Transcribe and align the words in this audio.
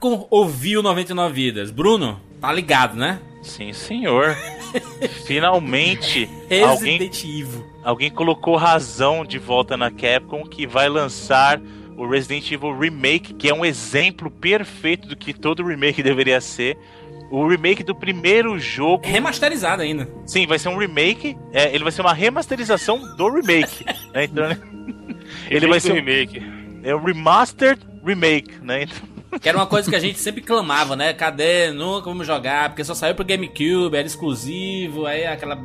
Capcom 0.00 0.26
ouviu 0.30 0.82
99 0.82 1.34
vidas. 1.34 1.70
Bruno, 1.70 2.18
tá 2.40 2.50
ligado, 2.50 2.96
né? 2.96 3.20
Sim, 3.42 3.74
senhor. 3.74 4.34
Finalmente, 5.26 6.28
alguém, 6.66 6.98
Resident 6.98 7.24
Evil. 7.24 7.66
alguém 7.84 8.10
colocou 8.10 8.56
razão 8.56 9.26
de 9.26 9.38
volta 9.38 9.76
na 9.76 9.90
Capcom 9.90 10.44
que 10.44 10.66
vai 10.66 10.88
lançar 10.88 11.60
o 11.98 12.08
Resident 12.08 12.50
Evil 12.50 12.78
Remake, 12.78 13.34
que 13.34 13.50
é 13.50 13.54
um 13.54 13.62
exemplo 13.62 14.30
perfeito 14.30 15.06
do 15.06 15.14
que 15.14 15.34
todo 15.34 15.66
remake 15.66 16.02
deveria 16.02 16.40
ser. 16.40 16.78
O 17.30 17.46
remake 17.46 17.82
do 17.82 17.94
primeiro 17.94 18.58
jogo. 18.58 19.06
Remasterizado 19.06 19.82
ainda. 19.82 20.08
Sim, 20.24 20.46
vai 20.46 20.58
ser 20.58 20.70
um 20.70 20.78
remake. 20.78 21.36
é, 21.52 21.74
ele 21.74 21.84
vai 21.84 21.92
ser 21.92 22.00
uma 22.00 22.14
remasterização 22.14 22.98
do 23.16 23.28
remake. 23.28 23.84
né? 24.14 24.24
Então, 24.24 24.44
ele 25.50 25.66
vai 25.66 25.78
ser 25.78 25.92
um, 25.92 25.96
remake. 25.96 26.42
é 26.82 26.94
um 26.94 27.04
remastered 27.04 27.80
remake, 28.02 28.54
né? 28.62 28.84
Então, 28.84 29.09
Que 29.38 29.48
era 29.48 29.56
uma 29.58 29.66
coisa 29.66 29.88
que 29.88 29.96
a 29.96 30.00
gente 30.00 30.18
sempre 30.18 30.40
clamava, 30.40 30.96
né? 30.96 31.12
Cadê? 31.12 31.70
Nunca 31.70 32.06
vamos 32.06 32.26
jogar, 32.26 32.70
porque 32.70 32.82
só 32.84 32.94
saiu 32.94 33.14
pro 33.14 33.24
GameCube, 33.24 33.96
era 33.96 34.06
exclusivo, 34.06 35.06
aí 35.06 35.24
aquela, 35.26 35.58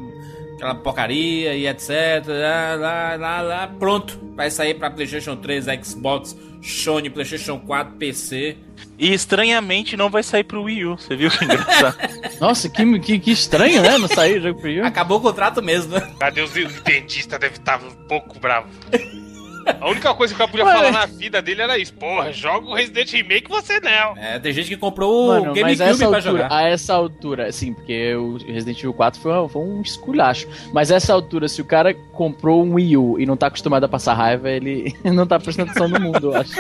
aquela 0.56 0.76
porcaria 0.76 1.56
e 1.56 1.68
etc. 1.68 1.90
Lá, 2.28 2.76
lá, 2.76 3.16
lá, 3.16 3.42
lá. 3.42 3.68
Pronto. 3.80 4.20
Vai 4.36 4.52
sair 4.52 4.74
pra 4.76 4.90
PlayStation 4.92 5.36
3, 5.36 5.66
Xbox, 5.84 6.38
Sony, 6.62 7.10
PlayStation 7.10 7.58
4, 7.60 7.96
PC. 7.96 8.58
e 9.00 9.14
estranhamente 9.14 9.96
não 9.96 10.10
vai 10.10 10.24
sair 10.24 10.44
pro 10.44 10.64
Wii 10.64 10.86
U. 10.86 10.98
Você 10.98 11.16
viu 11.16 11.30
que 11.32 11.46
engraçado? 11.46 11.96
Nossa, 12.42 12.70
que, 12.70 13.00
que, 13.00 13.20
que 13.20 13.32
estranho, 13.32 13.82
né? 13.82 13.98
Não 13.98 14.08
saiu 14.10 14.38
o 14.40 14.42
jogo 14.42 14.60
pro 14.60 14.70
Wii. 14.70 14.82
Acabou 14.82 15.18
o 15.20 15.22
contrato 15.22 15.62
mesmo, 15.64 15.94
né? 15.94 16.14
Cadê 16.20 16.42
os 16.42 16.52
dentistas? 16.52 17.40
Deve 17.40 17.56
estar 17.56 17.82
um 17.82 17.92
pouco 18.08 18.38
bravo. 18.40 18.68
A 19.82 19.90
única 19.90 20.14
coisa 20.14 20.34
que 20.34 20.36
o 20.36 20.40
cara 20.40 20.50
podia 20.52 20.66
Ué. 20.66 20.74
falar 20.74 20.92
na 20.92 21.06
vida 21.06 21.42
dele 21.42 21.62
era 21.62 21.78
isso. 21.78 21.94
Porra, 21.94 22.32
joga 22.32 22.68
o 22.68 22.74
Resident 22.74 23.12
Remake 23.12 23.50
você 23.50 23.80
não. 23.80 24.16
É, 24.18 24.38
tem 24.40 24.54
gente 24.54 24.68
que 24.70 24.78
comprou 24.78 25.26
o 25.26 25.28
Mano, 25.28 25.54
mas 25.60 25.82
a 25.82 25.86
GameCube 25.86 25.90
essa 25.90 25.98
pra 25.98 26.18
altura, 26.18 26.22
jogar. 26.22 26.52
a 26.54 26.62
essa 26.70 26.94
altura, 26.94 27.52
sim, 27.52 27.74
porque 27.74 28.16
o 28.16 28.38
Resident 28.38 28.78
Evil 28.80 28.94
4 28.94 29.20
foi, 29.20 29.34
um- 29.34 29.48
foi 29.50 29.62
um 29.62 29.82
esculacho. 29.82 30.48
Mas 30.74 30.92
a 30.92 30.96
essa 30.96 31.14
altura, 31.14 31.48
se 31.48 31.62
o 31.62 31.66
cara 31.66 31.94
comprou 32.14 32.64
um 32.64 32.76
Wii 32.76 32.98
U 32.98 33.20
e 33.20 33.26
não 33.26 33.36
tá 33.38 33.48
acostumado 33.48 33.84
a 33.84 33.88
passar 33.90 34.14
raiva, 34.14 34.50
ele 34.50 34.96
não 35.04 35.26
tá 35.26 35.40
prestando 35.40 35.70
atenção 35.72 35.88
no 35.88 36.00
mundo, 36.00 36.32
eu 36.32 36.36
acho. 36.36 36.54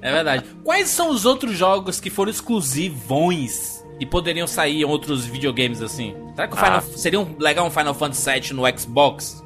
É 0.00 0.12
verdade. 0.12 0.44
Quais 0.64 0.88
são 0.88 1.10
os 1.10 1.24
outros 1.24 1.56
jogos 1.56 2.00
que 2.00 2.10
foram 2.10 2.30
exclusivões 2.30 3.82
e 4.00 4.06
poderiam 4.06 4.46
sair 4.46 4.80
em 4.80 4.84
outros 4.84 5.24
videogames 5.26 5.80
assim? 5.80 6.14
Será 6.34 6.48
que 6.48 6.54
o 6.54 6.56
Final, 6.56 6.78
Ah. 6.78 6.80
seria 6.80 7.20
um, 7.20 7.36
legal 7.38 7.66
um 7.66 7.70
Final 7.70 7.94
Fantasy 7.94 8.30
VII 8.30 8.52
no 8.54 8.62
Xbox? 8.78 9.41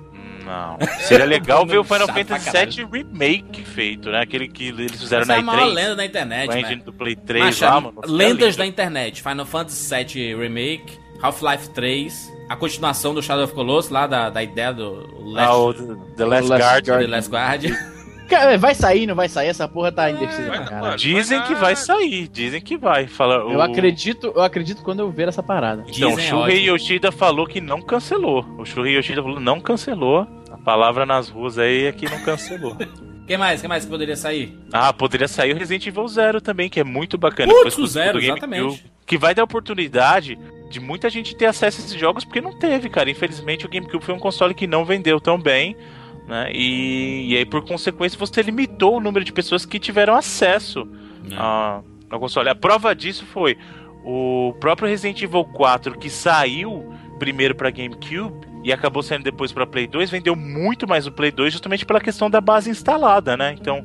Não. 0.47 0.78
Seria 1.00 1.27
legal 1.27 1.66
ver 1.66 1.78
o 1.78 1.84
Final 1.84 2.06
Fantasy 2.06 2.50
VII 2.83 2.89
Remake 2.91 3.62
feito, 3.64 4.08
né? 4.11 4.20
Aquele 4.20 4.48
que 4.48 4.69
eles 4.69 4.92
fizeram 4.92 5.22
Essa 5.22 5.33
é 5.33 5.36
na 5.36 5.41
a 5.42 5.44
maior 5.44 5.69
E3. 5.69 5.75
lenda 5.75 5.97
da 5.97 6.05
internet, 6.05 6.47
Com 6.47 6.52
a 6.52 6.55
né? 6.55 6.61
engine 6.62 6.83
do 6.83 6.92
Play 6.92 7.16
3 7.16 7.44
Macha, 7.44 7.69
lá, 7.69 7.80
mano. 7.80 8.00
lendas 8.06 8.55
É 8.55 8.58
da 8.58 8.67
internet. 8.67 9.22
Final 9.22 9.44
Fantasy 9.47 9.94
VII 10.05 10.34
Remake, 10.36 10.98
Half-Life 11.20 11.70
3, 11.70 12.33
a 12.48 12.56
continuação 12.56 13.12
do 13.12 13.22
Shadow 13.22 13.44
of 13.44 13.52
Colossus, 13.55 13.91
lá 13.91 14.06
da, 14.06 14.30
da 14.30 14.42
ideia 14.42 14.72
do 14.72 14.92
Last, 15.33 15.48
Ah, 15.50 15.56
o 15.56 15.74
The 15.74 16.24
Last 16.24 16.48
Last 16.48 16.62
Guard. 16.64 16.84
The 16.84 17.06
Last 17.06 17.30
Guard. 17.30 17.64
Cara, 18.28 18.58
vai 18.58 18.74
sair, 18.74 19.06
não 19.06 19.14
vai 19.14 19.28
sair? 19.28 19.47
Essa 19.47 19.69
porra 19.69 19.92
tá 19.92 20.11
indecisa 20.11 20.50
pra 20.50 20.64
caralho. 20.64 20.97
Dizem 20.97 21.41
que 21.42 21.55
vai 21.55 21.77
sair, 21.77 22.27
dizem 22.27 22.61
que 22.61 22.77
vai. 22.77 23.06
Fala, 23.06 23.36
Eu 23.36 23.58
o- 23.58 23.62
acredito, 23.62 24.33
eu 24.34 24.42
acredito 24.42 24.83
quando 24.83 24.98
eu 24.98 25.08
ver 25.12 25.28
essa 25.28 25.44
parada. 25.44 25.84
Então, 25.86 26.08
o 26.12 26.17
Dizem, 26.17 26.30
Shuhei 26.30 26.56
ótimo. 26.69 26.77
Yoshida 26.77 27.12
falou 27.12 27.47
que 27.47 27.61
não 27.61 27.80
cancelou. 27.80 28.44
O 28.58 28.64
Shuhei 28.64 28.97
Yoshida 28.97 29.22
falou 29.22 29.39
não 29.39 29.61
cancelou. 29.61 30.27
Palavra 30.67 31.06
nas 31.06 31.28
ruas 31.28 31.59
aí 31.59 31.84
é 31.84 31.92
que 31.92 32.11
não 32.11 32.20
cancelou. 32.25 32.77
Quem 33.25 33.39
mais? 33.39 33.61
Quem 33.61 33.69
mais 33.69 33.84
que 33.84 33.91
poderia 33.91 34.17
sair? 34.17 34.59
ah, 34.73 34.92
poderia 34.92 35.28
sair 35.28 35.55
o 35.55 35.56
Resident 35.56 35.86
Evil 35.86 36.08
Zero 36.08 36.41
também, 36.41 36.69
que 36.69 36.81
é 36.81 36.84
muito 36.84 37.17
bacana. 37.17 37.53
Putz, 37.53 37.78
o 37.78 37.86
Zero, 37.86 38.19
exatamente. 38.19 38.84
Que 39.06 39.17
vai 39.17 39.33
dar 39.33 39.45
oportunidade 39.45 40.36
de 40.68 40.80
muita 40.80 41.08
gente 41.08 41.36
ter 41.36 41.46
acesso 41.46 41.80
a 41.80 41.85
esses 41.85 41.98
jogos, 41.98 42.24
porque 42.24 42.41
não 42.41 42.58
teve, 42.58 42.89
cara. 42.89 43.08
Infelizmente 43.08 43.64
o 43.64 43.68
GameCube 43.68 44.05
foi 44.05 44.13
um 44.13 44.18
console 44.18 44.55
que 44.55 44.67
não 44.67 44.85
vendeu 44.85 45.20
tão 45.20 45.39
bem. 45.41 45.77
Né? 46.27 46.51
E, 46.52 47.29
e 47.33 47.36
aí, 47.36 47.45
por 47.46 47.64
consequência, 47.64 48.18
você 48.18 48.42
limitou 48.42 48.96
o 48.96 49.01
número 49.01 49.24
de 49.24 49.33
pessoas 49.33 49.64
que 49.64 49.79
tiveram 49.79 50.17
acesso 50.17 50.85
a- 51.36 51.80
ao 52.11 52.18
console. 52.18 52.48
A 52.48 52.55
prova 52.57 52.92
disso 52.92 53.24
foi 53.27 53.57
o 54.05 54.52
próprio 54.58 54.89
Resident 54.89 55.23
Evil 55.23 55.45
4, 55.45 55.96
que 55.96 56.11
saiu 56.11 56.92
primeiro 57.20 57.55
para 57.55 57.70
GameCube 57.70 58.46
e 58.67 58.73
acabou 58.73 59.01
saindo 59.03 59.23
depois 59.23 59.53
para 59.53 59.65
Play 59.67 59.87
2, 59.87 60.11
vendeu 60.11 60.35
muito 60.35 60.89
mais 60.89 61.07
o 61.07 61.13
Play 61.13 61.31
2 61.31 61.53
justamente 61.53 61.87
pela 61.87 62.01
questão 62.01 62.29
da 62.29 62.41
base 62.41 62.69
instalada, 62.69 63.37
né? 63.37 63.55
Então, 63.59 63.85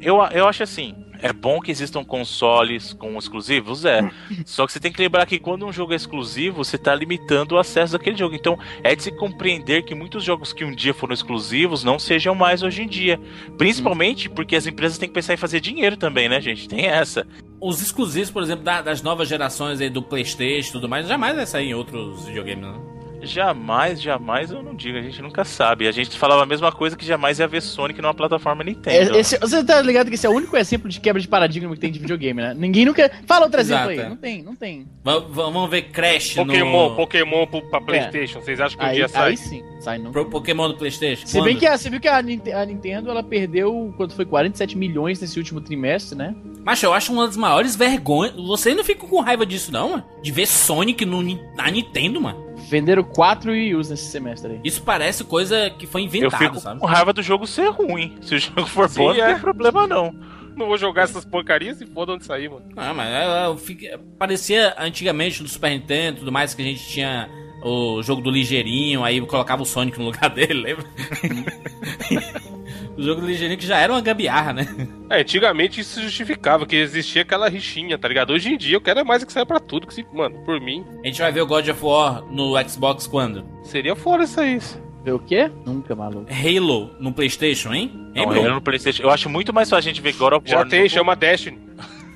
eu, 0.00 0.16
eu 0.32 0.46
acho 0.46 0.62
assim, 0.62 0.94
é 1.20 1.32
bom 1.32 1.60
que 1.60 1.70
existam 1.72 2.04
consoles 2.04 2.92
com 2.92 3.16
exclusivos, 3.18 3.84
é. 3.84 4.08
Só 4.46 4.64
que 4.66 4.72
você 4.72 4.78
tem 4.80 4.92
que 4.92 5.00
lembrar 5.02 5.26
que 5.26 5.38
quando 5.40 5.66
um 5.66 5.72
jogo 5.72 5.92
é 5.92 5.96
exclusivo, 5.96 6.64
você 6.64 6.76
está 6.76 6.94
limitando 6.94 7.54
o 7.54 7.58
acesso 7.58 7.92
daquele 7.94 8.16
jogo. 8.16 8.34
Então, 8.36 8.56
é 8.84 8.94
de 8.94 9.02
se 9.02 9.10
compreender 9.10 9.82
que 9.82 9.94
muitos 9.94 10.22
jogos 10.24 10.52
que 10.52 10.64
um 10.64 10.74
dia 10.74 10.94
foram 10.94 11.14
exclusivos 11.14 11.82
não 11.84 11.98
sejam 11.98 12.34
mais 12.34 12.62
hoje 12.62 12.82
em 12.82 12.88
dia. 12.88 13.20
Principalmente 13.58 14.28
porque 14.28 14.56
as 14.56 14.66
empresas 14.66 14.98
têm 14.98 15.08
que 15.08 15.14
pensar 15.14 15.34
em 15.34 15.36
fazer 15.36 15.60
dinheiro 15.60 15.96
também, 15.96 16.28
né, 16.28 16.40
gente? 16.40 16.68
Tem 16.68 16.86
essa. 16.86 17.26
Os 17.60 17.80
exclusivos, 17.80 18.30
por 18.30 18.42
exemplo, 18.42 18.64
da- 18.64 18.82
das 18.82 19.02
novas 19.02 19.28
gerações 19.28 19.80
aí 19.80 19.88
do 19.90 20.02
Playstation 20.02 20.70
e 20.70 20.72
tudo 20.72 20.88
mais, 20.88 21.06
jamais 21.06 21.36
vai 21.36 21.46
sair 21.46 21.68
em 21.70 21.74
outros 21.74 22.24
videogames, 22.26 22.64
né? 22.66 22.74
Jamais, 23.22 24.00
jamais 24.02 24.50
eu 24.50 24.62
não 24.62 24.74
digo, 24.74 24.98
a 24.98 25.02
gente 25.02 25.20
nunca 25.22 25.44
sabe. 25.44 25.86
A 25.86 25.92
gente 25.92 26.18
falava 26.18 26.42
a 26.42 26.46
mesma 26.46 26.72
coisa 26.72 26.96
que 26.96 27.04
jamais 27.04 27.38
ia 27.38 27.46
ver 27.46 27.60
Sonic 27.62 28.00
numa 28.02 28.12
plataforma 28.14 28.64
Nintendo. 28.64 29.16
É, 29.16 29.20
esse- 29.20 29.38
você 29.38 29.64
tá 29.64 29.80
ligado 29.80 30.08
que 30.08 30.14
esse 30.14 30.26
é 30.26 30.30
o 30.30 30.32
único 30.32 30.56
exemplo 30.56 30.88
de 30.88 31.00
quebra 31.00 31.20
de 31.20 31.28
paradigma 31.28 31.72
que 31.74 31.80
tem 31.80 31.90
de 31.92 31.98
videogame, 31.98 32.40
né? 32.42 32.54
Ninguém 32.56 32.84
nunca. 32.84 33.10
Fala 33.26 33.44
outro 33.46 33.60
exemplo 33.60 33.90
Exato, 33.92 34.00
aí. 34.00 34.06
é. 34.06 34.08
Não 34.08 34.16
tem, 34.16 34.42
não 34.42 34.56
tem. 34.56 34.86
Va- 35.04 35.18
Vamos 35.20 35.70
ver 35.70 35.82
Crash 35.90 36.34
Pokémon, 36.34 36.88
no... 36.90 36.96
Pokémon 36.96 37.46
pra 37.46 37.80
Playstation. 37.80 38.40
Vocês 38.40 38.60
acham 38.60 38.78
que 38.78 38.84
um 38.84 38.88
Aí, 38.88 38.94
dia 38.96 39.08
sai? 39.08 39.30
aí 39.30 39.36
sim, 39.36 39.62
sai 39.80 39.98
não. 39.98 40.10
Pro 40.12 40.26
Pokémon 40.28 40.68
do 40.68 40.76
Playstation? 40.76 41.26
Se 41.26 41.40
bem 41.42 41.56
que 41.56 41.66
a, 41.66 41.76
você 41.78 41.88
viu 41.88 42.00
que 42.00 42.08
a, 42.08 42.16
a 42.18 42.22
Nintendo 42.66 43.10
ela 43.10 43.22
perdeu 43.22 43.92
quanto 43.96 44.14
foi 44.14 44.24
47 44.24 44.76
milhões 44.76 45.20
nesse 45.20 45.38
último 45.38 45.60
trimestre, 45.60 46.16
né? 46.16 46.34
Mas 46.64 46.82
eu 46.82 46.92
acho 46.92 47.12
uma 47.12 47.26
das 47.26 47.36
maiores 47.36 47.74
vergonhas. 47.76 48.34
Você 48.36 48.74
não 48.74 48.84
fica 48.84 49.06
com 49.06 49.20
raiva 49.20 49.44
disso, 49.44 49.72
não, 49.72 49.90
mano? 49.90 50.04
De 50.22 50.30
ver 50.30 50.46
Sonic 50.46 51.04
no, 51.04 51.22
na 51.56 51.70
Nintendo, 51.70 52.20
mano. 52.20 52.51
Venderam 52.68 53.02
4 53.04 53.50
Wii 53.52 53.74
U's 53.74 53.90
nesse 53.90 54.04
semestre 54.10 54.52
aí. 54.52 54.60
Isso 54.64 54.82
parece 54.82 55.24
coisa 55.24 55.68
que 55.70 55.86
foi 55.86 56.02
eu 56.02 56.06
inventado, 56.06 56.38
fico 56.38 56.58
sabe? 56.60 56.80
com 56.80 56.86
raiva 56.86 57.12
do 57.12 57.22
jogo 57.22 57.46
ser 57.46 57.68
ruim. 57.70 58.16
Se 58.22 58.34
o 58.34 58.38
jogo 58.38 58.66
for 58.66 58.88
Sim, 58.88 59.00
bom, 59.00 59.14
não 59.14 59.24
é. 59.24 59.32
tem 59.32 59.40
problema 59.40 59.86
não. 59.86 60.14
Não 60.56 60.66
vou 60.66 60.76
jogar 60.76 61.02
essas 61.04 61.24
porcarias 61.24 61.80
e 61.80 61.86
foda 61.86 62.12
onde 62.12 62.24
sair, 62.26 62.48
mano. 62.50 62.64
Ah, 62.76 62.92
mas 62.92 63.08
é, 63.08 63.50
é, 63.52 63.56
fica- 63.56 64.00
parecia 64.18 64.74
antigamente 64.78 65.42
no 65.42 65.48
Super 65.48 65.70
Nintendo 65.70 66.16
e 66.16 66.20
tudo 66.20 66.32
mais 66.32 66.52
que 66.54 66.60
a 66.60 66.64
gente 66.64 66.86
tinha 66.88 67.28
o 67.64 68.02
jogo 68.02 68.20
do 68.20 68.30
ligeirinho, 68.30 69.02
aí 69.04 69.20
colocava 69.22 69.62
o 69.62 69.66
Sonic 69.66 69.98
no 69.98 70.06
lugar 70.06 70.28
dele, 70.34 70.54
lembra? 70.54 70.84
o 72.96 73.02
jogo 73.02 73.20
do 73.20 73.26
que 73.56 73.66
já 73.66 73.78
era 73.78 73.92
uma 73.92 74.00
gambiarra, 74.00 74.52
né? 74.52 74.66
É, 75.10 75.20
antigamente 75.20 75.80
isso 75.80 76.00
justificava 76.02 76.66
que 76.66 76.76
existia 76.76 77.22
aquela 77.22 77.48
rixinha, 77.48 77.98
tá 77.98 78.08
ligado? 78.08 78.32
Hoje 78.32 78.50
em 78.50 78.56
dia 78.56 78.76
eu 78.76 78.80
quero 78.80 79.00
é 79.00 79.04
mais 79.04 79.22
que 79.24 79.32
saia 79.32 79.44
pra 79.46 79.60
tudo. 79.60 79.86
Que 79.86 79.94
se, 79.94 80.06
mano, 80.12 80.38
por 80.44 80.60
mim, 80.60 80.84
A 81.02 81.06
gente 81.06 81.20
vai 81.20 81.30
ver 81.32 81.42
o 81.42 81.46
God 81.46 81.68
of 81.68 81.84
War 81.84 82.24
no 82.30 82.54
Xbox 82.68 83.06
quando? 83.06 83.44
seria 83.62 83.94
fora 83.96 84.24
isso 84.24 84.40
aí. 84.40 84.58
Vê 85.04 85.10
o 85.12 85.18
quê? 85.18 85.50
Nunca, 85.66 85.96
maluco. 85.96 86.26
Halo 86.32 86.90
no 87.00 87.12
Playstation, 87.12 87.74
hein? 87.74 87.90
Hein, 88.14 88.24
Não, 88.24 88.32
Bruno? 88.32 88.48
eu 88.48 88.54
no 88.54 88.60
PlayStation. 88.62 89.02
Eu 89.02 89.10
acho 89.10 89.28
muito 89.28 89.52
mais 89.52 89.68
fácil 89.68 89.90
a 89.90 89.92
gente 89.92 90.00
ver 90.00 90.12
God 90.14 90.34
of 90.34 90.48
Já 90.48 90.58
War. 90.58 90.68
tem, 90.68 90.84
no- 90.84 90.88
chama 90.90 91.16
Destiny. 91.16 91.58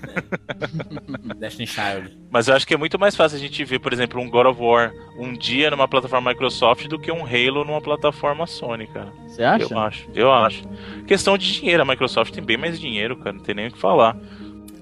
Destiny 1.37 1.67
Child. 1.67 2.19
Mas 2.31 2.49
eu 2.49 2.55
acho 2.55 2.67
que 2.67 2.75
é 2.75 2.77
muito 2.77 2.99
mais 2.99 3.15
fácil 3.15 3.37
a 3.37 3.41
gente 3.41 3.65
ver, 3.65 3.79
por 3.79 3.93
exemplo, 3.93 4.21
um 4.21 4.29
God 4.29 4.47
of 4.47 4.61
War 4.61 4.93
um 5.19 5.33
dia 5.33 5.71
numa 5.71 5.89
plataforma 5.89 6.31
Microsoft 6.31 6.87
do 6.89 6.99
que 6.99 7.11
um 7.11 7.25
Halo 7.25 7.65
numa 7.65 7.81
plataforma 7.81 8.47
Sony, 8.47 8.87
cara. 8.87 9.13
Você 9.27 9.43
acha? 9.43 9.73
Eu 9.73 9.79
acho, 9.79 10.09
eu 10.15 10.33
acho. 10.33 10.63
Questão 11.07 11.37
de 11.39 11.53
dinheiro, 11.53 11.83
a 11.83 11.87
Microsoft 11.87 12.33
tem 12.33 12.45
bem 12.45 12.57
mais 12.57 12.79
dinheiro, 12.79 13.17
cara. 13.17 13.37
Não 13.37 13.43
tem 13.43 13.55
nem 13.55 13.69
o 13.69 13.73
que 13.73 13.79
falar. 13.79 14.17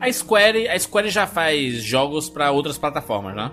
A 0.01 0.13
Square, 0.13 0.69
a 0.69 0.79
Square 0.79 1.09
já 1.09 1.27
faz 1.27 1.83
jogos 1.83 2.29
pra 2.29 2.51
outras 2.51 2.77
plataformas, 2.77 3.35
né? 3.35 3.51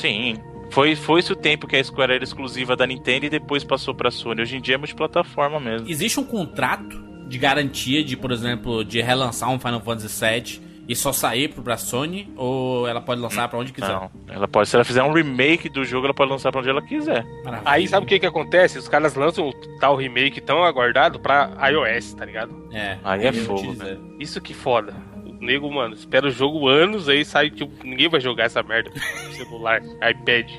Sim. 0.00 0.36
Foi, 0.70 0.96
foi 0.96 1.20
esse 1.20 1.32
o 1.32 1.36
tempo 1.36 1.66
que 1.66 1.76
a 1.76 1.84
Square 1.84 2.14
era 2.14 2.24
exclusiva 2.24 2.74
da 2.74 2.86
Nintendo 2.86 3.26
e 3.26 3.30
depois 3.30 3.62
passou 3.64 3.94
pra 3.94 4.10
Sony. 4.10 4.42
Hoje 4.42 4.56
em 4.56 4.60
dia 4.60 4.76
é 4.76 4.78
multiplataforma 4.78 5.60
mesmo. 5.60 5.88
Existe 5.88 6.18
um 6.18 6.24
contrato 6.24 7.02
de 7.28 7.38
garantia 7.38 8.04
de, 8.04 8.16
por 8.16 8.30
exemplo, 8.30 8.84
de 8.84 9.00
relançar 9.00 9.50
um 9.50 9.58
Final 9.58 9.80
Fantasy 9.80 10.24
VII 10.24 10.71
e 10.88 10.96
só 10.96 11.12
sair 11.12 11.48
pro- 11.48 11.62
pra 11.62 11.76
Sony? 11.76 12.32
Ou 12.36 12.86
ela 12.88 13.00
pode 13.00 13.20
lançar 13.20 13.48
pra 13.48 13.58
onde 13.58 13.72
quiser? 13.72 13.88
Não. 13.88 14.10
Ela 14.28 14.48
pode, 14.48 14.68
se 14.68 14.76
ela 14.76 14.84
fizer 14.84 15.02
um 15.02 15.12
remake 15.12 15.68
do 15.68 15.84
jogo, 15.84 16.06
ela 16.06 16.14
pode 16.14 16.30
lançar 16.30 16.50
pra 16.50 16.60
onde 16.60 16.68
ela 16.70 16.82
quiser. 16.82 17.24
Maravilha. 17.44 17.70
Aí 17.70 17.86
sabe 17.88 18.04
o 18.04 18.08
que 18.08 18.18
que 18.18 18.26
acontece? 18.26 18.78
Os 18.78 18.88
caras 18.88 19.14
lançam 19.14 19.48
o 19.48 19.52
tal 19.78 19.94
remake 19.96 20.40
tão 20.40 20.62
aguardado 20.64 21.20
pra 21.20 21.50
iOS, 21.70 22.14
tá 22.14 22.24
ligado? 22.24 22.52
É, 22.72 22.98
Aí 23.04 23.26
é 23.26 23.32
fogo, 23.32 23.72
dizer. 23.72 23.98
Isso 24.18 24.40
que 24.40 24.52
foda. 24.54 24.94
O 25.24 25.44
nego, 25.44 25.70
mano, 25.72 25.94
espera 25.94 26.26
o 26.26 26.30
jogo 26.30 26.68
anos, 26.68 27.08
aí 27.08 27.24
sai, 27.24 27.50
tipo, 27.50 27.72
ninguém 27.84 28.08
vai 28.08 28.20
jogar 28.20 28.44
essa 28.44 28.62
merda 28.62 28.90
no 28.90 29.32
celular, 29.34 29.80
iPad. 30.10 30.50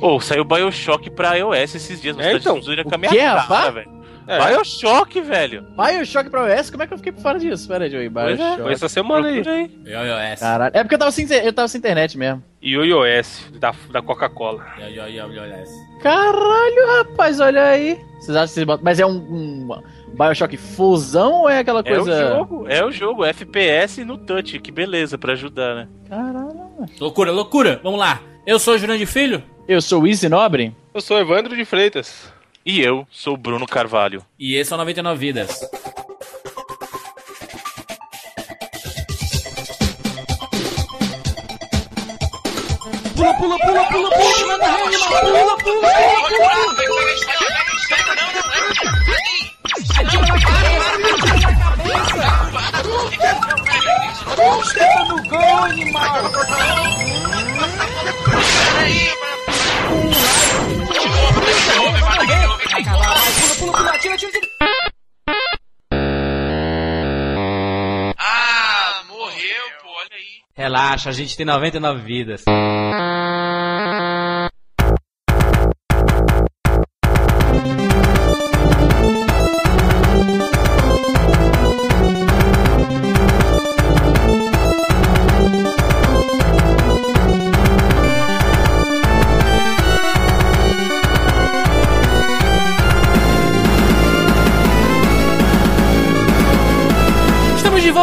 Ou 0.00 0.20
saiu 0.20 0.44
Bioshock 0.44 1.08
pra 1.10 1.34
iOS 1.36 1.74
esses 1.76 2.00
dias. 2.00 2.16
Você 2.16 2.22
É, 2.22 2.30
tá 2.32 2.36
então. 2.38 2.58
O 2.58 2.94
a 2.94 2.98
minha 2.98 3.10
quê, 3.10 3.18
cara, 3.18 3.70
velho. 3.70 3.90
É. 4.26 4.38
Bioshock, 4.38 5.20
velho. 5.20 5.66
Bioshock 5.76 6.30
pra 6.30 6.54
iOS? 6.54 6.70
Como 6.70 6.82
é 6.82 6.86
que 6.86 6.92
eu 6.94 6.98
fiquei 6.98 7.12
por 7.12 7.20
fora 7.22 7.38
disso? 7.38 7.68
Pera 7.68 7.84
aí, 7.84 7.90
Joey. 7.90 8.06
É, 8.06 8.08
Bioshock. 8.08 8.62
Foi 8.62 8.72
essa 8.72 8.88
semana 8.88 9.28
aí. 9.28 9.42
Aí. 9.46 9.70
iOS. 9.86 10.40
Caralho. 10.40 10.72
É 10.74 10.82
porque 10.82 10.94
eu 10.94 10.98
tava 10.98 11.10
sem, 11.10 11.26
eu 11.30 11.52
tava 11.52 11.68
sem 11.68 11.78
internet 11.78 12.16
mesmo. 12.16 12.42
E 12.62 12.76
o 12.78 12.84
iOS, 12.84 13.50
da, 13.58 13.74
da 13.90 14.00
Coca-Cola. 14.00 14.64
iOS. 14.78 15.70
Caralho, 16.02 16.98
rapaz, 16.98 17.40
olha 17.40 17.62
aí. 17.64 17.98
Vocês 18.20 18.36
acham 18.36 18.46
que 18.48 18.52
vocês 18.54 18.66
botam... 18.66 18.84
Mas 18.84 18.98
é 19.00 19.06
um, 19.06 19.10
um 19.12 19.68
Bioshock 20.18 20.56
fusão 20.56 21.42
ou 21.42 21.48
é 21.48 21.58
aquela 21.58 21.80
É 21.84 21.92
o 21.92 21.96
coisa. 22.04 22.28
jogo, 22.28 22.66
é 22.68 22.84
o 22.84 22.90
jogo, 22.90 23.24
FPS 23.24 24.04
no 24.04 24.16
touch, 24.16 24.58
que 24.60 24.70
beleza 24.72 25.18
pra 25.18 25.32
ajudar, 25.34 25.74
né? 25.74 25.88
Caralho. 26.08 26.64
Loucura, 27.00 27.30
loucura. 27.32 27.80
Vamos 27.82 27.98
lá. 28.00 28.20
Eu 28.46 28.58
sou 28.58 28.74
o 28.74 28.78
Jurandir 28.78 29.06
Filho. 29.06 29.42
Eu 29.66 29.80
sou 29.80 30.02
o 30.02 30.06
Easy 30.06 30.28
Nobre. 30.28 30.74
Eu 30.92 31.00
sou 31.00 31.18
Evandro 31.18 31.56
de 31.56 31.64
Freitas. 31.64 32.32
E 32.66 32.80
eu 32.80 33.06
sou 33.10 33.34
o 33.34 33.36
Bruno 33.36 33.66
Carvalho. 33.66 34.24
E 34.38 34.56
esse 34.56 34.72
é 34.72 34.74
o 34.74 34.78
99 34.78 35.18
Vidas. 35.18 35.60
Ah, 68.18 69.02
morreu, 69.08 69.64
pô, 69.82 69.88
olha 69.88 70.08
aí. 70.12 70.42
Relaxa, 70.56 71.10
a 71.10 71.12
gente 71.12 71.36
tem 71.36 71.46
99 71.46 72.02
vidas. 72.02 72.44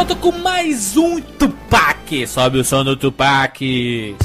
Volta 0.02 0.16
com 0.16 0.32
mais 0.32 0.98
um 0.98 1.22
Tupac. 1.22 2.26
Sobe 2.26 2.58
o 2.58 2.66
som 2.66 2.84
do 2.84 2.96
Tupac. 2.96 3.64
I 3.64 4.16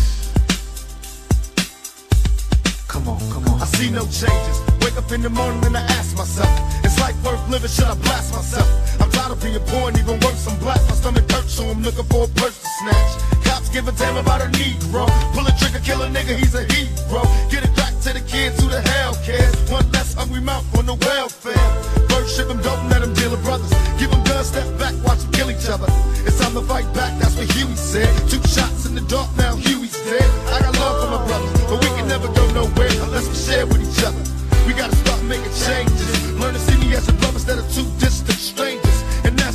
see 3.76 3.90
no 3.90 4.00
changes. 4.06 4.60
Wake 4.82 4.96
up 4.96 5.12
in 5.12 5.20
the 5.20 5.28
morning 5.28 5.62
and 5.66 5.76
I 5.76 5.80
ask 5.98 6.16
myself, 6.16 6.48
is 6.82 6.98
life 6.98 7.22
worth 7.22 7.46
living? 7.50 7.68
Should 7.68 7.88
I 7.88 7.94
blast 7.94 8.32
myself? 8.32 8.95
Tired 9.26 9.38
of 9.38 9.42
being 9.42 9.58
poor 9.74 9.88
and 9.90 9.98
even 9.98 10.20
worse, 10.22 10.46
I'm 10.46 10.56
black. 10.62 10.78
My 10.86 10.94
stomach 10.94 11.26
hurts, 11.26 11.58
so 11.58 11.66
I'm 11.66 11.82
looking 11.82 12.06
for 12.06 12.26
a 12.26 12.28
purse 12.38 12.62
to 12.62 12.68
snatch. 12.78 13.10
Cops 13.42 13.68
give 13.70 13.88
a 13.88 13.92
damn 13.98 14.16
about 14.16 14.40
a 14.40 14.46
Negro. 14.54 15.02
Pull 15.34 15.42
a 15.42 15.50
trigger, 15.58 15.82
kill 15.82 16.00
a 16.02 16.06
nigga, 16.06 16.38
he's 16.38 16.54
a 16.54 16.62
hero. 16.70 17.26
Get 17.50 17.66
it 17.66 17.74
back 17.74 17.90
to 18.06 18.14
the 18.14 18.22
kids 18.22 18.62
who 18.62 18.70
the 18.70 18.78
hell 18.78 19.18
cares. 19.26 19.50
One 19.66 19.82
less 19.90 20.14
hungry 20.14 20.40
mouth 20.40 20.62
on 20.78 20.86
the 20.86 20.94
welfare. 20.94 21.58
First 22.06 22.36
ship 22.36 22.46
them, 22.46 22.62
don't 22.62 22.88
let 22.88 23.02
them 23.02 23.14
deal 23.14 23.32
with 23.32 23.42
brothers. 23.42 23.74
Give 23.98 24.14
them 24.14 24.22
guns, 24.30 24.46
step 24.46 24.62
back, 24.78 24.94
watch 25.02 25.18
them 25.18 25.32
kill 25.32 25.50
each 25.50 25.66
other. 25.66 25.90
It's 26.22 26.38
time 26.38 26.54
to 26.54 26.62
fight 26.62 26.86
back, 26.94 27.18
that's 27.18 27.34
what 27.34 27.50
Huey 27.50 27.74
said. 27.74 28.06
Two 28.30 28.38
shots 28.46 28.86
in 28.86 28.94
the 28.94 29.02
dark, 29.10 29.26
now 29.34 29.56
Huey's 29.56 29.98
dead. 30.06 30.30
I 30.54 30.62
got 30.62 30.78
love 30.78 31.02
for 31.02 31.10
my 31.10 31.22
brothers, 31.26 31.50
but 31.66 31.82
we 31.82 31.90
can 31.98 32.06
never 32.06 32.30
go 32.30 32.46
nowhere 32.54 32.94
unless 33.02 33.26
we 33.26 33.34
share 33.34 33.66
with 33.66 33.82
each 33.82 34.06
other. 34.06 34.22
We 34.70 34.72
gotta 34.72 34.94
start 34.94 35.18
making 35.26 35.50
changes. 35.66 36.14
Learn 36.38 36.54
to 36.54 36.62
see 36.62 36.78
me 36.78 36.94
as 36.94 37.08
a 37.08 37.12
brother 37.18 37.42
instead 37.42 37.58
of 37.58 37.66
two 37.74 37.90
distant 37.98 38.38
strangers. 38.38 38.85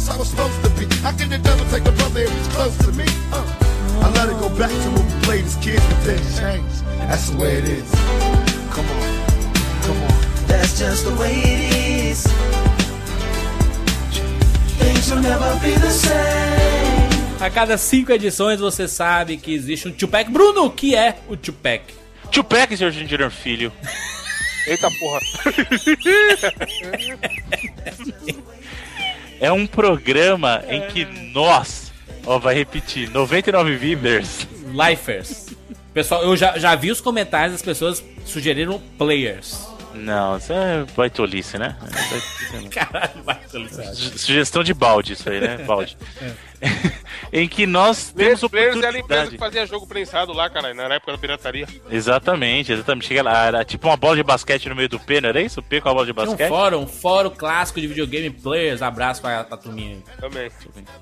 That's 0.01 0.15
how 0.15 0.21
it's 0.21 0.31
supposed 0.31 0.63
to 0.63 0.69
be. 0.71 0.95
How 1.03 1.11
can 1.11 1.29
the 1.29 1.37
devil 1.37 1.63
take 1.69 1.85
a 1.85 1.91
brother 1.91 2.21
if 2.21 2.31
he's 2.35 2.47
close 2.55 2.75
to 2.85 2.91
me? 2.93 3.05
Uh. 3.31 3.45
I 4.01 4.09
let 4.17 4.29
it 4.29 4.39
go 4.41 4.49
back 4.57 4.71
to 4.71 4.89
when 4.89 5.05
we 5.05 5.21
played 5.21 5.45
as 5.45 5.55
kids, 5.57 5.85
but 5.85 5.97
things 5.97 6.39
changed. 6.39 6.81
That's 7.05 7.29
the 7.29 7.37
way 7.37 7.57
it 7.57 7.65
is. 7.65 7.91
Come 8.73 8.89
on, 8.89 9.21
come 9.85 10.01
on. 10.01 10.09
That's 10.47 10.79
just 10.79 11.05
the 11.05 11.13
way 11.21 11.33
it 11.45 12.09
is. 12.09 12.25
Things 14.81 15.11
will 15.11 15.21
never 15.21 15.53
be 15.61 15.75
the 15.77 15.91
same. 15.91 17.11
A 17.39 17.51
cada 17.51 17.77
cinco 17.77 18.11
edições 18.11 18.59
você 18.59 18.87
sabe 18.87 19.37
que 19.37 19.53
existe 19.53 19.87
um 19.87 19.91
Tupac. 19.91 20.31
Bruno, 20.31 20.65
o 20.65 20.71
que 20.71 20.95
é 20.95 21.19
o 21.29 21.37
Tupac? 21.37 21.93
Tupac, 22.31 22.75
senhor 22.75 22.91
Ginger 22.91 23.29
Filho. 23.29 23.71
Eita 24.65 24.89
porra. 24.99 25.19
É 29.41 29.51
um 29.51 29.65
programa 29.65 30.63
em 30.69 30.81
que 30.87 31.03
nós, 31.33 31.91
ó, 32.25 32.37
vai 32.39 32.53
repetir, 32.55 33.09
99 33.09 33.75
Vibers. 33.75 34.47
Lifers. 34.71 35.47
Pessoal, 35.93 36.21
eu 36.23 36.37
já, 36.37 36.57
já 36.57 36.73
vi 36.75 36.91
os 36.91 37.01
comentários 37.01 37.53
das 37.53 37.61
pessoas 37.61 38.01
sugeriram 38.25 38.79
players. 38.97 39.67
Não, 39.93 40.37
isso 40.37 40.53
é 40.53 40.85
baitolice, 40.95 41.57
né? 41.57 41.75
É 41.81 41.89
baitolice? 43.25 43.75
Caralho. 43.75 43.95
Su- 43.95 44.17
Sugestão 44.19 44.63
de 44.63 44.73
balde, 44.73 45.13
isso 45.13 45.29
aí, 45.29 45.41
né? 45.41 45.57
Balde. 45.57 45.97
em 47.33 47.47
que 47.47 47.65
nós 47.65 48.11
Players, 48.11 48.39
temos 48.39 48.51
Players 48.51 48.75
era 48.75 48.85
a 48.85 48.89
empresa 48.89 48.99
oportunidade. 48.99 49.31
que 49.31 49.37
fazia 49.37 49.65
jogo 49.65 49.87
prensado 49.87 50.31
lá, 50.33 50.49
cara, 50.49 50.73
na 50.73 50.95
época 50.95 51.11
da 51.13 51.17
pirataria. 51.17 51.67
Exatamente, 51.89 52.71
exatamente. 52.71 53.07
Chega 53.07 53.23
lá, 53.23 53.45
era 53.45 53.65
tipo 53.65 53.87
uma 53.87 53.97
bola 53.97 54.15
de 54.15 54.23
basquete 54.23 54.69
no 54.69 54.75
meio 54.75 54.89
do 54.89 54.99
P, 54.99 55.21
não 55.21 55.29
era 55.29 55.41
isso? 55.41 55.59
O 55.59 55.63
P 55.63 55.81
com 55.81 55.89
a 55.89 55.93
bola 55.93 56.05
de 56.05 56.13
Tinha 56.13 56.23
um 56.23 56.27
basquete? 56.27 56.49
fórum, 56.49 56.79
um 56.81 56.87
fórum 56.87 57.29
clássico 57.31 57.81
de 57.81 57.87
videogame 57.87 58.29
players. 58.29 58.81
Abraço 58.81 59.21
pra, 59.21 59.43
pra 59.43 59.57
turminha 59.57 59.95
aí. 59.95 60.03
Também. 60.19 60.51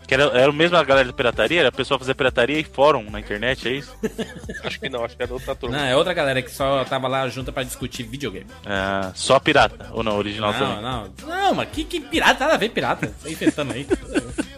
Que 0.07 0.13
era, 0.13 0.23
era 0.37 0.49
o 0.49 0.53
mesmo 0.53 0.77
a 0.77 0.83
galera 0.83 1.07
de 1.07 1.13
pirataria? 1.13 1.59
Era 1.59 1.69
a 1.69 1.73
pessoa 1.73 1.99
fazer 1.99 2.13
pirataria 2.13 2.59
e 2.59 2.63
fórum 2.63 3.09
na 3.09 3.19
internet, 3.19 3.67
é 3.67 3.71
isso? 3.73 3.93
Acho 4.63 4.79
que 4.79 4.89
não, 4.89 5.03
acho 5.05 5.15
que 5.15 5.23
era 5.23 5.33
outra 5.33 5.55
turma. 5.55 5.77
Não, 5.77 5.85
é 5.85 5.95
outra 5.95 6.13
galera 6.13 6.41
que 6.41 6.51
só 6.51 6.83
tava 6.85 7.07
lá 7.07 7.27
junta 7.29 7.51
pra 7.51 7.63
discutir 7.63 8.03
videogame. 8.03 8.47
Ah, 8.65 9.11
só 9.15 9.39
pirata, 9.39 9.87
ou 9.93 10.03
não, 10.03 10.17
original 10.17 10.51
Não, 10.53 10.59
também? 10.59 10.81
não. 10.81 11.09
Não, 11.27 11.53
mas 11.55 11.69
que, 11.69 11.83
que 11.83 11.99
pirata? 11.99 12.39
Nada 12.43 12.53
a 12.55 12.57
ver 12.57 12.69
pirata. 12.69 13.07
Tá 13.23 13.29
inventando 13.29 13.73
aí. 13.73 13.85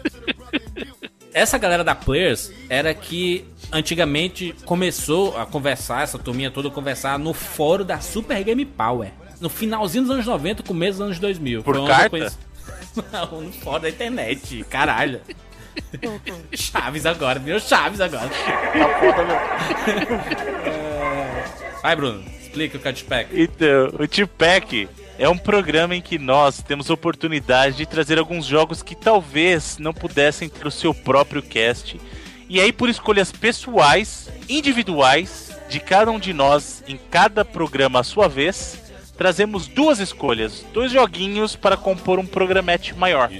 Essa 1.34 1.56
galera 1.58 1.82
da 1.82 1.94
Players 1.94 2.52
era 2.68 2.92
que 2.94 3.44
antigamente 3.72 4.54
começou 4.66 5.36
a 5.38 5.46
conversar, 5.46 6.02
essa 6.02 6.18
turminha 6.18 6.50
toda 6.50 6.68
a 6.68 6.70
conversar 6.70 7.18
no 7.18 7.32
fórum 7.32 7.84
da 7.84 8.00
Super 8.00 8.42
Game 8.44 8.64
Power. 8.66 9.10
No 9.40 9.48
finalzinho 9.48 10.04
dos 10.04 10.12
anos 10.12 10.26
90, 10.26 10.62
começo 10.62 10.98
dos 10.98 11.06
anos 11.06 11.18
2000. 11.18 11.62
Por 11.62 11.86
carta? 11.86 12.10
conheci- 12.10 12.36
Não, 13.12 13.40
no 13.40 13.52
fórum 13.52 13.80
da 13.82 13.88
internet. 13.88 14.64
Caralho. 14.68 15.20
Chaves 16.52 17.06
agora, 17.06 17.38
virou 17.38 17.58
Chaves 17.60 18.00
agora. 18.00 18.28
É. 20.64 21.80
Vai, 21.82 21.96
Bruno. 21.96 22.22
Explica 22.40 22.76
o 22.76 22.80
Catchpack. 22.80 23.28
Então, 23.32 23.86
o 23.98 24.06
Tupac 24.06 24.88
é 25.22 25.28
um 25.28 25.38
programa 25.38 25.94
em 25.94 26.00
que 26.00 26.18
nós 26.18 26.60
temos 26.60 26.90
oportunidade 26.90 27.76
de 27.76 27.86
trazer 27.86 28.18
alguns 28.18 28.44
jogos 28.44 28.82
que 28.82 28.96
talvez 28.96 29.78
não 29.78 29.94
pudessem 29.94 30.48
ter 30.48 30.66
o 30.66 30.70
seu 30.70 30.92
próprio 30.92 31.40
cast. 31.40 32.00
E 32.48 32.60
aí, 32.60 32.72
por 32.72 32.88
escolhas 32.88 33.30
pessoais, 33.30 34.28
individuais, 34.48 35.56
de 35.68 35.78
cada 35.78 36.10
um 36.10 36.18
de 36.18 36.32
nós, 36.32 36.82
em 36.88 36.98
cada 37.08 37.44
programa 37.44 38.00
à 38.00 38.02
sua 38.02 38.26
vez, 38.26 38.82
trazemos 39.16 39.68
duas 39.68 40.00
escolhas, 40.00 40.66
dois 40.74 40.90
joguinhos 40.90 41.54
para 41.54 41.76
compor 41.76 42.18
um 42.18 42.26
programete 42.26 42.92
maior. 42.92 43.30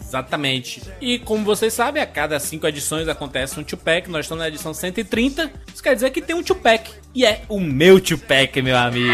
Exatamente. 0.00 0.82
E 1.02 1.18
como 1.18 1.44
vocês 1.44 1.74
sabem, 1.74 2.02
a 2.02 2.06
cada 2.06 2.40
cinco 2.40 2.66
edições 2.66 3.08
acontece 3.08 3.60
um 3.60 3.62
Tupac. 3.62 4.08
Nós 4.08 4.24
estamos 4.24 4.40
na 4.40 4.48
edição 4.48 4.72
130. 4.72 5.52
Isso 5.70 5.82
quer 5.82 5.94
dizer 5.94 6.08
que 6.08 6.22
tem 6.22 6.34
um 6.34 6.42
Tupac. 6.42 6.90
E 7.14 7.26
é 7.26 7.42
o 7.46 7.60
meu 7.60 8.00
Tupac, 8.00 8.62
meu 8.62 8.78
amigo. 8.78 9.12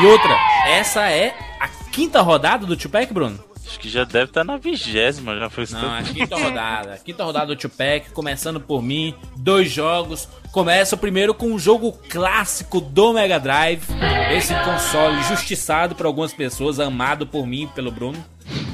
E 0.00 0.06
outra, 0.06 0.36
essa 0.66 1.08
é 1.08 1.34
a 1.60 1.68
quinta 1.90 2.20
rodada 2.20 2.66
do 2.66 2.76
Tupac, 2.76 3.12
Bruno? 3.12 3.38
Acho 3.66 3.78
que 3.80 3.88
já 3.88 4.04
deve 4.04 4.26
estar 4.26 4.44
na 4.44 4.56
vigésima, 4.56 5.36
já 5.38 5.48
foi 5.48 5.64
Não, 5.70 5.94
a 5.94 6.02
quinta 6.02 6.36
rodada. 6.36 6.94
A 6.94 6.98
quinta 6.98 7.24
rodada 7.24 7.46
do 7.46 7.56
Tupac, 7.56 8.10
começando 8.10 8.60
por 8.60 8.82
mim. 8.82 9.14
Dois 9.36 9.70
jogos. 9.70 10.28
Começa 10.52 10.94
o 10.94 10.98
primeiro 10.98 11.32
com 11.32 11.46
um 11.46 11.58
jogo 11.58 11.92
clássico 12.08 12.80
do 12.80 13.12
Mega 13.14 13.38
Drive. 13.40 13.82
Esse 14.32 14.54
console 14.64 15.22
justiçado 15.24 15.94
por 15.94 16.06
algumas 16.06 16.32
pessoas, 16.34 16.78
amado 16.78 17.26
por 17.26 17.46
mim 17.46 17.62
e 17.64 17.66
pelo 17.68 17.90
Bruno. 17.90 18.22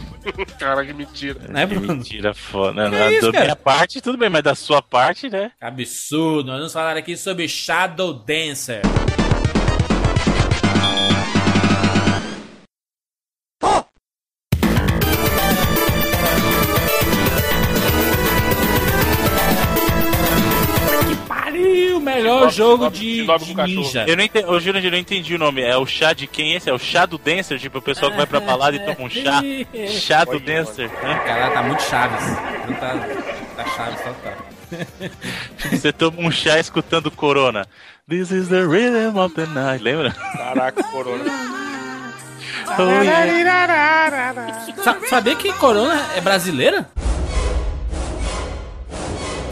Cara, 0.58 0.84
que 0.84 0.92
mentira. 0.92 1.38
Né, 1.48 1.66
Que 1.66 1.74
Bruno? 1.74 1.94
mentira 1.96 2.34
foda. 2.34 2.90
Que 2.90 2.96
Da 2.96 3.12
isso, 3.12 3.26
da 3.26 3.32
cara? 3.32 3.44
minha 3.44 3.56
parte, 3.56 4.00
tudo 4.00 4.18
bem, 4.18 4.28
mas 4.28 4.42
da 4.42 4.54
sua 4.54 4.82
parte, 4.82 5.30
né? 5.30 5.52
Absurdo. 5.60 6.48
Nós 6.48 6.58
vamos 6.58 6.72
falar 6.72 6.96
aqui 6.96 7.16
sobre 7.16 7.46
Shadow 7.48 8.12
Dancer. 8.12 8.82
Shinobi, 22.00 22.50
jogo 22.50 22.84
Shinobi, 22.84 22.98
de, 22.98 23.16
Shinobi 23.20 23.44
de 23.44 23.76
ninja. 23.76 24.04
Eu 24.06 24.16
não 24.16 24.24
entendi, 24.24 24.46
eu 24.86 24.90
não 24.90 24.98
entendi 24.98 25.34
o 25.34 25.38
nome. 25.38 25.62
É 25.62 25.76
o 25.76 25.86
chá 25.86 26.12
de 26.12 26.26
quem 26.26 26.54
esse? 26.54 26.68
É 26.68 26.72
o 26.72 26.78
chá 26.78 27.06
do 27.06 27.18
Dancer? 27.18 27.58
Tipo, 27.58 27.78
o 27.78 27.82
pessoal 27.82 28.10
que 28.10 28.16
vai 28.16 28.26
pra 28.26 28.40
balada 28.40 28.76
e 28.76 28.80
toma 28.80 29.06
um 29.06 29.10
chá. 29.10 29.42
Chá 29.88 30.24
do 30.24 30.40
Dancer. 30.40 30.88
né? 31.02 31.20
Caralho, 31.26 31.54
tá 31.54 31.62
muito 31.62 31.82
Chaves. 31.82 32.24
Não 32.68 32.74
tá, 32.74 32.94
tá 33.56 33.64
Chaves 33.76 34.00
total. 34.00 34.50
Você 35.70 35.92
toma 35.92 36.20
um 36.20 36.30
chá 36.30 36.58
escutando 36.58 37.10
Corona. 37.10 37.66
This 38.08 38.30
is 38.30 38.48
the 38.48 38.62
rhythm 38.62 39.16
of 39.18 39.34
the 39.34 39.46
night. 39.46 39.82
Lembra? 39.82 40.10
Caraca, 40.12 40.82
corona. 40.84 41.24
Oh, 42.78 43.02
yeah. 43.02 44.74
Sa 44.82 44.96
sabia 45.08 45.34
que 45.34 45.52
Corona 45.54 46.00
é 46.16 46.20
brasileira? 46.20 46.88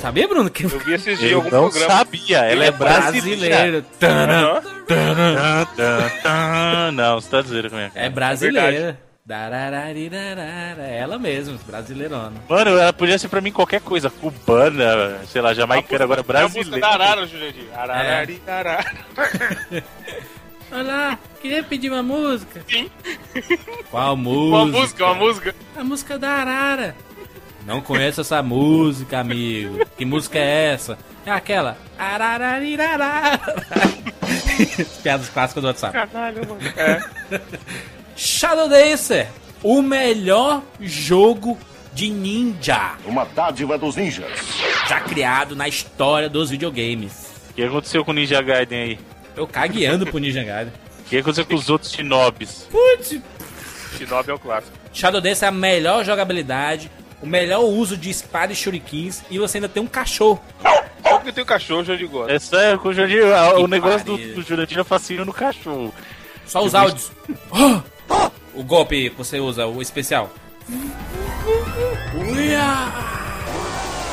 Sabia, 0.00 0.28
Bruno? 0.28 0.48
Que 0.50 0.64
Eu 0.64 0.68
vi 0.68 0.94
esses 0.94 1.18
dias 1.18 1.32
algum 1.34 1.50
não 1.50 1.68
programa. 1.70 1.94
sabia. 1.96 2.38
Ela 2.38 2.64
é 2.66 2.70
brasileira. 2.70 3.56
brasileiro. 3.56 3.86
Tanã. 3.98 4.42
Aham. 4.42 4.62
Tan, 4.86 5.64
tan, 5.76 6.08
tan. 6.22 6.92
Não, 6.92 7.20
você 7.20 7.28
tá 7.30 7.42
dizendo 7.42 7.68
como 7.70 7.80
é. 7.82 7.90
É 7.94 8.08
brasileira. 8.08 8.98
Darararirarara. 9.26 10.82
É 10.82 10.98
ela 11.00 11.18
mesmo, 11.18 11.58
brasileirona. 11.66 12.32
Mano, 12.48 12.70
ela 12.78 12.92
podia 12.92 13.18
ser 13.18 13.28
pra 13.28 13.40
mim 13.40 13.52
qualquer 13.52 13.80
coisa. 13.80 14.08
Cubana, 14.08 15.18
sei 15.26 15.42
lá, 15.42 15.52
jamaicana, 15.52 16.04
agora 16.04 16.20
É 16.20 16.22
a 16.22 16.42
música 16.44 16.64
brasileira. 16.64 16.80
da 16.80 16.88
Arara, 17.04 17.26
Jurandir. 17.26 17.64
Ararari, 17.76 18.42
arara. 18.46 18.84
Olá, 20.70 21.18
queria 21.40 21.62
pedir 21.62 21.90
uma 21.90 22.02
música. 22.02 22.62
Sim. 22.68 22.90
Qual 23.90 24.16
música? 24.16 24.56
Uma 24.56 24.66
música, 24.66 25.04
uma 25.06 25.14
música. 25.14 25.54
A 25.76 25.84
música 25.84 26.18
da 26.18 26.28
Arara. 26.30 26.94
Não 27.68 27.82
conheço 27.82 28.22
essa 28.22 28.42
música, 28.42 29.18
amigo. 29.18 29.84
Que 29.98 30.06
música 30.06 30.38
é 30.38 30.72
essa? 30.72 30.96
É 31.26 31.30
aquela. 31.30 31.76
Piadas 35.02 35.28
clássicas 35.28 35.62
do 35.62 35.66
WhatsApp. 35.66 35.92
Caralho, 35.92 36.48
mano. 36.48 36.60
É. 36.78 37.02
Shadow 38.16 38.70
Dancer, 38.70 39.28
o 39.62 39.82
melhor 39.82 40.62
jogo 40.80 41.58
de 41.92 42.08
ninja 42.08 42.96
Uma 43.04 43.26
dádiva 43.26 43.76
dos 43.76 43.96
ninjas. 43.96 44.32
já 44.88 45.00
criado 45.02 45.54
na 45.54 45.68
história 45.68 46.30
dos 46.30 46.48
videogames. 46.48 47.12
O 47.50 47.52
que 47.52 47.62
aconteceu 47.62 48.02
com 48.02 48.12
o 48.12 48.14
Ninja 48.14 48.40
Gaiden 48.40 48.82
aí? 48.82 48.98
Eu 49.36 49.46
cagueando 49.46 50.06
pro 50.06 50.18
Ninja 50.18 50.42
Gaiden. 50.42 50.72
O 51.00 51.02
que 51.04 51.18
aconteceu 51.18 51.44
com 51.44 51.54
os 51.54 51.68
outros 51.68 51.92
Shinobis? 51.92 52.66
Putz, 52.70 53.20
Shinobi 53.98 54.30
é 54.30 54.34
o 54.34 54.38
clássico. 54.38 54.74
Shadow 54.90 55.20
Dancer 55.20 55.44
é 55.44 55.48
a 55.50 55.52
melhor 55.52 56.02
jogabilidade, 56.02 56.90
o 57.22 57.26
melhor 57.26 57.60
uso 57.64 57.96
de 57.96 58.10
espada 58.10 58.52
e 58.52 58.56
shurikens 58.56 59.22
e 59.30 59.38
você 59.38 59.58
ainda 59.58 59.68
tem 59.68 59.82
um 59.82 59.86
cachorro. 59.86 60.40
Só 61.02 61.16
porque 61.16 61.32
tem 61.32 61.42
o 61.42 61.46
cachorro, 61.46 61.84
Jurandir 61.84 62.08
gosta. 62.08 62.56
É 62.60 62.76
com 62.76 62.88
o 62.88 62.92
Jurandir. 62.92 63.24
O 63.56 63.64
Que 63.64 63.66
negócio 63.68 64.04
do, 64.06 64.18
pariu. 64.18 64.34
do 64.34 64.42
Jurandir 64.42 64.78
é 64.78 64.84
fascínio 64.84 65.24
no 65.24 65.32
cachorro. 65.32 65.92
Só 66.46 66.62
os 66.64 66.74
áudios. 66.74 67.10
O 68.54 68.64
golpe 68.64 69.10
que 69.10 69.16
você 69.16 69.38
usa, 69.38 69.68
o 69.68 69.80
especial. 69.80 70.32
Uia! 72.14 72.92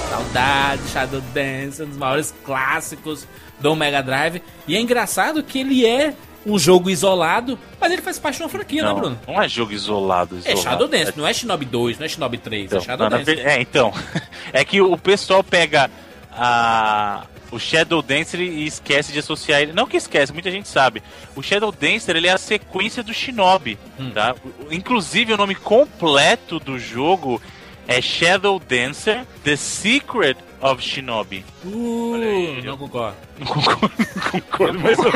Saudade, 0.10 0.82
Shadow 0.90 1.22
Dance, 1.34 1.82
um 1.82 1.88
dos 1.88 1.98
maiores 1.98 2.34
clássicos 2.44 3.28
do 3.60 3.76
Mega 3.76 4.04
Drive. 4.04 4.44
E 4.68 4.76
é 4.76 4.80
engraçado 4.80 5.42
que 5.42 5.60
ele 5.60 5.86
é 5.86 6.14
um 6.46 6.60
jogo 6.60 6.90
isolado, 6.90 7.58
mas 7.80 7.92
ele 7.92 8.02
faz 8.02 8.20
parte 8.20 8.38
de 8.38 8.44
uma 8.44 8.50
franquia, 8.50 8.82
né, 8.84 8.88
Não, 8.90 8.96
Bruno? 8.96 9.20
não 9.28 9.42
é 9.42 9.48
jogo 9.50 9.72
isolado. 9.74 10.36
É 10.46 10.52
isolado. 10.54 10.62
Shadow 10.62 10.88
Dance, 10.88 11.14
não 11.18 11.28
é 11.28 11.34
Shinobi 11.34 11.66
2, 11.66 11.98
não 12.00 12.06
é 12.06 12.10
Shinobi 12.10 12.38
3, 12.38 12.66
Então, 12.66 12.78
é 12.78 12.82
Shadow 12.82 13.10
não, 13.10 13.18
Dance. 13.18 13.36
ver- 13.36 13.46
é, 13.48 13.62
então. 13.62 13.92
É 14.54 14.64
que 14.64 14.80
o 14.80 14.96
pessoal 14.98 15.44
pega 15.44 15.90
a, 16.32 17.24
o 17.52 17.60
Shadow 17.60 18.02
Dancer 18.02 18.40
e 18.40 18.66
esquece 18.66 19.12
de 19.12 19.20
associar 19.20 19.62
ele. 19.62 19.74
Não 19.74 19.88
que 19.88 19.98
esquece, 19.98 20.32
muita 20.34 20.52
gente 20.52 20.68
sabe. 20.68 21.02
O 21.36 21.42
Shadow 21.42 21.72
Dancer 21.72 22.16
ele 22.16 22.28
é 22.28 22.32
a 22.32 22.38
sequência 22.38 23.02
do 23.04 23.14
Shinobi. 23.14 23.78
Hum. 24.00 24.12
Tá? 24.12 24.36
Inclusive, 24.72 25.34
o 25.34 25.38
nome 25.38 25.56
completo 25.56 26.60
do 26.60 26.78
jogo 26.80 27.42
é 27.88 28.02
Shadow 28.02 28.60
Dancer 28.60 29.26
The 29.44 29.56
Secret 29.56 30.38
of 30.72 30.82
Shinobi. 30.84 31.44
Uh, 31.64 32.18
não 32.64 32.78
concordo. 32.78 33.18
Não 33.40 33.48
concordo, 33.48 33.92
não 33.98 34.42
concordo, 34.42 34.80
mas 34.80 34.98
eu- 35.00 35.12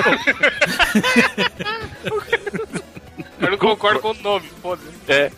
Eu 3.41 3.51
não 3.51 3.57
concordo 3.57 3.99
com 4.01 4.09
o 4.11 4.13
nome, 4.15 4.47
foda-se. 4.61 4.89
É. 5.11 5.31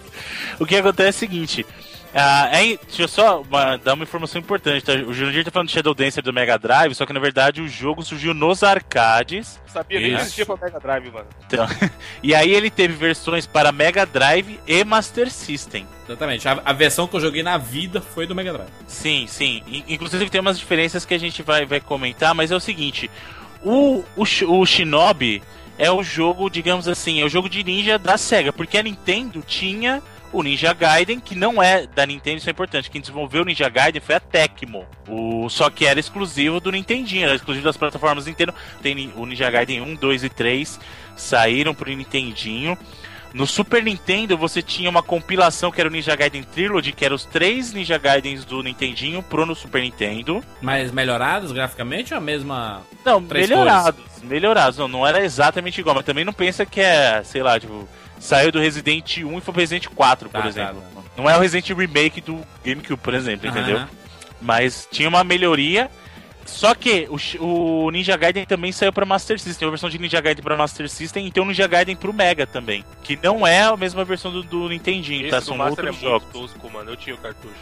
O 0.59 0.65
que 0.65 0.75
acontece 0.75 1.07
é 1.25 1.27
o 1.27 1.29
seguinte. 1.31 1.65
Ah, 2.13 2.49
é, 2.51 2.77
deixa 2.87 3.03
eu 3.03 3.07
só 3.07 3.41
uma- 3.41 3.77
dar 3.77 3.93
uma 3.93 4.03
informação 4.03 4.39
importante. 4.39 4.83
tá? 4.83 4.93
O 4.93 5.13
Jurandir 5.13 5.45
tá 5.45 5.51
falando 5.51 5.67
de 5.69 5.73
Shadow 5.73 5.93
Dancer 5.93 6.21
do 6.23 6.33
Mega 6.33 6.57
Drive, 6.57 6.93
só 6.93 7.05
que 7.05 7.13
na 7.13 7.19
verdade 7.19 7.61
o 7.61 7.67
jogo 7.67 8.03
surgiu 8.03 8.33
nos 8.33 8.63
arcades. 8.63 9.59
Sabia 9.67 9.99
nem 9.99 10.13
existia 10.13 10.45
pra 10.45 10.57
Mega 10.57 10.79
Drive, 10.79 11.09
mano. 11.11 11.27
Então, 11.47 11.65
e 12.21 12.35
aí 12.35 12.51
ele 12.53 12.69
teve 12.69 12.93
versões 12.93 13.45
para 13.47 13.71
Mega 13.71 14.05
Drive 14.05 14.59
e 14.67 14.83
Master 14.83 15.31
System. 15.31 15.87
Exatamente. 16.07 16.47
A, 16.47 16.61
a 16.65 16.73
versão 16.73 17.07
que 17.07 17.15
eu 17.15 17.21
joguei 17.21 17.41
na 17.43 17.57
vida 17.57 18.01
foi 18.01 18.27
do 18.27 18.35
Mega 18.35 18.51
Drive. 18.51 18.69
Sim, 18.87 19.25
sim. 19.27 19.63
I- 19.67 19.85
Inclusive 19.87 20.29
tem 20.29 20.41
umas 20.41 20.59
diferenças 20.59 21.05
que 21.05 21.13
a 21.13 21.19
gente 21.19 21.41
vai, 21.41 21.65
vai 21.65 21.79
comentar, 21.79 22.35
mas 22.35 22.51
é 22.51 22.55
o 22.55 22.59
seguinte: 22.59 23.09
o, 23.63 24.03
o, 24.17 24.23
o 24.47 24.65
Shinobi 24.65 25.41
é 25.77 25.89
o 25.89 26.03
jogo, 26.03 26.49
digamos 26.49 26.87
assim, 26.87 27.21
é 27.21 27.25
o 27.25 27.29
jogo 27.29 27.47
de 27.49 27.63
ninja 27.63 27.97
da 27.97 28.17
SEGA, 28.17 28.51
porque 28.51 28.77
a 28.77 28.83
Nintendo 28.83 29.41
tinha 29.47 30.01
o 30.31 30.41
Ninja 30.43 30.73
Gaiden, 30.73 31.19
que 31.19 31.35
não 31.35 31.61
é 31.61 31.85
da 31.87 32.05
Nintendo, 32.05 32.37
isso 32.37 32.49
é 32.49 32.51
importante. 32.51 32.89
Quem 32.89 33.01
desenvolveu 33.01 33.41
o 33.41 33.45
Ninja 33.45 33.69
Gaiden 33.69 34.01
foi 34.01 34.15
a 34.15 34.19
Tecmo. 34.19 34.85
O, 35.07 35.49
só 35.49 35.69
que 35.69 35.85
era 35.85 35.99
exclusivo 35.99 36.59
do 36.59 36.71
Nintendinho, 36.71 37.25
era 37.25 37.35
exclusivo 37.35 37.65
das 37.65 37.77
plataformas 37.77 38.25
Nintendo. 38.25 38.53
Tem 38.81 39.11
o 39.15 39.25
Ninja 39.25 39.49
Gaiden 39.49 39.81
1, 39.81 39.95
2 39.95 40.23
e 40.23 40.29
3 40.29 40.79
saíram 41.15 41.73
pro 41.73 41.89
Nintendinho. 41.89 42.77
No 43.33 43.47
Super 43.47 43.81
Nintendo 43.81 44.37
você 44.37 44.61
tinha 44.61 44.89
uma 44.89 45.01
compilação 45.01 45.71
que 45.71 45.79
era 45.79 45.89
o 45.89 45.91
Ninja 45.91 46.15
Gaiden 46.15 46.43
Trilogy, 46.43 46.91
que 46.91 47.05
eram 47.05 47.15
os 47.15 47.23
três 47.23 47.71
Ninja 47.71 47.97
Gaidens 47.97 48.43
do 48.43 48.61
Nintendinho 48.61 49.23
pro 49.23 49.45
no 49.45 49.55
Super 49.55 49.81
Nintendo. 49.81 50.43
Mas 50.61 50.91
melhorados 50.91 51.51
graficamente 51.51 52.13
ou 52.13 52.17
a 52.17 52.21
mesma. 52.21 52.81
Não, 53.05 53.21
melhorados. 53.21 54.01
Melhorados. 54.21 54.77
Não, 54.77 54.87
não 54.87 55.07
era 55.07 55.23
exatamente 55.23 55.79
igual, 55.79 55.95
mas 55.95 56.05
também 56.05 56.25
não 56.25 56.33
pensa 56.33 56.65
que 56.65 56.81
é, 56.81 57.23
sei 57.23 57.41
lá, 57.41 57.57
tipo, 57.57 57.87
saiu 58.21 58.51
do 58.51 58.59
Resident 58.59 59.17
1 59.17 59.37
e 59.37 59.41
foi 59.41 59.53
pro 59.53 59.59
Resident 59.59 59.87
4, 59.87 60.29
por 60.29 60.41
Tá, 60.41 60.47
exemplo. 60.47 60.81
tá. 60.95 61.01
Não 61.17 61.29
é 61.29 61.35
o 61.35 61.41
Resident 61.41 61.69
Remake 61.77 62.21
do 62.21 62.39
GameCube, 62.63 63.01
por 63.01 63.13
exemplo, 63.13 63.47
entendeu? 63.49 63.77
Aham. 63.77 63.89
Mas 64.41 64.87
tinha 64.89 65.09
uma 65.09 65.23
melhoria. 65.23 65.89
Só 66.45 66.73
que 66.73 67.07
o, 67.39 67.85
o 67.85 67.91
Ninja 67.91 68.17
Gaiden 68.17 68.45
também 68.45 68.71
saiu 68.71 68.91
pra 68.91 69.05
Master 69.05 69.37
System. 69.39 69.59
Tem 69.59 69.65
uma 69.67 69.71
versão 69.71 69.89
de 69.89 69.99
Ninja 69.99 70.19
Gaiden 70.19 70.43
pra 70.43 70.57
Master 70.57 70.89
System 70.89 71.27
e 71.27 71.31
tem 71.31 71.43
o 71.43 71.45
Ninja 71.45 71.67
Gaiden 71.67 71.95
pro 71.95 72.11
Mega 72.11 72.47
também. 72.47 72.83
Que 73.03 73.17
não 73.21 73.45
é 73.45 73.61
a 73.61 73.77
mesma 73.77 74.03
versão 74.03 74.31
do, 74.31 74.41
do 74.41 74.67
Nintendinho, 74.69 75.29
tá? 75.29 75.37
Esse 75.37 75.45
do 75.45 75.49
São 75.49 75.57
Master 75.57 75.85
é 75.85 75.89
outros 75.89 76.01
muito 76.03 76.19
jogos. 76.23 76.27
tosco, 76.51 76.69
mano. 76.71 76.89
Eu 76.91 76.97
tinha 76.97 77.15
o 77.15 77.19
cartucho. 77.19 77.53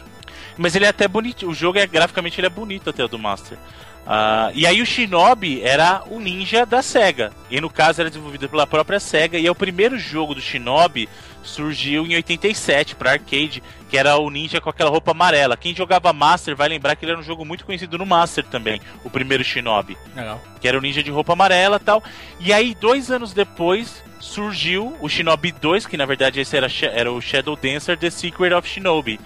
Mas 0.56 0.74
ele 0.74 0.86
é 0.86 0.88
até 0.88 1.06
bonito. 1.06 1.46
O 1.48 1.54
jogo 1.54 1.78
é 1.78 1.86
graficamente 1.86 2.40
ele 2.40 2.46
é 2.46 2.50
bonito 2.50 2.88
até 2.88 3.04
o 3.04 3.08
do 3.08 3.18
Master. 3.18 3.58
Ah, 4.06 4.50
e 4.54 4.66
aí 4.66 4.82
o 4.82 4.86
Shinobi 4.86 5.62
era 5.62 6.02
o 6.10 6.18
ninja 6.18 6.66
da 6.66 6.82
SEGA. 6.82 7.32
E 7.50 7.60
no 7.60 7.70
caso 7.70 8.00
era 8.00 8.10
desenvolvido 8.10 8.48
pela 8.48 8.66
própria 8.66 8.98
SEGA. 8.98 9.38
E 9.38 9.46
é 9.46 9.50
o 9.50 9.54
primeiro 9.54 9.98
jogo 9.98 10.34
do 10.34 10.40
Shinobi 10.40 11.08
surgiu 11.42 12.06
em 12.06 12.14
87 12.14 12.94
para 12.94 13.12
arcade, 13.12 13.62
que 13.88 13.96
era 13.96 14.16
o 14.16 14.30
ninja 14.30 14.60
com 14.60 14.70
aquela 14.70 14.90
roupa 14.90 15.12
amarela. 15.12 15.56
Quem 15.56 15.74
jogava 15.74 16.12
Master 16.12 16.54
vai 16.54 16.68
lembrar 16.68 16.96
que 16.96 17.04
ele 17.04 17.12
era 17.12 17.20
um 17.20 17.24
jogo 17.24 17.44
muito 17.44 17.64
conhecido 17.64 17.98
no 17.98 18.06
Master 18.06 18.44
também, 18.44 18.80
o 19.04 19.10
primeiro 19.10 19.42
Shinobi 19.42 19.96
Legal. 20.14 20.40
que 20.60 20.68
era 20.68 20.76
o 20.78 20.80
ninja 20.80 21.02
de 21.02 21.10
roupa 21.10 21.32
amarela 21.32 21.76
e 21.76 21.84
tal. 21.84 22.02
E 22.38 22.52
aí, 22.52 22.74
dois 22.78 23.10
anos 23.10 23.32
depois, 23.32 24.02
surgiu 24.18 24.96
o 25.00 25.08
Shinobi 25.08 25.52
2, 25.52 25.86
que 25.86 25.96
na 25.96 26.06
verdade 26.06 26.40
esse 26.40 26.56
era, 26.56 26.68
era 26.92 27.10
o 27.10 27.20
Shadow 27.20 27.56
Dancer 27.56 27.96
The 27.96 28.10
Secret 28.10 28.52
of 28.52 28.68
Shinobi. 28.68 29.18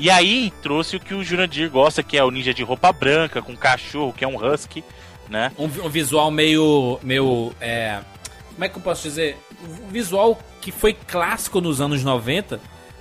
E 0.00 0.08
aí 0.08 0.50
trouxe 0.62 0.96
o 0.96 1.00
que 1.00 1.12
o 1.12 1.22
Jurandir 1.22 1.68
gosta, 1.68 2.02
que 2.02 2.16
é 2.16 2.24
o 2.24 2.30
ninja 2.30 2.54
de 2.54 2.62
roupa 2.62 2.90
branca, 2.90 3.42
com 3.42 3.54
cachorro, 3.54 4.14
que 4.14 4.24
é 4.24 4.28
um 4.28 4.42
husky, 4.42 4.82
né? 5.28 5.52
Um, 5.58 5.64
um 5.64 5.90
visual 5.90 6.30
meio. 6.30 6.98
meio. 7.02 7.52
É, 7.60 8.00
como 8.54 8.64
é 8.64 8.68
que 8.70 8.78
eu 8.78 8.82
posso 8.82 9.02
dizer? 9.02 9.36
Um 9.62 9.88
visual 9.88 10.40
que 10.62 10.72
foi 10.72 10.94
clássico 10.94 11.60
nos 11.60 11.82
anos 11.82 12.02
90 12.02 12.58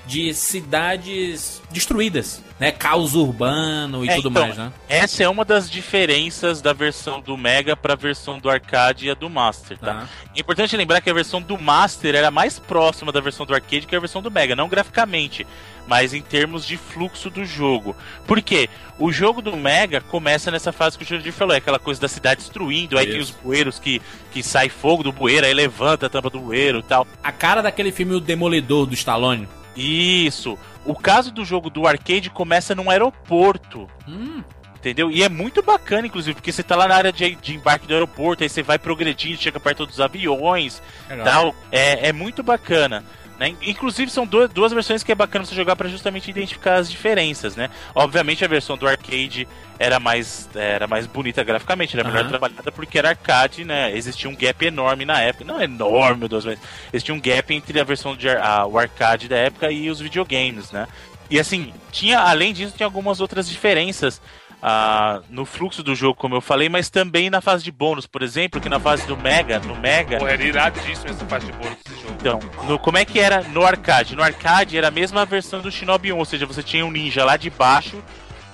de 0.09 0.33
cidades 0.33 1.61
destruídas, 1.69 2.43
né? 2.59 2.71
Caos 2.71 3.13
urbano 3.13 4.03
e 4.03 4.09
É, 4.09 4.15
tudo 4.15 4.29
então, 4.29 4.41
mais, 4.41 4.57
né? 4.57 4.73
Essa 4.89 5.21
é 5.23 5.29
uma 5.29 5.45
das 5.45 5.69
diferenças 5.69 6.63
da 6.63 6.73
versão 6.73 7.21
do 7.21 7.37
Mega 7.37 7.77
para 7.77 7.93
a 7.93 7.95
versão 7.95 8.39
do 8.39 8.49
arcade 8.49 9.05
e 9.05 9.11
a 9.11 9.13
do 9.13 9.29
Master, 9.29 9.77
tá? 9.77 10.09
É 10.35 10.39
importante 10.39 10.75
lembrar 10.75 10.99
que 10.99 11.11
a 11.11 11.13
versão 11.13 11.39
do 11.39 11.59
Master 11.59 12.15
era 12.15 12.31
mais 12.31 12.57
próxima 12.57 13.11
da 13.11 13.21
versão 13.21 13.45
do 13.45 13.53
arcade 13.53 13.85
que 13.85 13.95
a 13.95 13.99
versão 13.99 14.19
do 14.19 14.31
Mega, 14.31 14.55
não 14.55 14.67
graficamente, 14.67 15.45
mas 15.87 16.11
em 16.11 16.23
termos 16.23 16.65
de 16.65 16.75
fluxo 16.75 17.29
do 17.29 17.45
jogo. 17.45 17.95
Por 18.25 18.41
quê? 18.41 18.67
O 18.97 19.11
jogo 19.11 19.43
do 19.43 19.55
Mega 19.55 20.01
começa 20.01 20.49
nessa 20.49 20.71
fase 20.71 20.97
que 20.97 21.03
o 21.03 21.07
Jurandir 21.07 21.31
falou, 21.31 21.53
é 21.53 21.59
aquela 21.59 21.77
coisa 21.77 22.01
da 22.01 22.07
cidade 22.07 22.41
destruindo, 22.41 22.97
aí 22.97 23.05
tem 23.05 23.19
os 23.19 23.29
Isso. 23.29 23.39
bueiros 23.43 23.77
que, 23.77 24.01
que 24.31 24.41
sai 24.41 24.69
fogo 24.69 25.03
do 25.03 25.11
bueiro, 25.11 25.45
aí 25.45 25.53
levanta 25.53 26.07
a 26.07 26.09
tampa 26.09 26.31
do 26.31 26.39
bueiro 26.39 26.79
e 26.79 26.83
tal. 26.83 27.05
A 27.23 27.31
cara 27.31 27.61
daquele 27.61 27.91
filme 27.91 28.15
O 28.15 28.19
Demolidor 28.19 28.87
do 28.87 28.95
Stallone. 28.95 29.47
Isso. 29.75 30.57
O 30.85 30.95
caso 30.95 31.31
do 31.31 31.45
jogo 31.45 31.69
do 31.69 31.87
arcade 31.87 32.29
começa 32.29 32.73
num 32.75 32.89
aeroporto. 32.89 33.87
Hum, 34.07 34.43
Entendeu? 34.79 35.11
E 35.11 35.23
é 35.23 35.27
muito 35.27 35.61
bacana, 35.61 36.07
inclusive, 36.07 36.35
porque 36.35 36.53
você 36.53 36.63
tá 36.63 36.73
lá 36.73 36.87
na 36.87 36.95
área 36.95 37.11
de, 37.11 37.35
de 37.35 37.53
embarque 37.53 37.85
do 37.85 37.93
aeroporto, 37.93 38.43
aí 38.43 38.49
você 38.49 38.63
vai 38.63 38.79
progredindo, 38.79 39.37
chega 39.37 39.59
perto 39.59 39.85
dos 39.85 39.99
aviões 39.99 40.81
Legal. 41.09 41.25
tal. 41.25 41.55
É, 41.69 42.07
é 42.07 42.13
muito 42.13 42.41
bacana. 42.41 43.03
Né? 43.39 43.55
Inclusive, 43.61 44.11
são 44.11 44.27
duas, 44.27 44.49
duas 44.49 44.73
versões 44.73 45.01
que 45.01 45.13
é 45.13 45.15
bacana 45.15 45.45
você 45.45 45.55
jogar 45.55 45.77
para 45.77 45.87
justamente 45.87 46.29
identificar 46.29 46.75
as 46.75 46.91
diferenças, 46.91 47.55
né? 47.55 47.69
Obviamente, 47.95 48.43
a 48.43 48.49
versão 48.49 48.77
do 48.77 48.85
arcade 48.85 49.47
era 49.79 49.97
mais, 49.97 50.49
era 50.53 50.87
mais 50.87 51.07
bonita 51.07 51.41
graficamente, 51.41 51.97
era 51.97 52.03
melhor 52.03 52.23
Aham. 52.23 52.29
trabalhada 52.29 52.69
porque 52.69 52.99
era 52.99 53.09
arcade, 53.09 53.63
né? 53.63 53.95
Existia 53.95 54.29
um 54.29 54.35
gap 54.35 54.65
enorme 54.65 55.05
na 55.05 55.21
época. 55.21 55.45
Não 55.45 55.61
enorme, 55.61 56.19
meu 56.19 56.27
Deus, 56.27 56.43
mas 56.43 56.59
existia 56.91 57.15
um 57.15 57.21
gap 57.21 57.53
entre 57.53 57.79
a 57.79 57.83
versão 57.85 58.13
de 58.13 58.27
a, 58.29 58.65
o 58.65 58.77
arcade 58.77 59.29
da 59.29 59.37
época 59.37 59.71
e 59.71 59.89
os 59.89 60.01
videogames, 60.01 60.73
né? 60.73 60.85
E 61.29 61.39
assim, 61.39 61.71
tinha, 61.93 62.19
além 62.19 62.51
disso, 62.51 62.73
tinha 62.75 62.87
algumas 62.87 63.21
outras 63.21 63.47
diferenças 63.47 64.21
ah, 64.61 65.21
no 65.29 65.45
fluxo 65.45 65.81
do 65.81 65.95
jogo, 65.95 66.15
como 66.15 66.35
eu 66.35 66.41
falei, 66.41 66.67
mas 66.67 66.89
também 66.89 67.29
na 67.29 67.41
fase 67.41 67.63
de 67.63 67.71
bônus, 67.71 68.05
por 68.05 68.21
exemplo, 68.21 68.59
que 68.59 68.67
na 68.67 68.79
fase 68.79 69.07
do 69.07 69.15
Mega, 69.15 69.59
no 69.59 69.75
Mega, 69.75 70.17
Porra, 70.17 70.31
era 70.31 70.43
iradíssimo 70.43 71.09
essa 71.09 71.25
parte 71.25 71.45
de 71.45 71.53
bônus 71.53 71.77
desse 71.85 72.01
jogo. 72.01 72.15
então, 72.19 72.39
no, 72.67 72.77
como 72.77 72.97
é 72.97 73.05
que 73.05 73.19
era 73.19 73.41
no 73.43 73.65
arcade? 73.65 74.15
No 74.15 74.23
arcade 74.23 74.77
era 74.77 74.89
a 74.89 74.91
mesma 74.91 75.25
versão 75.25 75.61
do 75.61 75.71
Shinobi 75.71 76.11
1, 76.11 76.17
ou 76.17 76.25
seja, 76.25 76.45
você 76.45 76.61
tinha 76.61 76.85
um 76.85 76.91
ninja 76.91 77.23
lá 77.23 77.37
de 77.37 77.49
baixo 77.49 78.01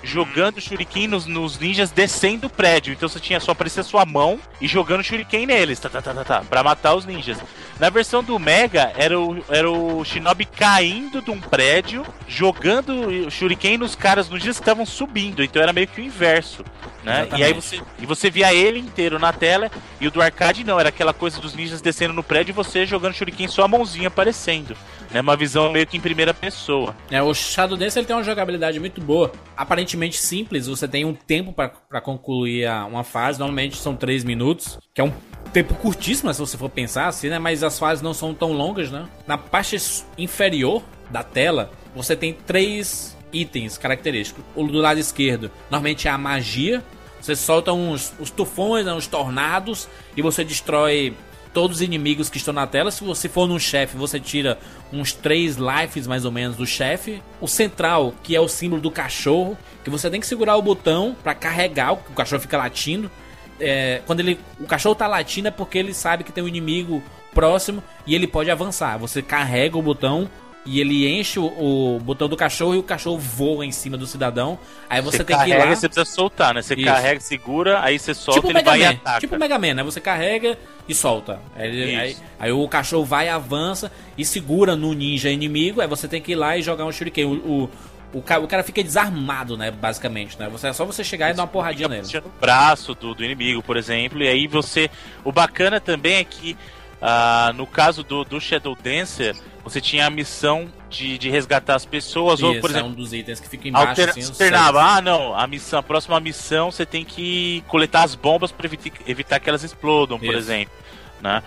jogando 0.05 0.61
shuriken 0.61 1.07
nos, 1.07 1.25
nos 1.25 1.59
ninjas 1.59 1.91
descendo 1.91 2.47
o 2.47 2.49
prédio. 2.49 2.93
Então 2.93 3.09
você 3.09 3.19
tinha 3.19 3.39
só 3.39 3.51
aparecer 3.51 3.83
sua 3.83 4.05
mão 4.05 4.39
e 4.61 4.67
jogando 4.67 5.03
shuriken 5.03 5.45
neles, 5.45 5.79
tá, 5.79 5.89
tá, 5.89 6.01
tá, 6.01 6.13
tá, 6.13 6.23
tá, 6.23 6.41
pra 6.41 6.63
matar 6.63 6.95
os 6.95 7.05
ninjas. 7.05 7.37
Na 7.79 7.89
versão 7.89 8.23
do 8.23 8.39
Mega, 8.39 8.93
era 8.95 9.19
o, 9.19 9.43
era 9.49 9.69
o 9.69 10.03
Shinobi 10.05 10.45
caindo 10.45 11.21
de 11.21 11.29
um 11.31 11.39
prédio, 11.39 12.05
jogando 12.27 13.29
shuriken 13.29 13.77
nos 13.77 13.95
caras, 13.95 14.29
nos 14.29 14.39
ninjas 14.39 14.57
que 14.57 14.61
estavam 14.61 14.85
subindo. 14.85 15.43
Então 15.43 15.61
era 15.61 15.73
meio 15.73 15.87
que 15.87 15.99
o 15.99 16.03
inverso, 16.03 16.63
né? 17.03 17.27
E 17.31 17.43
aí 17.43 17.51
Exatamente. 17.51 17.61
você, 17.61 17.81
e 17.99 18.05
você 18.05 18.29
via 18.29 18.53
ele 18.53 18.79
inteiro 18.79 19.19
na 19.19 19.33
tela, 19.33 19.69
e 19.99 20.07
o 20.07 20.11
do 20.11 20.21
arcade 20.21 20.63
não, 20.63 20.79
era 20.79 20.89
aquela 20.89 21.13
coisa 21.13 21.41
dos 21.41 21.53
ninjas 21.53 21.81
descendo 21.81 22.13
no 22.13 22.23
prédio 22.23 22.51
e 22.51 22.53
você 22.53 22.85
jogando 22.85 23.13
shuriken 23.13 23.47
só 23.47 23.63
a 23.63 23.67
mãozinha 23.67 24.07
aparecendo. 24.07 24.75
Né? 25.15 25.21
Uma 25.21 25.37
visão 25.37 25.71
meio 25.71 25.87
que 25.87 25.95
em 25.95 26.01
primeira 26.01 26.33
pessoa. 26.33 26.93
É, 27.09 27.23
o 27.23 27.33
Shadow 27.33 27.77
Dance 27.77 27.97
ele 27.97 28.05
tem 28.05 28.13
uma 28.13 28.21
jogabilidade 28.21 28.77
muito 28.81 28.99
boa, 28.99 29.31
aparentemente 29.55 30.17
simples. 30.17 30.67
Você 30.67 30.89
tem 30.89 31.05
um 31.05 31.13
tempo 31.13 31.53
pra 31.53 32.01
concluir 32.01 32.65
a- 32.65 32.85
uma 32.85 33.01
fase, 33.01 33.39
normalmente 33.39 33.77
são 33.77 33.95
3 33.95 34.25
minutos, 34.25 34.77
que 34.93 34.99
é 34.99 35.03
um 35.05 35.13
tempo 35.53 35.73
curtíssimo, 35.75 36.33
se 36.33 36.39
você 36.41 36.57
for 36.57 36.69
pensar 36.69 37.07
assim, 37.07 37.29
né? 37.29 37.39
Mas 37.39 37.63
as 37.63 37.79
fases 37.79 38.01
não 38.01 38.13
são 38.13 38.33
tão 38.33 38.51
longas, 38.51 38.91
né? 38.91 39.05
Na 39.25 39.37
parte 39.37 39.77
inferior 40.17 40.83
da 41.09 41.23
tela, 41.23 41.71
você 41.95 42.13
tem 42.13 42.33
três 42.33 43.15
itens 43.31 43.77
característicos. 43.77 44.43
O 44.53 44.67
do 44.67 44.79
lado 44.79 44.99
esquerdo, 44.99 45.49
normalmente 45.71 46.09
é 46.09 46.11
a 46.11 46.17
magia. 46.17 46.83
Você 47.21 47.37
solta 47.37 47.71
uns, 47.71 48.13
uns 48.19 48.29
tufões, 48.29 48.85
né, 48.85 48.93
uns 48.93 49.07
tornados, 49.07 49.87
e 50.15 50.21
você 50.21 50.43
destrói 50.43 51.13
todos 51.55 51.77
os 51.77 51.81
inimigos 51.81 52.29
que 52.29 52.37
estão 52.37 52.53
na 52.53 52.67
tela. 52.67 52.91
Se 52.91 53.01
você 53.01 53.29
for 53.29 53.47
num 53.47 53.57
chefe, 53.57 53.95
você 53.95 54.19
tira 54.19 54.59
uns 54.91 55.13
3 55.13 55.55
lives 55.55 56.05
mais 56.05 56.25
ou 56.25 56.31
menos 56.31 56.57
do 56.57 56.65
chefe. 56.67 57.23
O 57.39 57.47
central, 57.47 58.13
que 58.21 58.35
é 58.35 58.41
o 58.41 58.47
símbolo 58.49 58.81
do 58.81 58.91
cachorro, 58.91 59.57
que 59.81 59.89
você 59.89 60.09
tem 60.09 60.19
que 60.19 60.27
segurar 60.27 60.57
o 60.57 60.61
botão 60.61 61.15
pra 61.23 61.33
carregar, 61.33 61.93
o 61.93 61.95
o 61.95 62.13
cachorro 62.13 62.41
fica 62.41 62.57
latindo. 62.57 63.09
É, 63.57 64.01
quando 64.05 64.19
ele, 64.19 64.37
o 64.59 64.65
cachorro 64.65 64.95
tá 64.95 65.07
latindo 65.07 65.47
é 65.47 65.51
porque 65.51 65.77
ele 65.77 65.93
sabe 65.93 66.25
que 66.25 66.31
tem 66.33 66.43
um 66.43 66.47
inimigo 66.47 67.01
próximo 67.33 67.81
e 68.05 68.13
ele 68.13 68.27
pode 68.27 68.51
avançar. 68.51 68.97
Você 68.97 69.21
carrega 69.21 69.77
o 69.77 69.81
botão 69.81 70.29
e 70.65 70.79
ele 70.79 71.07
enche 71.07 71.39
o, 71.39 71.45
o 71.45 71.99
botão 71.99 72.27
do 72.27 72.35
cachorro 72.35 72.73
e 72.73 72.77
o 72.79 72.83
cachorro 72.83 73.17
voa 73.19 73.65
em 73.65 73.71
cima 73.71 73.95
do 73.97 74.07
cidadão. 74.07 74.57
Aí 74.89 75.01
você, 75.01 75.23
tem 75.23 75.27
que 75.37 75.43
ir 75.43 75.49
carrega, 75.51 75.65
lá. 75.69 75.75
você 75.75 75.87
precisa 75.87 76.05
soltar, 76.05 76.53
né? 76.55 76.61
Você 76.61 76.73
Isso. 76.73 76.85
carrega, 76.85 77.19
segura, 77.19 77.81
aí 77.83 77.99
você 77.99 78.13
solta, 78.15 78.39
Tipo 78.41 78.47
ele 78.47 78.53
Mega 78.55 78.71
vai 78.71 78.79
e 78.79 78.83
Man. 78.83 78.89
ataca. 78.91 79.19
Tipo 79.19 79.35
o 79.35 79.39
Mega 79.39 79.59
Man, 79.59 79.73
né? 79.75 79.83
Você 79.83 80.01
carrega 80.01 80.57
e 80.89 80.95
solta. 80.95 81.39
Aí, 81.55 81.95
aí, 81.95 82.17
aí 82.39 82.51
o 82.51 82.67
cachorro 82.67 83.05
vai, 83.05 83.29
avança 83.29 83.91
e 84.17 84.25
segura 84.25 84.75
no 84.75 84.93
ninja 84.93 85.29
inimigo. 85.29 85.81
Aí 85.81 85.87
você 85.87 86.07
tem 86.07 86.21
que 86.21 86.31
ir 86.31 86.35
lá 86.35 86.57
e 86.57 86.61
jogar 86.63 86.85
um 86.85 86.91
shuriken. 86.91 87.25
O, 87.25 87.33
o, 87.33 87.69
o, 88.13 88.21
ca- 88.21 88.39
o 88.39 88.47
cara 88.47 88.63
fica 88.63 88.81
desarmado, 88.81 89.55
né? 89.57 89.69
Basicamente, 89.71 90.39
né? 90.39 90.47
Você, 90.49 90.67
é 90.67 90.73
só 90.73 90.83
você 90.85 91.03
chegar 91.03 91.29
e 91.29 91.33
dar 91.33 91.43
uma 91.43 91.47
porradinha 91.47 91.87
nele. 91.89 92.01
puxando 92.03 92.25
o 92.25 92.31
braço 92.41 92.95
do, 92.95 93.13
do 93.13 93.23
inimigo, 93.23 93.61
por 93.61 93.77
exemplo, 93.77 94.21
e 94.23 94.27
aí 94.27 94.47
você. 94.47 94.89
O 95.23 95.31
bacana 95.31 95.79
também 95.79 96.15
é 96.15 96.23
que 96.23 96.57
ah, 97.01 97.51
no 97.55 97.67
caso 97.67 98.03
do, 98.03 98.23
do 98.23 98.39
Shadow 98.39 98.75
Dancer, 98.81 99.35
você 99.63 99.81
tinha 99.81 100.05
a 100.05 100.09
missão 100.09 100.71
de, 100.89 101.17
de 101.17 101.29
resgatar 101.29 101.75
as 101.75 101.85
pessoas, 101.85 102.41
ou 102.41 102.51
Isso, 102.51 102.61
por 102.61 102.69
é 102.69 102.73
exemplo. 102.73 102.89
um 102.89 102.93
dos 102.93 103.13
itens 103.13 103.39
que 103.39 103.49
fica 103.49 103.67
embaixo. 103.67 103.89
Alter, 103.89 104.09
assim, 104.09 104.23
alternava, 104.23 104.81
ah 104.81 105.01
não, 105.01 105.35
a 105.35 105.47
missão, 105.47 105.79
a 105.79 105.83
próxima 105.83 106.19
missão 106.19 106.71
você 106.71 106.85
tem 106.85 107.03
que 107.03 107.63
coletar 107.67 108.03
as 108.03 108.15
bombas 108.15 108.51
para 108.51 108.65
evitar, 108.67 108.91
evitar 109.07 109.39
que 109.39 109.49
elas 109.49 109.63
explodam, 109.63 110.19
por 110.19 110.27
Isso. 110.27 110.37
exemplo, 110.37 110.73
né? 111.21 111.41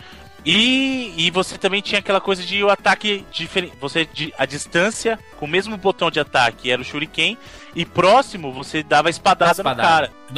E, 0.51 1.13
e 1.19 1.31
você 1.31 1.59
também 1.59 1.83
tinha 1.83 1.99
aquela 1.99 2.21
coisa 2.23 2.43
de 2.43 2.65
o 2.65 2.71
ataque 2.71 3.25
diferente. 3.31 3.75
Você 3.81 4.09
de, 4.11 4.33
a 4.39 4.47
distância 4.47 5.19
com 5.39 5.45
o 5.45 5.49
mesmo 5.49 5.77
botão 5.77 6.11
de 6.11 6.19
ataque 6.19 6.71
era 6.71 6.81
o 6.81 6.85
Shuriken 6.85 7.37
e 7.77 7.85
próximo 7.85 8.51
você 8.51 8.83
dava 8.83 9.11
espadada, 9.11 9.53
espadada. 9.53 9.83
no 9.83 9.89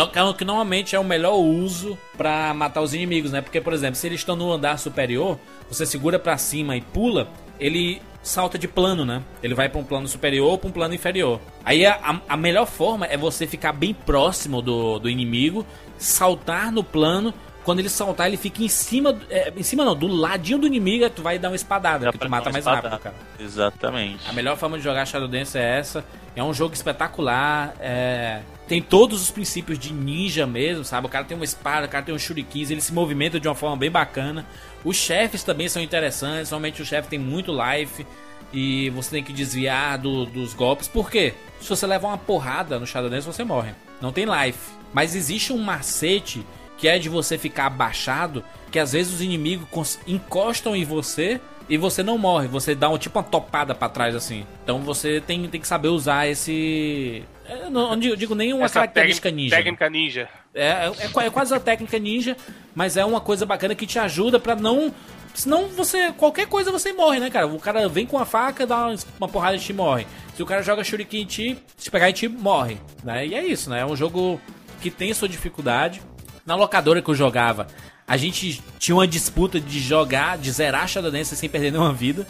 cara. 0.09 0.13
Que 0.13 0.19
é- 0.19 0.33
Que 0.35 0.45
normalmente 0.45 0.97
é 0.97 0.99
o 0.99 1.05
melhor 1.05 1.35
uso 1.37 1.97
pra 2.17 2.53
matar 2.53 2.81
os 2.83 2.93
inimigos, 2.93 3.31
né? 3.31 3.41
Porque, 3.41 3.61
por 3.61 3.73
exemplo, 3.73 3.95
se 3.95 4.07
eles 4.09 4.21
estão 4.21 4.35
no 4.35 4.51
andar 4.53 4.79
superior, 4.81 5.39
você 5.69 5.87
segura 5.87 6.19
pra 6.19 6.37
cima 6.37 6.77
e 6.77 6.81
pula, 6.81 7.29
ele 7.61 8.03
salta 8.23 8.59
de 8.59 8.67
plano, 8.67 9.05
né? 9.05 9.23
Ele 9.43 9.55
vai 9.55 9.69
pra 9.69 9.81
um 9.81 9.85
plano 9.85 10.09
superior 10.09 10.51
ou 10.51 10.59
pra 10.59 10.69
um 10.69 10.73
plano 10.73 10.93
inferior. 10.93 11.41
Aí 11.65 11.87
a, 11.87 11.95
a- 12.03 12.21
a 12.31 12.37
melhor 12.37 12.67
forma 12.67 13.07
é 13.07 13.17
você 13.17 13.47
ficar 13.47 13.73
bem 13.73 13.95
próximo 13.95 14.61
do, 14.61 14.99
do 14.99 15.09
inimigo, 15.09 15.65
saltar 15.97 16.73
no 16.73 16.83
plano. 16.83 17.33
Quando 17.65 17.79
ele 17.81 17.89
saltar, 17.89 18.27
ele 18.29 18.37
fica 18.37 18.63
em 18.63 18.69
cima. 18.69 19.19
é, 19.29 19.53
em 19.57 19.63
cima 19.63 19.85
não, 19.85 19.95
do 19.95 20.07
ladinho 20.07 20.59
do 20.59 20.67
inimigo, 20.67 21.09
tu 21.11 21.23
vai 21.23 21.39
dar 21.39 21.51
uma 21.51 21.57
espadada, 21.57 22.11
que 22.11 22.19
tu 22.19 22.29
mata 22.31 22.51
mais 22.51 22.65
espadada. 22.65 22.89
rápido, 22.89 23.03
cara. 23.03 23.15
Exatamente. 23.39 24.29
A 24.29 24.33
melhor 24.33 24.57
forma 24.57 24.79
de 24.79 24.85
jogar 24.85 25.05
Shadow 25.07 25.29
Dance 25.29 25.57
é 25.59 25.79
essa. 25.79 26.05
É 26.35 26.43
um 26.43 26.55
jogo 26.55 26.73
espetacular. 26.75 27.75
é, 27.81 28.41
Tem 28.69 28.81
todos 28.81 29.21
os 29.21 29.31
princípios 29.31 29.79
de 29.79 29.93
ninja 29.93 30.47
mesmo, 30.47 30.85
sabe? 30.85 31.07
O 31.07 31.11
cara 31.11 31.25
tem 31.25 31.37
uma 31.37 31.45
espada, 31.45 31.87
o 31.87 31.89
cara 31.89 32.05
tem 32.05 32.15
um 32.15 32.19
shurikens, 32.19 32.71
ele 32.71 32.81
se 32.81 32.93
movimenta 32.95 33.39
de 33.41 33.47
uma 33.49 33.55
forma 33.55 33.77
bem 33.77 33.91
bacana. 33.91 34.47
Os 34.85 34.97
chefes 34.97 35.43
também 35.43 35.69
são 35.69 35.83
interessantes. 35.83 36.49
Somente 36.49 36.81
o 36.81 36.85
chefe 36.87 37.09
tem 37.09 37.19
muito 37.19 37.53
life. 37.53 38.07
E 38.53 38.91
você 38.91 39.11
tem 39.11 39.23
que 39.23 39.33
desviar 39.33 39.99
do- 39.99 40.25
dos 40.27 40.55
golpes. 40.55 40.89
Por 40.89 41.09
quê? 41.11 41.35
Se 41.61 41.69
você 41.69 41.87
levar 41.87 42.09
uma 42.09 42.19
porrada 42.19 42.79
no 42.81 42.87
Shadow 42.87 43.09
Dance, 43.11 43.27
você 43.27 43.45
morre. 43.45 43.73
Não 44.01 44.11
tem 44.13 44.25
life. 44.25 44.59
Mas 44.93 45.15
existe 45.15 45.53
um 45.53 45.59
macete 45.59 46.45
que 46.81 46.89
é 46.89 46.99
de 46.99 47.11
você 47.11 47.37
ficar 47.37 47.67
abaixado, 47.67 48.43
que 48.73 48.79
às 48.79 48.93
vezes 48.93 49.13
os 49.15 49.21
inimigos 49.21 49.99
encostam 50.07 50.75
em 50.75 50.85
você 50.85 51.39
e 51.69 51.77
você 51.77 52.03
não 52.03 52.19
morre, 52.19 52.49
você 52.49 52.75
dá 52.75 52.89
um, 52.89 52.99
tipo 52.99 53.19
uma 53.19 53.25
topada 53.25 53.75
pra 53.75 53.89
trás 53.89 54.17
assim. 54.17 54.45
Então 54.65 54.81
você 54.81 55.21
tem, 55.21 55.47
tem 55.47 55.61
que 55.61 55.69
saber 55.69 55.89
usar 55.89 56.27
esse. 56.27 57.23
Eu 57.49 57.71
não, 57.71 57.91
não 57.91 57.97
digo, 57.97 58.17
digo 58.17 58.35
nem 58.35 58.53
uma 58.53 58.65
Essa 58.65 58.81
característica 58.81 59.31
ninja. 59.31 59.57
Técnica 59.57 59.91
ninja. 59.91 60.29
É, 60.55 60.67
é, 60.67 60.93
é 60.99 61.27
é 61.27 61.31
quase 61.31 61.55
a 61.55 61.61
técnica 61.61 61.99
ninja, 61.99 62.37
mas 62.75 62.97
é 62.97 63.05
uma 63.05 63.21
coisa 63.21 63.45
bacana 63.45 63.75
que 63.75 63.87
te 63.87 63.99
ajuda 63.99 64.41
pra 64.41 64.57
não. 64.57 64.93
Senão 65.35 65.69
você. 65.69 66.13
Qualquer 66.13 66.47
coisa 66.49 66.73
você 66.73 66.93
morre, 66.93 67.21
né, 67.21 67.31
cara? 67.31 67.47
O 67.47 67.61
cara 67.61 67.89
vem 67.89 68.07
com 68.07 68.19
a 68.19 68.25
faca, 68.25 68.67
dá 68.67 68.89
uma, 68.89 68.97
uma 69.21 69.29
porrada 69.29 69.57
e 69.57 69.61
te 69.61 69.73
morre. 69.73 70.07
Se 70.35 70.43
o 70.43 70.47
cara 70.47 70.63
joga 70.63 70.83
shuriken 70.83 71.23
em 71.23 71.27
ti, 71.27 71.59
se 71.77 71.91
pegar 71.91 72.11
em 72.11 72.15
ti, 72.15 72.27
morre. 72.27 72.79
Né? 73.05 73.27
E 73.29 73.35
é 73.35 73.45
isso, 73.45 73.69
né? 73.71 73.81
É 73.81 73.87
um 73.87 73.95
jogo 73.95 74.41
que 74.81 74.91
tem 74.91 75.13
sua 75.15 75.29
dificuldade. 75.29 76.03
Na 76.47 76.55
locadora 76.55 77.01
que 77.03 77.09
eu 77.11 77.15
jogava, 77.15 77.67
a 78.07 78.17
gente 78.17 78.63
tinha 78.79 78.95
uma 78.95 79.07
disputa 79.07 79.61
de 79.61 79.81
jogar, 79.81 80.39
de 80.39 80.51
zerar 80.51 80.89
Shadow 80.89 81.11
Dance 81.11 81.37
sem 81.37 81.49
perder 81.49 81.71
nenhuma 81.71 81.93
vida. 81.93 82.27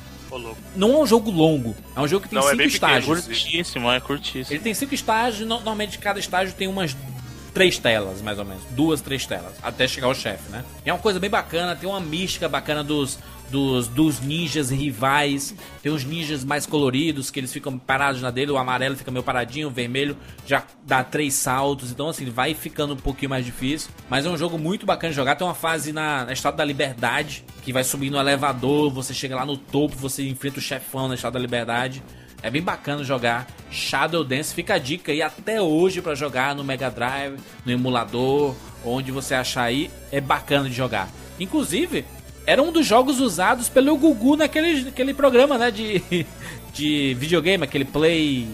Não 0.77 0.93
é 0.95 0.97
um 0.99 1.07
jogo 1.07 1.31
longo, 1.31 1.75
é 1.97 2.01
um 2.01 2.07
jogo 2.07 2.23
que 2.25 2.29
tem 2.31 2.39
Não, 2.39 2.47
é 2.47 2.51
cinco 2.51 2.63
pequeno. 2.63 2.75
estágios. 2.75 3.25
Curtíssimo, 3.27 3.91
é 3.91 4.01
curtíssimo. 4.01 4.55
Ele 4.55 4.63
tem 4.63 4.75
cinco 4.75 4.95
estágios, 4.95 5.41
no- 5.41 5.57
normalmente 5.57 5.99
cada 5.99 6.21
estágio 6.21 6.55
tem 6.55 6.69
umas 6.69 6.97
três 7.53 7.79
telas, 7.79 8.23
mais 8.23 8.39
ou 8.39 8.45
menos. 8.45 8.63
Duas, 8.71 9.01
três 9.01 9.27
telas, 9.27 9.55
até 9.63 9.89
chegar 9.89 10.07
ao 10.07 10.15
chefe, 10.15 10.49
né? 10.51 10.65
E 10.87 10.91
é 10.91 10.93
uma 10.93 11.01
coisa 11.01 11.19
bem 11.19 11.29
bacana, 11.31 11.75
tem 11.75 11.89
uma 11.89 11.99
mística 11.99 12.49
bacana 12.49 12.85
dos, 12.85 13.19
dos, 13.51 13.89
dos 13.89 14.21
ninjas 14.21 14.71
rivais. 14.71 15.55
Tem 15.83 15.93
os 15.93 16.05
ninjas 16.05 16.45
mais 16.45 16.67
coloridos, 16.67 17.31
que 17.31 17.41
eles 17.41 17.53
ficam 17.53 17.79
parados 17.79 18.23
na 18.23 18.31
dele, 18.31 18.51
o 18.51 18.57
amarelo 18.59 18.97
fica 18.97 19.11
meio 19.11 19.23
paradinho, 19.23 19.69
o 19.69 19.71
vermelho 19.71 20.17
já 20.47 20.65
dá 20.87 21.05
três 21.05 21.35
saltos, 21.35 21.91
então 21.91 22.09
assim, 22.09 22.25
vai 22.31 22.55
ficando 22.55 22.95
um 22.95 22.97
pouquinho 22.97 23.31
mais 23.31 23.45
difícil. 23.45 23.91
Mas 24.09 24.25
é 24.25 24.31
um 24.31 24.37
jogo 24.37 24.59
muito 24.59 24.87
bacana 24.87 25.11
de 25.11 25.17
jogar, 25.17 25.37
tem 25.37 25.47
uma 25.47 25.55
fase 25.55 25.93
na, 25.93 26.25
na 26.25 26.33
Estátua 26.33 26.59
da 26.59 26.65
Liberdade, 26.65 27.45
que 27.63 27.73
vai 27.73 27.85
subir 27.85 28.11
no 28.11 28.19
elevador, 28.19 28.91
você 28.91 29.13
chega 29.13 29.37
lá 29.37 29.45
no 29.45 29.57
topo, 29.57 29.97
você 29.97 30.27
enfrenta 30.29 30.59
o 30.59 30.63
chefão 30.63 31.09
na 31.09 31.15
Estátua 31.15 31.39
da 31.39 31.41
Liberdade. 31.41 32.03
É 32.43 32.51
bem 32.51 32.63
bacana 32.63 33.05
jogar 33.05 33.47
Shadow 33.71 34.25
Dance. 34.25 34.55
Fica 34.55 34.75
a 34.75 34.79
dica 34.79 35.13
aí 35.13 35.21
até 35.21 35.61
hoje 35.61 36.01
pra 36.01 36.15
jogar 36.15 36.55
no 36.55 36.65
Mega 36.65 36.91
Drive, 36.91 37.39
no 37.67 37.73
emulador, 37.73 38.55
onde 38.83 39.13
você 39.13 39.35
achar 39.35 39.65
aí, 39.65 39.91
é 40.11 40.23
bacana 40.23 40.69
de 40.69 40.75
jogar. 40.75 41.11
Inclusive, 41.39 42.05
era 42.47 42.63
um 42.63 42.73
dos 42.73 42.87
jogos 42.87 43.21
usados 43.21 43.69
pelo 43.69 43.97
Gugu 43.97 44.37
naquele, 44.37 44.83
naquele 44.85 45.15
programa, 45.15 45.59
né, 45.59 45.71
de, 45.71 46.03
de 46.73 47.15
videogame, 47.19 47.65
aquele 47.65 47.85
Play 47.85 48.47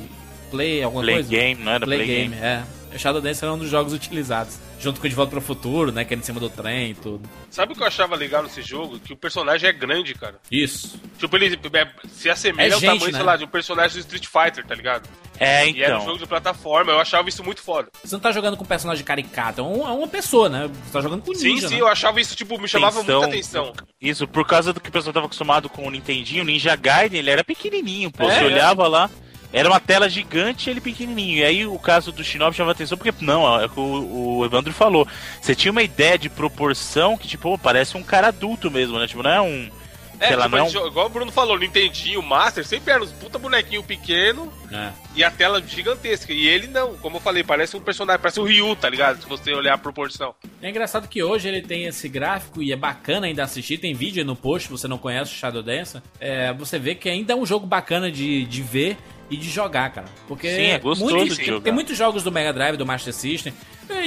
Play 0.51 0.83
alguma 0.83 1.03
Play 1.03 1.14
coisa. 1.16 1.29
Game, 1.31 1.62
não 1.62 1.72
era 1.72 1.85
Play, 1.87 1.99
Play 1.99 2.16
Game, 2.16 2.35
Game? 2.35 2.44
é. 2.44 2.99
Shadow 2.99 3.20
Dance 3.20 3.44
era 3.44 3.53
um 3.53 3.59
dos 3.59 3.68
jogos 3.68 3.92
utilizados. 3.92 4.59
Junto 4.79 5.01
com 5.01 5.07
o 5.07 5.11
De 5.11 5.17
Volta 5.17 5.31
para 5.31 5.39
o 5.39 5.43
Futuro, 5.43 5.91
né? 5.91 6.05
Que 6.05 6.15
é 6.15 6.17
em 6.17 6.23
cima 6.23 6.39
do 6.39 6.51
trem 6.51 6.91
e 6.91 6.95
tudo. 6.95 7.29
Sabe 7.51 7.73
o 7.73 7.77
que 7.77 7.83
eu 7.83 7.87
achava 7.87 8.15
legal 8.15 8.43
nesse 8.43 8.61
jogo? 8.62 8.99
Que 9.01 9.12
o 9.15 9.17
personagem 9.17 9.69
é 9.69 9.73
grande, 9.73 10.15
cara. 10.15 10.37
Isso. 10.53 11.01
Tipo, 11.19 11.35
ele 11.37 11.59
é- 11.73 11.89
se 12.09 12.29
assemelha 12.29 12.71
É 12.73 12.75
ao 12.75 12.81
gente, 12.81 12.91
tamanho, 12.91 13.12
né? 13.12 13.19
sei 13.19 13.27
lá, 13.27 13.37
de 13.37 13.45
um 13.45 13.49
personagem 13.49 13.97
do 13.97 14.01
Street 14.01 14.27
Fighter, 14.27 14.67
tá 14.67 14.75
ligado? 14.75 15.09
É, 15.41 15.69
E 15.69 15.83
era 15.83 15.95
um 15.95 15.97
então. 15.97 16.07
jogo 16.07 16.19
de 16.19 16.27
plataforma, 16.27 16.93
eu 16.93 17.01
achava 17.01 17.29
isso 17.29 17.43
muito 17.43 17.62
foda. 17.62 17.89
Você 18.05 18.15
não 18.15 18.21
tá 18.21 18.33
jogando 18.33 18.57
com 18.57 18.65
um 18.65 18.67
personagem 18.67 19.05
caricato, 19.05 19.61
é, 19.61 19.65
um- 19.65 19.87
é 19.87 19.91
uma 19.93 20.09
pessoa, 20.09 20.49
né? 20.49 20.69
Você 20.85 20.93
tá 20.93 21.01
jogando 21.01 21.23
com 21.23 21.35
Sim, 21.35 21.55
ninja, 21.55 21.69
sim, 21.69 21.75
né? 21.77 21.81
eu 21.81 21.89
achava 21.89 22.21
isso, 22.21 22.37
tipo, 22.37 22.59
me 22.61 22.69
chamava 22.69 23.01
Atenção. 23.01 23.21
muita 23.21 23.35
atenção. 23.35 23.73
Isso, 24.01 24.29
por 24.29 24.47
causa 24.47 24.73
do 24.73 24.81
que 24.81 24.89
o 24.89 24.93
pessoal 24.93 25.12
tava 25.12 25.27
acostumado 25.27 25.69
com 25.71 25.87
o 25.87 25.91
Nintendinho, 25.91 26.43
o 26.43 26.47
Ninja 26.47 26.77
Gaiden, 26.77 27.19
ele 27.21 27.31
era 27.31 27.43
pequenininho, 27.43 28.11
pô. 28.11 28.25
É, 28.31 28.35
Você 28.35 28.41
é. 28.41 28.45
olhava 28.45 28.87
lá, 28.89 29.11
era 29.59 29.69
uma 29.69 29.81
tela 29.81 30.09
gigante 30.09 30.69
e 30.69 30.71
ele 30.71 30.81
pequenininho. 30.81 31.38
E 31.38 31.45
aí 31.45 31.66
o 31.66 31.79
caso 31.79 32.12
do 32.12 32.23
Shinobi 32.23 32.55
chamava 32.57 32.73
atenção 32.73 32.99
porque, 32.99 33.12
não, 33.25 33.61
é 33.61 33.66
o 33.66 33.69
que 33.69 33.81
o, 33.81 34.45
Evandro 34.45 34.73
falou. 34.73 35.07
Você 35.40 35.55
tinha 35.55 35.73
uma 35.73 35.83
ideia 35.83 36.19
de 36.19 36.29
proporção 36.29 37.16
que, 37.16 37.27
tipo, 37.27 37.57
parece 37.59 37.97
um 37.97 38.03
cara 38.03 38.29
adulto 38.29 38.71
mesmo, 38.71 38.99
né? 38.99 39.07
Tipo, 39.07 39.23
não 39.23 39.31
é 39.31 39.40
um... 39.40 39.71
É, 40.19 40.29
sei 40.29 40.37
lá, 40.37 40.45
tipo, 40.45 40.57
não 40.57 40.64
é 40.64 40.69
gente- 40.71 40.87
igual 40.87 41.07
o 41.07 41.09
Bruno 41.11 41.31
falou, 41.31 41.59
Nintendinho, 41.59 42.23
Master, 42.23 42.66
sempre 42.66 42.90
era 42.90 43.03
uns 43.03 43.12
puta 43.12 43.38
bonequinho 43.38 43.83
pequeno 43.83 44.51
É. 44.73 44.88
e 45.14 45.23
a 45.23 45.31
tela 45.31 45.62
gigantesca. 45.62 46.33
E 46.33 46.47
ele 46.47 46.69
não, 46.69 46.95
como 46.97 47.19
eu 47.19 47.21
falei, 47.21 47.45
parece 47.45 47.77
um 47.77 47.81
personagem, 47.81 48.21
parece 48.23 48.40
o 48.40 48.45
Ryu, 48.45 48.75
tá 48.77 48.88
ligado? 48.88 49.21
Se 49.21 49.29
você 49.29 49.53
olhar 49.53 49.75
a 49.75 49.79
proporção. 49.79 50.35
É 50.62 50.71
engraçado 50.71 51.07
que 51.07 51.23
hoje 51.23 51.49
ele 51.49 51.61
tem 51.61 51.85
esse 51.85 52.09
gráfico 52.09 52.62
e 52.62 52.73
é 52.73 52.77
bacana 52.77 53.27
ainda 53.27 53.42
assistir. 53.45 53.77
Tem 53.77 53.92
vídeo 53.92 54.21
aí 54.23 54.27
no 54.27 54.35
post, 54.35 54.69
se 54.69 54.73
você 54.73 54.88
não 54.88 54.97
conhece 54.97 55.33
o 55.33 55.35
Shadow 55.37 55.62
Dance. 55.62 56.01
É, 56.19 56.51
você 56.55 56.79
vê 56.79 56.95
que 56.95 57.11
ainda 57.11 57.35
é 57.35 57.37
um 57.37 57.45
jogo 57.45 57.66
bacana 57.66 58.11
de, 58.11 58.47
de 58.47 58.62
ver 58.62 58.97
e 59.31 59.37
de 59.37 59.49
jogar, 59.51 59.91
cara. 59.93 60.07
Porque 60.29 60.49
Sim, 60.49 60.62
é 60.67 60.79
gostoso 60.79 61.15
muitos- 61.15 61.37
de 61.37 61.43
tem, 61.45 61.47
jogar. 61.47 61.65
tem 61.65 61.73
muitos 61.73 61.97
jogos 61.97 62.23
do 62.23 62.31
Mega 62.33 62.53
Drive, 62.53 62.77
do 62.77 62.87
Master 62.87 63.12
System, 63.12 63.53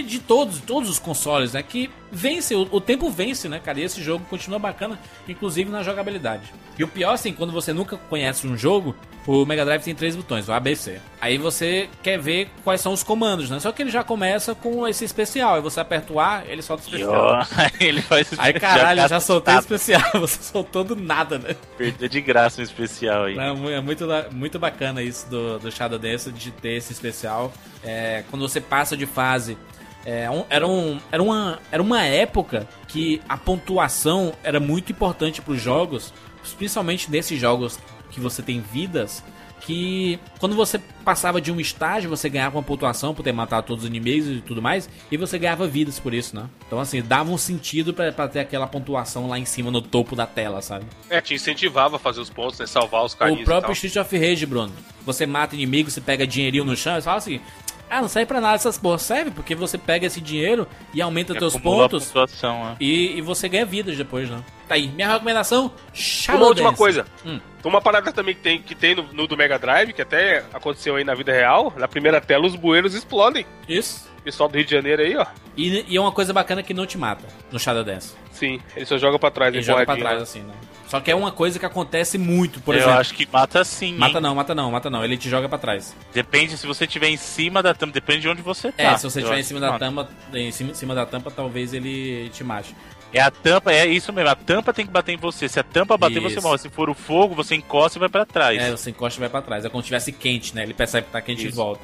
de 0.05 0.19
todos, 0.19 0.59
todos 0.61 0.89
os 0.89 0.99
consoles, 0.99 1.53
né? 1.53 1.63
Que 1.63 1.89
vence, 2.11 2.55
o, 2.55 2.67
o 2.71 2.81
tempo 2.81 3.09
vence, 3.09 3.47
né, 3.47 3.59
cara? 3.59 3.79
E 3.79 3.83
esse 3.83 4.01
jogo 4.01 4.25
continua 4.29 4.59
bacana, 4.59 4.99
inclusive 5.27 5.69
na 5.69 5.83
jogabilidade. 5.83 6.51
E 6.77 6.83
o 6.83 6.87
pior, 6.87 7.13
assim, 7.13 7.33
quando 7.33 7.51
você 7.51 7.73
nunca 7.73 7.97
conhece 7.97 8.47
um 8.47 8.57
jogo, 8.57 8.95
o 9.27 9.45
Mega 9.45 9.65
Drive 9.65 9.83
tem 9.83 9.93
três 9.93 10.15
botões, 10.15 10.47
o 10.47 10.53
A, 10.53 10.59
B, 10.59 10.75
C. 10.75 10.99
Aí 11.21 11.37
você 11.37 11.89
quer 12.01 12.17
ver 12.17 12.49
quais 12.63 12.81
são 12.81 12.93
os 12.93 13.03
comandos, 13.03 13.49
né? 13.49 13.59
Só 13.59 13.71
que 13.71 13.81
ele 13.81 13.91
já 13.91 14.03
começa 14.03 14.55
com 14.55 14.87
esse 14.87 15.03
especial. 15.03 15.55
Aí 15.55 15.61
você 15.61 15.79
aperta 15.79 16.13
o 16.13 16.19
A, 16.19 16.41
ele 16.47 16.61
solta 16.61 16.83
o 16.83 16.85
especial. 16.85 17.13
ó, 17.13 17.45
ele 17.79 18.01
faz 18.01 18.29
Aí 18.37 18.53
caralho, 18.53 19.01
já, 19.01 19.07
gasta 19.07 19.19
soltei 19.19 19.55
o 19.55 19.59
especial, 19.59 20.01
você 20.15 20.41
soltou 20.41 20.83
do 20.83 20.95
nada, 20.95 21.37
né? 21.37 21.55
Perdeu 21.77 22.07
de 22.07 22.21
graça 22.21 22.61
um 22.61 22.63
especial 22.63 23.25
aí. 23.25 23.37
É, 23.37 23.75
é 23.75 23.81
muito, 23.81 24.07
muito 24.31 24.57
bacana 24.57 25.03
isso 25.03 25.29
do, 25.29 25.59
do 25.59 25.71
Shadow 25.71 25.99
Dance, 25.99 26.31
de 26.31 26.51
ter 26.51 26.77
esse 26.77 26.93
especial. 26.93 27.53
É, 27.83 28.23
quando 28.29 28.47
você 28.47 28.59
passa 28.59 28.95
de 28.97 29.05
fase. 29.05 29.57
É, 30.05 30.29
um- 30.29 30.45
era, 30.49 30.67
um, 30.67 30.99
era, 31.11 31.21
uma, 31.23 31.59
era 31.71 31.81
uma 31.83 32.03
época 32.03 32.67
que 32.87 33.21
a 33.27 33.37
pontuação 33.37 34.33
era 34.43 34.59
muito 34.59 34.91
importante 34.91 35.41
para 35.41 35.53
os 35.53 35.61
jogos, 35.61 36.13
principalmente 36.57 37.09
nesses 37.11 37.39
jogos 37.39 37.79
que 38.11 38.19
você 38.19 38.41
tem 38.41 38.59
vidas. 38.61 39.23
Que 39.61 40.17
quando 40.39 40.55
você 40.55 40.79
passava 41.03 41.41
de 41.41 41.51
um 41.51 41.59
estágio, 41.59 42.09
você 42.09 42.29
ganhava 42.29 42.57
uma 42.57 42.63
pontuação 42.63 43.13
por 43.13 43.23
ter 43.23 43.33
matado 43.33 43.67
todos 43.67 43.83
os 43.83 43.89
inimigos 43.89 44.29
e 44.29 44.39
tudo 44.41 44.61
mais, 44.61 44.89
e 45.11 45.17
você 45.17 45.37
ganhava 45.37 45.67
vidas 45.67 45.99
por 45.99 46.13
isso, 46.13 46.33
né? 46.33 46.45
Então, 46.65 46.79
assim, 46.79 47.01
dava 47.01 47.29
um 47.29 47.37
sentido 47.37 47.93
pra 47.93 48.27
ter 48.29 48.39
aquela 48.39 48.65
pontuação 48.65 49.27
lá 49.27 49.37
em 49.37 49.43
cima 49.43 49.69
no 49.69 49.81
topo 49.81 50.15
da 50.15 50.25
tela, 50.25 50.61
sabe? 50.61 50.85
É, 51.09 51.19
te 51.19 51.33
incentivava 51.33 51.97
a 51.97 51.99
fazer 51.99 52.21
os 52.21 52.29
pontos, 52.29 52.57
né? 52.57 52.65
Salvar 52.65 53.03
os 53.03 53.13
O 53.13 53.17
carinhos 53.17 53.41
e 53.41 53.45
próprio. 53.45 53.73
Street 53.73 53.97
of 53.97 54.17
Rage, 54.17 54.45
Bruno. 54.45 54.71
Você 55.05 55.25
mata 55.25 55.55
inimigo, 55.55 55.91
você 55.91 55.99
pega 56.01 56.25
dinheirinho 56.25 56.63
no 56.63 56.75
chão 56.77 56.97
e 56.97 57.01
fala 57.01 57.17
assim: 57.17 57.41
Ah, 57.89 58.01
não 58.01 58.07
serve 58.07 58.27
pra 58.27 58.39
nada 58.39 58.55
essas 58.55 58.77
porra. 58.77 58.97
Serve 58.97 59.31
porque 59.31 59.55
você 59.55 59.77
pega 59.77 60.05
esse 60.05 60.21
dinheiro 60.21 60.67
e 60.93 61.01
aumenta 61.01 61.33
teus 61.33 61.57
pontos 61.57 62.13
né? 62.13 62.75
e, 62.79 63.17
e 63.17 63.21
você 63.21 63.49
ganha 63.49 63.65
vidas 63.65 63.97
depois, 63.97 64.29
né? 64.29 64.43
Tá 64.67 64.75
aí. 64.75 64.87
Minha 64.87 65.11
recomendação: 65.11 65.71
Shadow 65.93 66.41
Uma 66.41 66.47
última 66.47 66.69
Dance. 66.69 66.77
coisa. 66.77 67.05
Hum. 67.25 67.39
Uma 67.63 67.81
parada 67.81 68.11
também 68.11 68.35
que 68.35 68.41
tem, 68.41 68.61
que 68.61 68.75
tem 68.75 68.95
no, 68.95 69.03
no 69.11 69.27
do 69.27 69.35
Mega 69.35 69.57
Drive, 69.59 69.93
que 69.93 70.01
até 70.01 70.45
aconteceu 70.53 70.95
aí 70.95 71.03
na 71.03 71.13
vida 71.15 71.31
real. 71.31 71.73
Na 71.77 71.87
primeira 71.87 72.21
tela, 72.21 72.45
os 72.45 72.55
bueiros 72.55 72.93
explodem. 72.93 73.45
Isso. 73.67 74.07
Pessoal 74.29 74.47
do 74.47 74.55
Rio 74.55 74.63
de 74.65 74.71
Janeiro 74.71 75.01
aí, 75.01 75.17
ó. 75.17 75.25
E, 75.57 75.85
e 75.87 75.97
é 75.97 75.99
uma 75.99 76.11
coisa 76.11 76.31
bacana 76.31 76.61
que 76.61 76.71
não 76.71 76.85
te 76.85 76.99
mata 76.99 77.25
no 77.51 77.59
Shadow 77.59 77.83
Dance. 77.83 78.13
Sim, 78.31 78.59
ele 78.75 78.85
só 78.85 78.95
joga 78.95 79.17
pra 79.17 79.31
trás. 79.31 79.51
Ele 79.51 79.63
joga 79.63 79.83
pra 79.85 79.95
moedinha. 79.95 80.07
trás 80.09 80.21
assim, 80.21 80.41
né? 80.41 80.53
Só 80.87 80.99
que 80.99 81.09
é 81.09 81.15
uma 81.15 81.31
coisa 81.31 81.57
que 81.57 81.65
acontece 81.65 82.15
muito, 82.19 82.59
por 82.61 82.75
Eu 82.75 82.81
exemplo. 82.81 82.99
acho 82.99 83.13
que 83.15 83.27
mata 83.31 83.63
sim, 83.63 83.93
Mata 83.95 84.17
hein? 84.17 84.21
não, 84.21 84.35
mata 84.35 84.53
não, 84.53 84.71
mata 84.71 84.89
não. 84.89 85.03
Ele 85.03 85.17
te 85.17 85.27
joga 85.29 85.49
pra 85.49 85.57
trás. 85.57 85.95
Depende 86.13 86.55
se 86.57 86.67
você 86.67 86.85
estiver 86.85 87.07
em 87.09 87.17
cima 87.17 87.63
da 87.63 87.73
tampa, 87.73 87.91
depende 87.93 88.21
de 88.21 88.29
onde 88.29 88.41
você 88.43 88.71
tá. 88.71 88.83
É, 88.83 88.97
se 88.97 89.03
você 89.09 89.17
Eu 89.19 89.23
estiver 89.23 89.39
em 89.39 89.43
cima 89.43 89.59
da 89.59 89.71
mata. 89.71 89.79
tampa, 89.85 90.09
em 90.33 90.51
cima, 90.51 90.71
em 90.71 90.75
cima 90.75 90.93
da 90.93 91.05
tampa, 91.07 91.31
talvez 91.31 91.73
ele 91.73 92.29
te 92.29 92.43
mate. 92.43 92.75
É 93.11 93.19
a 93.19 93.31
tampa, 93.31 93.71
é 93.73 93.87
isso 93.87 94.13
mesmo. 94.13 94.29
A 94.29 94.35
tampa 94.35 94.71
tem 94.71 94.85
que 94.85 94.91
bater 94.91 95.11
em 95.13 95.17
você. 95.17 95.49
Se 95.49 95.59
a 95.59 95.63
tampa 95.63 95.97
bater, 95.97 96.19
você 96.19 96.35
Isso. 96.37 96.43
morre. 96.47 96.59
Se 96.59 96.69
for 96.69 96.89
o 96.91 96.93
fogo, 96.93 97.33
você 97.33 97.55
encosta 97.55 97.97
e 97.97 97.99
vai 97.99 98.09
pra 98.09 98.23
trás. 98.25 98.61
É, 98.61 98.69
você 98.69 98.91
encosta 98.91 99.19
e 99.19 99.21
vai 99.21 99.29
pra 99.29 99.41
trás. 99.41 99.65
É 99.65 99.69
como 99.69 99.81
se 99.81 99.85
estivesse 99.87 100.11
quente, 100.11 100.53
né? 100.55 100.61
Ele 100.61 100.75
percebe 100.75 101.07
que 101.07 101.11
tá 101.13 101.19
quente 101.19 101.43
e 101.43 101.47
Isso. 101.47 101.55
volta. 101.55 101.81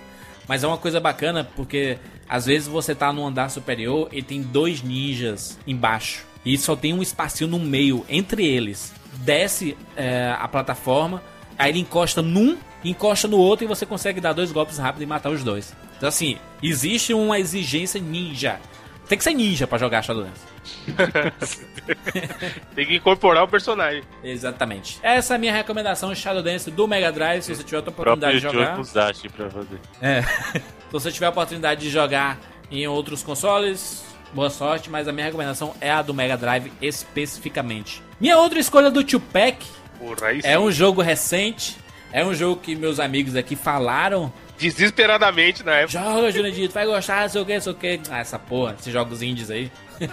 Mas 0.48 0.64
é 0.64 0.68
uma 0.68 0.78
coisa 0.78 1.00
bacana 1.00 1.44
porque 1.56 1.98
às 2.28 2.46
vezes 2.46 2.68
você 2.68 2.94
tá 2.94 3.12
no 3.12 3.26
andar 3.26 3.50
superior 3.50 4.10
e 4.12 4.22
tem 4.22 4.42
dois 4.42 4.82
ninjas 4.82 5.60
embaixo. 5.66 6.26
E 6.46 6.58
só 6.58 6.76
tem 6.76 6.94
um 6.94 7.02
espacinho 7.02 7.50
no 7.50 7.60
meio 7.60 8.06
entre 8.08 8.46
eles. 8.46 8.94
Desce 9.18 9.78
é, 9.96 10.36
a 10.38 10.48
plataforma, 10.48 11.24
aí 11.58 11.72
ele 11.72 11.80
encosta 11.80 12.22
num, 12.22 12.58
encosta 12.84 13.28
no 13.28 13.38
outro 13.38 13.66
e 13.66 13.68
você 13.68 13.86
consegue 13.86 14.22
dar 14.22 14.34
dois 14.34 14.52
golpes 14.52 14.78
rápidos 14.78 15.04
e 15.04 15.06
matar 15.06 15.32
os 15.32 15.44
dois. 15.44 15.74
Então 15.98 16.10
assim, 16.10 16.38
existe 16.62 17.14
uma 17.14 17.40
exigência 17.40 18.00
ninja. 18.00 18.60
Tem 19.08 19.18
que 19.18 19.24
ser 19.24 19.34
ninja 19.34 19.68
pra 19.68 19.78
jogar 19.78 20.02
Shadowlands. 20.02 20.42
Tem 22.76 22.86
que 22.86 22.96
incorporar 22.96 23.44
o 23.44 23.48
personagem. 23.48 24.04
Exatamente. 24.24 25.00
Essa 25.04 25.34
é 25.34 25.36
a 25.36 25.38
minha 25.40 25.54
recomendação 25.54 26.14
Shadow 26.16 26.42
Dance 26.42 26.72
do 26.72 26.88
Mega 26.88 27.12
Drive. 27.12 27.44
Se 27.44 27.56
você 27.56 27.64
tiver 27.64 27.82
próprio 27.82 28.14
oportunidade 28.14 28.38
de 28.38 28.42
jogar. 28.42 28.78
Musashi 28.78 29.30
pra 29.30 29.50
fazer. 29.50 29.80
É. 30.02 30.22
Se 30.86 30.92
você 30.92 31.12
tiver 31.12 31.26
a 31.26 31.30
oportunidade 31.30 31.82
de 31.82 31.90
jogar 31.90 32.40
em 32.72 32.88
outros 32.88 33.22
consoles, 33.22 34.04
boa 34.34 34.50
sorte, 34.50 34.90
mas 34.90 35.08
a 35.08 35.12
minha 35.12 35.26
recomendação 35.26 35.76
é 35.80 35.92
a 35.92 36.02
do 36.02 36.14
Mega 36.14 36.38
Drive 36.38 36.72
especificamente. 36.82 38.02
Minha 38.20 38.38
outra 38.38 38.60
escolha 38.60 38.90
do 38.90 39.04
Tupac 39.04 39.66
Porra, 40.00 40.32
é 40.44 40.58
um 40.60 40.72
jogo 40.72 41.02
recente, 41.02 41.78
é 42.12 42.26
um 42.26 42.34
jogo 42.34 42.62
que 42.62 42.76
meus 42.76 43.00
amigos 43.00 43.36
aqui 43.36 43.56
falaram. 43.56 44.32
Desesperadamente 44.58 45.64
na 45.64 45.74
época. 45.74 46.00
Joga, 46.00 46.32
Jurandir, 46.32 46.70
tu 46.70 46.74
vai 46.74 46.86
gostar, 46.86 47.22
não 47.24 47.30
sei 47.30 47.42
o 47.42 47.46
que, 47.46 47.54
não 47.54 47.62
sei 47.62 47.72
o 47.72 47.76
que. 47.76 48.02
Ah, 48.10 48.20
essa 48.20 48.40
porra, 48.40 48.76
esses 48.80 48.92
jogos 48.92 49.22
indies 49.22 49.52
aí. 49.52 49.72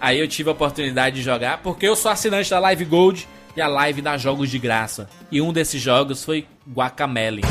aí 0.00 0.18
eu 0.18 0.28
tive 0.28 0.48
a 0.48 0.52
oportunidade 0.52 1.16
de 1.16 1.22
jogar, 1.22 1.58
porque 1.58 1.86
eu 1.86 1.96
sou 1.96 2.10
assinante 2.10 2.50
da 2.50 2.58
Live 2.58 2.84
Gold 2.84 3.28
e 3.56 3.60
a 3.60 3.68
Live 3.68 4.02
dá 4.02 4.16
jogos 4.16 4.50
de 4.50 4.58
graça. 4.58 5.08
E 5.30 5.40
um 5.40 5.52
desses 5.52 5.80
jogos 5.80 6.24
foi 6.24 6.46
Guacamele. 6.68 7.42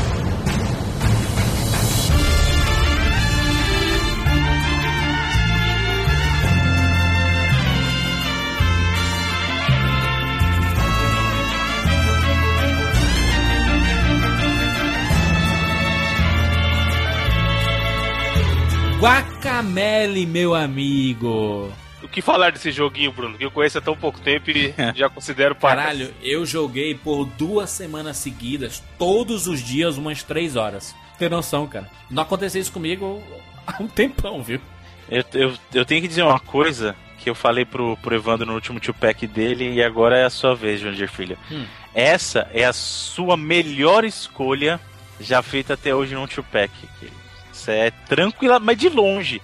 Guacamele, 19.04 20.26
meu 20.26 20.56
amigo. 20.56 21.70
O 22.02 22.08
que 22.08 22.22
falar 22.22 22.54
desse 22.54 22.72
joguinho, 22.72 23.12
Bruno? 23.12 23.38
Que 23.38 23.44
eu 23.44 23.52
conheço 23.52 23.78
há 23.78 23.82
tão 23.82 23.98
pouco 23.98 24.18
tempo 24.22 24.50
e 24.50 24.74
já 24.96 25.10
considero 25.10 25.54
para. 25.54 25.82
Caralho, 25.82 26.14
eu 26.22 26.46
joguei 26.46 26.96
por 26.96 27.26
duas 27.26 27.70
semanas 27.70 28.16
seguidas, 28.16 28.82
todos 28.98 29.46
os 29.46 29.62
dias, 29.62 29.98
umas 29.98 30.24
três 30.24 30.56
horas. 30.56 30.96
Tem 31.20 31.28
noção, 31.28 31.68
cara. 31.68 31.90
Não 32.10 32.24
aconteceu 32.24 32.62
isso 32.62 32.72
comigo 32.72 33.22
há 33.68 33.84
um 33.84 33.90
tempão, 33.90 34.42
viu? 34.42 34.62
Eu, 35.10 35.26
eu, 35.34 35.54
eu 35.74 35.84
tenho 35.84 36.02
que 36.02 36.08
dizer 36.08 36.24
uma 36.24 36.40
coisa 36.40 36.96
que 37.18 37.30
eu 37.30 37.36
falei 37.36 37.66
pro, 37.66 37.98
pro 37.98 38.16
Evandro 38.16 38.46
no 38.46 38.54
último 38.54 38.80
two-pack 38.80 39.28
dele 39.28 39.74
e 39.74 39.84
agora 39.84 40.18
é 40.18 40.24
a 40.24 40.30
sua 40.30 40.56
vez, 40.56 40.80
Jandir 40.80 41.12
Filha. 41.12 41.38
Hum. 41.52 41.66
Essa 41.94 42.50
é 42.54 42.64
a 42.64 42.72
sua 42.72 43.36
melhor 43.36 44.06
escolha 44.06 44.80
já 45.20 45.42
feita 45.42 45.74
até 45.74 45.94
hoje 45.94 46.16
num 46.16 46.26
two-pack. 46.26 46.72
Isso 47.02 47.23
é 47.72 47.92
tranquila, 48.08 48.60
mas 48.60 48.78
de 48.78 48.90
longe. 48.90 49.42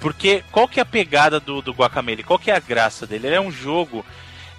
Porque 0.00 0.44
qual 0.52 0.68
que 0.68 0.78
é 0.78 0.82
a 0.82 0.86
pegada 0.86 1.40
do, 1.40 1.60
do 1.60 1.72
Guacamele? 1.72 2.22
Qual 2.22 2.38
que 2.38 2.50
é 2.50 2.56
a 2.56 2.60
graça 2.60 3.06
dele? 3.06 3.26
Ele 3.26 3.36
é 3.36 3.40
um 3.40 3.50
jogo 3.50 4.04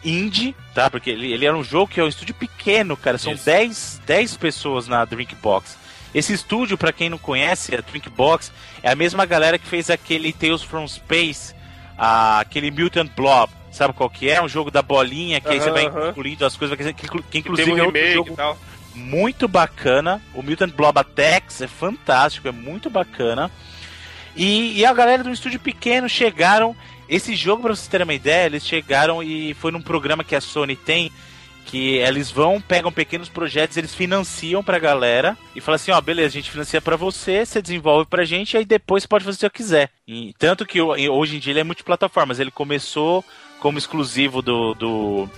indie, 0.04 0.56
tá? 0.74 0.90
Porque 0.90 1.10
ele, 1.10 1.32
ele 1.32 1.46
era 1.46 1.56
um 1.56 1.64
jogo 1.64 1.92
que 1.92 2.00
é 2.00 2.04
um 2.04 2.08
estúdio 2.08 2.36
pequeno, 2.36 2.98
cara. 2.98 3.18
São 3.18 3.34
Isso. 3.34 3.46
10, 3.46 4.02
10 4.06 4.38
pessoas 4.38 4.88
na 4.88 5.04
Drinkbox. 5.06 5.78
Esse 6.14 6.34
estúdio, 6.34 6.78
pra 6.78 6.92
quem 6.92 7.10
não 7.10 7.18
conhece, 7.18 7.76
a 7.76 7.82
Drinkbox, 7.82 8.52
é 8.82 8.90
a 8.90 8.96
mesma 8.96 9.26
galera 9.26 9.60
que 9.60 9.68
fez 9.68 9.90
aquele 9.90 10.34
Tales 10.34 10.64
from 10.64 10.88
Space, 10.88 11.54
ah, 11.98 12.40
aquele 12.40 12.72
Mutant 12.72 13.12
Blob. 13.16 13.52
Sabe 13.72 13.94
qual 13.94 14.10
que 14.10 14.30
é? 14.30 14.42
Um 14.42 14.50
jogo 14.50 14.72
da 14.72 14.82
bolinha, 14.82 15.40
que 15.40 15.48
aí 15.48 15.62
você 15.62 15.70
vai 15.70 15.86
incluindo 15.86 16.44
as 16.44 16.58
coisas, 16.58 16.76
que, 16.76 16.92
que, 16.94 17.22
que 17.22 17.38
inclusive 17.38 17.72
um 17.72 17.78
é 17.78 17.84
outro 17.84 18.14
jogo 18.14 18.34
e 18.34 18.36
tal. 18.36 18.58
Muito 19.00 19.48
bacana. 19.48 20.22
O 20.34 20.42
Mutant 20.44 20.74
Blob 20.74 20.98
Attacks 20.98 21.62
é 21.62 21.68
fantástico, 21.68 22.48
é 22.48 22.52
muito 22.52 22.90
bacana. 22.90 23.50
E, 24.36 24.78
e 24.80 24.86
a 24.86 24.94
galera 24.94 25.24
um 25.28 25.34
estúdio 25.34 25.60
pequeno 25.60 26.08
chegaram. 26.08 26.76
Esse 27.08 27.36
jogo, 27.36 27.64
pra 27.64 27.76
vocês 27.76 27.88
terem 27.88 28.04
uma 28.06 28.14
ideia, 28.14 28.46
eles 28.46 28.66
chegaram 28.66 29.24
e 29.24 29.54
foi 29.56 29.72
num 29.72 29.82
programa 29.82 30.24
que 30.24 30.36
a 30.36 30.42
Sony 30.42 30.76
tem. 30.76 31.12
Que 31.66 31.98
eles 31.98 32.32
vão, 32.32 32.60
pegam 32.60 32.92
pequenos 32.92 33.30
projetos, 33.30 33.78
eles 33.78 33.94
financiam 33.94 34.64
pra 34.64 34.80
galera 34.80 35.38
e 35.56 35.62
falam 35.62 35.76
assim: 35.76 35.92
ó, 35.92 36.02
beleza, 36.02 36.30
a 36.30 36.32
gente 36.42 36.50
financia 36.50 36.82
pra 36.82 36.96
você, 36.96 37.46
você 37.46 37.62
desenvolve 37.62 38.10
pra 38.10 38.26
gente, 38.26 38.54
e 38.54 38.58
aí 38.58 38.66
depois 38.66 39.04
você 39.04 39.08
pode 39.08 39.24
fazer 39.24 39.36
o 39.46 39.52
que 39.52 39.58
você 39.58 39.64
quiser. 39.64 39.90
E, 40.08 40.34
tanto 40.40 40.66
que 40.66 40.82
ho- 40.82 40.96
hoje 41.14 41.36
em 41.36 41.40
dia 41.40 41.54
ele 41.54 41.60
é 41.60 41.64
multiplataformas. 41.64 42.40
Ele 42.40 42.50
começou 42.50 43.24
como 43.60 43.78
exclusivo 43.78 44.42
do, 44.42 44.74
do 44.74 45.30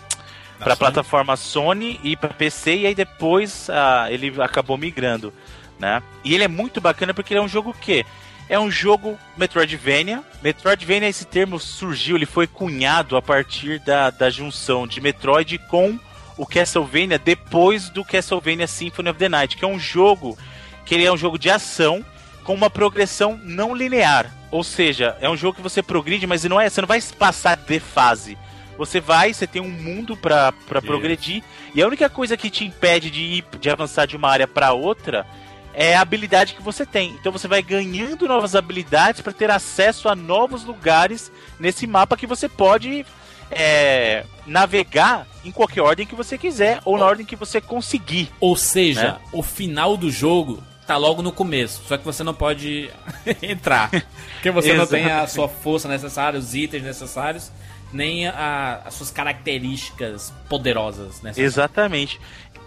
para 0.64 0.76
plataforma 0.76 1.36
Sony 1.36 2.00
e 2.04 2.16
para 2.16 2.30
PC 2.30 2.78
e 2.78 2.88
aí 2.88 2.96
depois 2.96 3.70
ah, 3.70 4.08
ele 4.10 4.34
acabou 4.42 4.78
migrando, 4.78 5.34
né? 5.80 6.02
E 6.24 6.34
ele 6.34 6.44
é 6.44 6.48
muito 6.48 6.80
bacana 6.80 7.14
porque 7.14 7.34
ele 7.34 7.40
é 7.40 7.44
um 7.44 7.48
jogo 7.48 7.74
que 7.74 8.06
é 8.48 8.60
um 8.60 8.70
jogo 8.70 9.18
Metroidvania. 9.38 10.24
Metroidvania 10.42 11.10
esse 11.10 11.26
termo 11.26 11.60
surgiu, 11.60 12.16
ele 12.16 12.26
foi 12.26 12.48
cunhado 12.48 13.18
a 13.18 13.22
partir 13.22 13.80
da, 13.80 14.10
da 14.10 14.30
junção 14.30 14.86
de 14.86 15.02
Metroid 15.02 15.58
com 15.70 16.00
o 16.38 16.46
Castlevania 16.46 17.20
depois 17.20 17.90
do 17.90 18.04
Castlevania 18.04 18.68
Symphony 18.68 19.10
of 19.10 19.20
the 19.20 19.30
Night, 19.30 19.58
que 19.58 19.66
é 19.66 19.68
um 19.68 19.80
jogo 19.80 20.38
que 20.86 20.96
ele 20.96 21.06
é 21.06 21.12
um 21.12 21.18
jogo 21.18 21.38
de 21.38 21.50
ação 21.50 22.06
com 22.44 22.54
uma 22.54 22.70
progressão 22.70 23.40
não 23.44 23.76
linear. 23.76 24.32
Ou 24.52 24.64
seja, 24.64 25.16
é 25.22 25.30
um 25.30 25.38
jogo 25.38 25.56
que 25.56 25.62
você 25.62 25.82
progride, 25.82 26.28
mas 26.28 26.44
não 26.44 26.60
é, 26.60 26.70
você 26.70 26.82
não 26.82 26.88
vai 26.88 27.02
passar 27.18 27.56
de 27.56 27.80
fase. 27.80 28.38
Você 28.82 29.00
vai, 29.00 29.32
você 29.32 29.46
tem 29.46 29.62
um 29.62 29.70
mundo 29.70 30.18
pra 30.18 30.52
pra 30.52 30.82
progredir, 30.82 31.44
e 31.76 31.84
a 31.84 31.86
única 31.88 32.10
coisa 32.10 32.36
que 32.36 32.50
te 32.50 32.66
impede 32.66 33.12
de 33.12 33.22
ir, 33.22 33.46
de 33.60 33.70
avançar 33.70 34.08
de 34.08 34.16
uma 34.18 34.28
área 34.28 34.48
pra 34.48 34.74
outra 34.74 35.24
é 35.72 35.96
a 35.96 36.02
habilidade 36.02 36.56
que 36.56 36.64
você 36.64 36.84
tem. 36.84 37.12
Então 37.12 37.32
você 37.32 37.48
vai 37.48 37.62
ganhando 37.62 38.28
novas 38.28 38.56
habilidades 38.56 39.22
para 39.22 39.32
ter 39.32 39.52
acesso 39.52 40.10
a 40.10 40.16
novos 40.16 40.64
lugares 40.66 41.32
nesse 41.60 41.86
mapa 41.86 42.18
que 42.18 42.26
você 42.26 42.50
pode 42.50 43.06
é, 43.52 44.26
navegar 44.48 45.28
em 45.46 45.52
qualquer 45.52 45.82
ordem 45.82 46.08
que 46.08 46.16
você 46.16 46.36
quiser 46.36 46.82
ou 46.84 46.98
na 46.98 47.06
ordem 47.06 47.26
que 47.26 47.36
você 47.36 47.62
conseguir. 47.62 48.32
Ou 48.40 48.56
seja, 48.56 49.14
Né? 49.14 49.18
o 49.32 49.44
final 49.44 49.96
do 49.96 50.10
jogo 50.10 50.64
tá 50.88 50.98
logo 50.98 51.22
no 51.22 51.32
começo, 51.32 51.84
só 51.88 51.98
que 51.98 52.04
você 52.04 52.24
não 52.24 52.34
pode 52.34 52.90
entrar. 53.44 53.92
Porque 54.34 54.50
você 54.52 54.74
não 54.74 54.88
tem 54.88 55.06
a 55.06 55.28
sua 55.28 55.48
força 55.48 55.88
necessária, 55.88 56.40
os 56.40 56.56
itens 56.56 56.84
necessários, 56.84 57.52
nem 57.94 58.28
a- 58.28 58.82
as 58.86 58.94
suas 58.94 59.12
características 59.12 60.34
poderosas 60.50 61.22
necessárias. 61.22 61.38
Exatamente. 61.40 62.20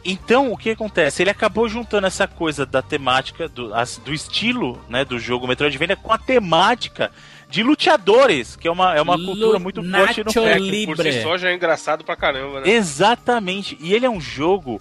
Então, 0.04 0.52
o 0.52 0.56
que 0.56 0.70
acontece? 0.70 1.22
Ele 1.22 1.30
acabou 1.30 1.66
juntando 1.68 2.06
essa 2.06 2.28
coisa 2.28 2.66
da 2.66 2.82
temática, 2.82 3.48
do, 3.48 3.74
as- 3.74 3.96
do 3.96 4.12
estilo 4.12 4.78
né, 4.88 5.04
do 5.04 5.18
jogo 5.18 5.46
Metroidvania 5.48 5.96
com 5.96 6.12
a 6.12 6.18
temática 6.18 7.10
de 7.48 7.62
luteadores, 7.62 8.54
que 8.56 8.68
é 8.68 8.70
uma, 8.70 8.94
é 8.94 9.00
uma 9.00 9.14
Lu- 9.14 9.24
cultura 9.26 9.58
muito 9.58 9.82
forte 9.82 10.22
no 10.24 10.30
É, 10.46 10.58
que 10.58 10.86
por 10.86 10.96
si 10.98 11.22
só 11.22 11.38
já 11.38 11.50
é 11.50 11.54
engraçado 11.54 12.04
pra 12.04 12.16
caramba, 12.16 12.60
né? 12.60 12.68
Exatamente. 12.70 13.78
E 13.80 13.94
ele 13.94 14.04
é 14.04 14.10
um 14.10 14.20
jogo, 14.20 14.80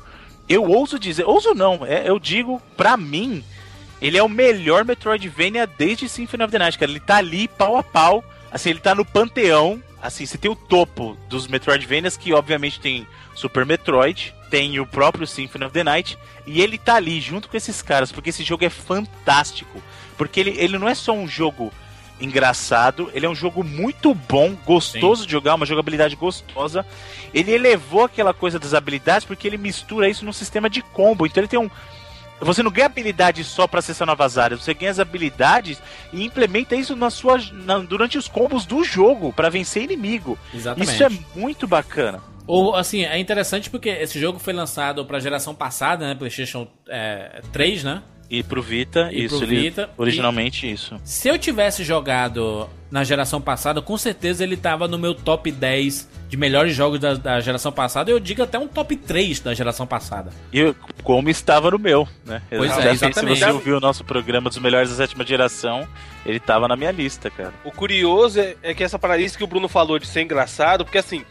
eu 0.50 0.64
ouso 0.70 1.00
dizer, 1.00 1.24
ouso 1.26 1.54
não, 1.54 1.86
é, 1.86 2.10
eu 2.10 2.20
digo, 2.20 2.62
pra 2.76 2.98
mim, 2.98 3.44
ele 4.02 4.18
é 4.18 4.24
o 4.24 4.28
melhor 4.30 4.84
Metroidvania 4.84 5.66
desde 5.66 6.10
Symphony 6.10 6.44
of 6.44 6.52
the 6.52 6.60
Night, 6.60 6.78
cara. 6.78 6.92
Ele 6.92 7.00
tá 7.00 7.18
ali 7.18 7.48
pau 7.48 7.78
a 7.78 7.84
pau, 7.84 8.22
assim, 8.52 8.72
ele 8.72 8.80
tá 8.80 8.94
no 8.94 9.06
panteão, 9.06 9.82
assim, 10.04 10.26
você 10.26 10.38
tem 10.38 10.52
o 10.52 10.56
topo 10.56 11.18
dos 11.30 11.48
Metroidvanias, 11.48 12.18
que 12.18 12.34
obviamente 12.34 12.80
tem 12.80 13.08
Super 13.34 13.66
Metroid, 13.66 14.36
tem 14.50 14.78
o 14.80 14.86
próprio 14.86 15.26
Symphony 15.26 15.64
of 15.64 15.74
the 15.74 15.84
Night, 15.84 16.18
e 16.46 16.62
ele 16.62 16.78
tá 16.78 16.96
ali 16.96 17.22
junto 17.22 17.48
com 17.48 17.56
esses 17.56 17.82
caras, 17.82 18.12
porque 18.12 18.30
esse 18.30 18.44
jogo 18.44 18.66
é 18.66 18.70
fantástico. 18.70 19.82
Porque 20.18 20.42
ele, 20.42 20.56
ele 20.58 20.78
não 20.78 20.90
é 20.90 20.94
só 20.94 21.14
um 21.14 21.28
jogo 21.28 21.72
engraçado, 22.20 23.10
ele 23.14 23.26
é 23.26 23.30
um 23.30 23.36
jogo 23.36 23.64
muito 23.64 24.14
bom, 24.14 24.56
gostoso 24.66 25.26
de 25.26 25.32
jogar, 25.32 25.56
uma 25.56 25.66
jogabilidade 25.66 26.16
gostosa. 26.16 26.86
Ele 27.34 27.52
elevou 27.52 28.04
aquela 28.04 28.34
coisa 28.34 28.60
das 28.60 28.74
habilidades 28.74 29.26
porque 29.26 29.48
ele 29.48 29.58
mistura 29.58 30.10
isso 30.10 30.26
num 30.26 30.34
sistema 30.34 30.70
de 30.70 30.82
combo. 30.82 31.26
Então 31.26 31.42
ele 31.42 31.48
tem 31.48 31.60
um. 31.60 31.70
Você 32.40 32.62
não 32.62 32.72
ganha 32.72 32.88
habilidade 32.88 33.44
só 33.44 33.68
para 33.68 33.80
acessar 33.80 34.06
novas 34.06 34.38
áreas, 34.38 34.62
você 34.62 34.74
ganha 34.74 34.92
as 34.92 35.00
habilidades 35.00 35.82
e 36.12 36.24
implementa 36.26 36.76
isso 36.76 36.96
na 36.96 37.10
sua, 37.10 37.38
na- 37.52 37.80
durante 37.80 38.18
os 38.18 38.28
combos 38.28 38.66
do 38.66 38.84
jogo 38.84 39.32
para 39.32 39.50
vencer 39.50 39.84
inimigo. 39.84 40.38
Exatamente. 40.54 40.92
Isso 40.94 41.04
é 41.04 41.10
muito 41.40 41.68
bacana. 41.68 42.20
Ou, 42.46 42.76
assim, 42.76 43.06
é 43.06 43.18
interessante 43.18 43.70
porque 43.70 43.88
esse 43.88 44.20
jogo 44.20 44.38
foi 44.38 44.52
lançado 44.52 45.06
pra 45.06 45.20
geração 45.20 45.56
passada, 45.56 46.06
né? 46.06 46.16
PlayStation 46.16 46.68
é, 46.90 47.42
3, 47.54 47.86
né? 47.86 48.04
E 48.36 48.42
pro 48.42 48.62
Vita, 48.64 49.10
E 49.12 49.26
isso, 49.26 49.38
pro 49.38 49.46
ele- 49.46 49.62
Vita, 49.62 49.90
originalmente 49.96 50.70
isso. 50.72 51.00
Se 51.04 51.28
eu 51.28 51.38
tivesse 51.38 51.84
jogado 51.84 52.68
na 52.90 53.04
geração 53.04 53.40
passada, 53.40 53.80
com 53.82 53.96
certeza 53.98 54.44
ele 54.44 54.58
tava 54.58 54.88
no 54.88 54.98
meu 54.98 55.14
top 55.14 55.52
10 55.52 56.10
de 56.30 56.36
melhores 56.36 56.76
jogos 56.76 57.00
da, 57.00 57.14
da 57.14 57.40
geração 57.40 57.72
passada. 57.72 58.10
Eu 58.10 58.20
digo 58.20 58.42
até 58.42 58.58
um 58.58 58.68
top 58.68 58.96
3 58.96 59.40
da 59.40 59.54
geração 59.54 59.86
passada. 59.86 60.32
E 60.52 60.60
eu- 60.60 60.76
como 61.04 61.30
estava 61.30 61.70
no 61.70 61.78
meu, 61.78 62.08
né? 62.26 62.42
Pois 62.50 62.72
é, 62.80 62.92
Exatamente. 62.92 63.38
Se 63.40 63.46
você 63.46 63.52
ouviu 63.52 63.78
o 63.78 63.80
nosso 63.80 64.04
programa 64.04 64.50
dos 64.50 64.58
melhores 64.58 64.90
da 64.90 64.96
sétima 64.96 65.24
geração, 65.24 65.88
ele 66.26 66.40
tava 66.40 66.68
na 66.68 66.76
minha 66.76 66.92
lista, 66.92 67.30
cara. 67.30 67.54
O 67.64 67.72
curioso 67.72 68.40
é, 68.40 68.56
é 68.64 68.74
que 68.74 68.84
essa 68.84 68.98
parada, 68.98 69.22
isso 69.22 69.38
que 69.38 69.44
o 69.44 69.48
Bruno 69.48 69.68
falou 69.68 70.00
de 70.00 70.08
ser 70.08 70.24
engraçado, 70.24 70.84
porque 70.84 70.98
assim, 70.98 71.24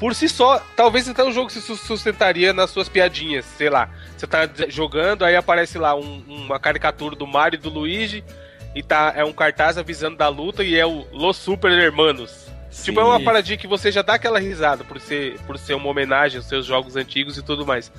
por 0.00 0.14
si 0.14 0.28
só, 0.28 0.58
talvez 0.74 1.08
até 1.08 1.22
o 1.22 1.30
jogo 1.30 1.50
se 1.50 1.60
sus- 1.60 1.80
sustentaria 1.82 2.52
nas 2.54 2.70
suas 2.70 2.88
piadinhas, 2.88 3.44
sei 3.44 3.68
lá. 3.70 3.88
Você 4.16 4.26
tá 4.26 4.48
jogando, 4.68 5.24
aí 5.24 5.36
aparece 5.36 5.78
lá 5.78 5.94
um- 5.94 6.24
uma 6.26 6.58
caricatura 6.58 7.14
do 7.14 7.26
Mario 7.26 7.58
e 7.58 7.60
do 7.60 7.68
Luigi, 7.68 8.24
e 8.74 8.82
tá, 8.82 9.12
é 9.14 9.24
um 9.24 9.32
cartaz 9.32 9.76
avisando 9.78 10.16
da 10.16 10.28
luta, 10.28 10.64
e 10.64 10.74
é 10.76 10.86
o 10.86 11.06
Los 11.12 11.36
Super 11.36 11.70
Hermanos. 11.70 12.48
Tipo, 12.84 13.00
é 13.00 13.04
uma 13.04 13.18
Sim. 13.18 13.24
paradinha 13.24 13.58
que 13.58 13.66
você 13.66 13.90
já 13.92 14.00
dá 14.00 14.14
aquela 14.14 14.38
risada 14.38 14.84
por 14.84 15.00
ser, 15.00 15.38
por 15.40 15.58
ser 15.58 15.74
uma 15.74 15.88
homenagem 15.88 16.38
aos 16.38 16.46
seus 16.46 16.64
jogos 16.64 16.94
antigos 16.96 17.36
e 17.36 17.42
tudo 17.42 17.66
mais. 17.66 17.92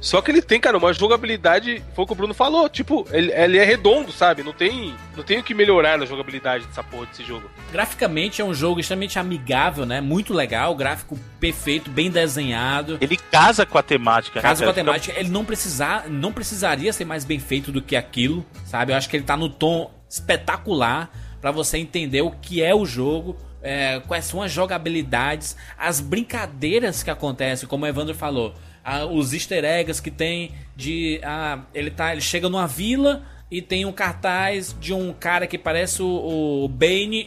Só 0.00 0.20
que 0.20 0.30
ele 0.30 0.42
tem, 0.42 0.60
cara, 0.60 0.76
uma 0.76 0.92
jogabilidade, 0.92 1.82
foi 1.94 2.04
o 2.04 2.06
que 2.06 2.12
o 2.12 2.16
Bruno 2.16 2.34
falou, 2.34 2.68
tipo, 2.68 3.06
ele, 3.10 3.32
ele 3.32 3.58
é 3.58 3.64
redondo, 3.64 4.12
sabe? 4.12 4.42
Não 4.42 4.52
tem, 4.52 4.94
não 5.16 5.24
tem 5.24 5.38
o 5.38 5.42
que 5.42 5.54
melhorar 5.54 5.98
na 5.98 6.04
jogabilidade 6.04 6.66
dessa 6.66 6.82
porra 6.82 7.06
desse 7.06 7.24
jogo. 7.24 7.50
Graficamente 7.72 8.40
é 8.40 8.44
um 8.44 8.54
jogo 8.54 8.80
extremamente 8.80 9.18
amigável, 9.18 9.86
né? 9.86 10.00
Muito 10.00 10.34
legal, 10.34 10.74
gráfico 10.74 11.18
perfeito, 11.40 11.90
bem 11.90 12.10
desenhado. 12.10 12.98
Ele 13.00 13.16
casa 13.16 13.64
com 13.64 13.78
a 13.78 13.82
temática, 13.82 14.40
Caso 14.40 14.60
com 14.60 14.66
né, 14.66 14.70
a 14.70 14.74
cara? 14.74 14.84
temática, 14.84 15.18
ele 15.18 15.30
não, 15.30 15.44
precisar, 15.44 16.08
não 16.08 16.32
precisaria 16.32 16.92
ser 16.92 17.04
mais 17.04 17.24
bem 17.24 17.38
feito 17.38 17.72
do 17.72 17.80
que 17.82 17.96
aquilo, 17.96 18.44
sabe? 18.64 18.92
Eu 18.92 18.96
acho 18.96 19.08
que 19.08 19.16
ele 19.16 19.24
tá 19.24 19.36
no 19.36 19.48
tom 19.48 19.90
espetacular 20.08 21.10
pra 21.40 21.50
você 21.50 21.78
entender 21.78 22.22
o 22.22 22.30
que 22.30 22.62
é 22.62 22.74
o 22.74 22.84
jogo, 22.84 23.36
é, 23.62 24.00
quais 24.06 24.24
são 24.24 24.42
as 24.42 24.52
jogabilidades, 24.52 25.56
as 25.76 26.00
brincadeiras 26.00 27.02
que 27.02 27.10
acontecem, 27.10 27.68
como 27.68 27.84
o 27.84 27.88
Evandro 27.88 28.14
falou, 28.14 28.54
ah, 28.88 29.04
os 29.04 29.32
easter 29.32 29.64
eggs 29.64 30.00
que 30.00 30.12
tem 30.12 30.52
de. 30.76 31.18
Ah, 31.24 31.58
ele, 31.74 31.90
tá, 31.90 32.12
ele 32.12 32.20
chega 32.20 32.48
numa 32.48 32.68
vila 32.68 33.24
e 33.50 33.60
tem 33.60 33.84
um 33.84 33.90
cartaz 33.90 34.76
de 34.80 34.94
um 34.94 35.12
cara 35.12 35.44
que 35.44 35.58
parece 35.58 36.00
o, 36.02 36.62
o 36.64 36.68
Bane 36.68 37.24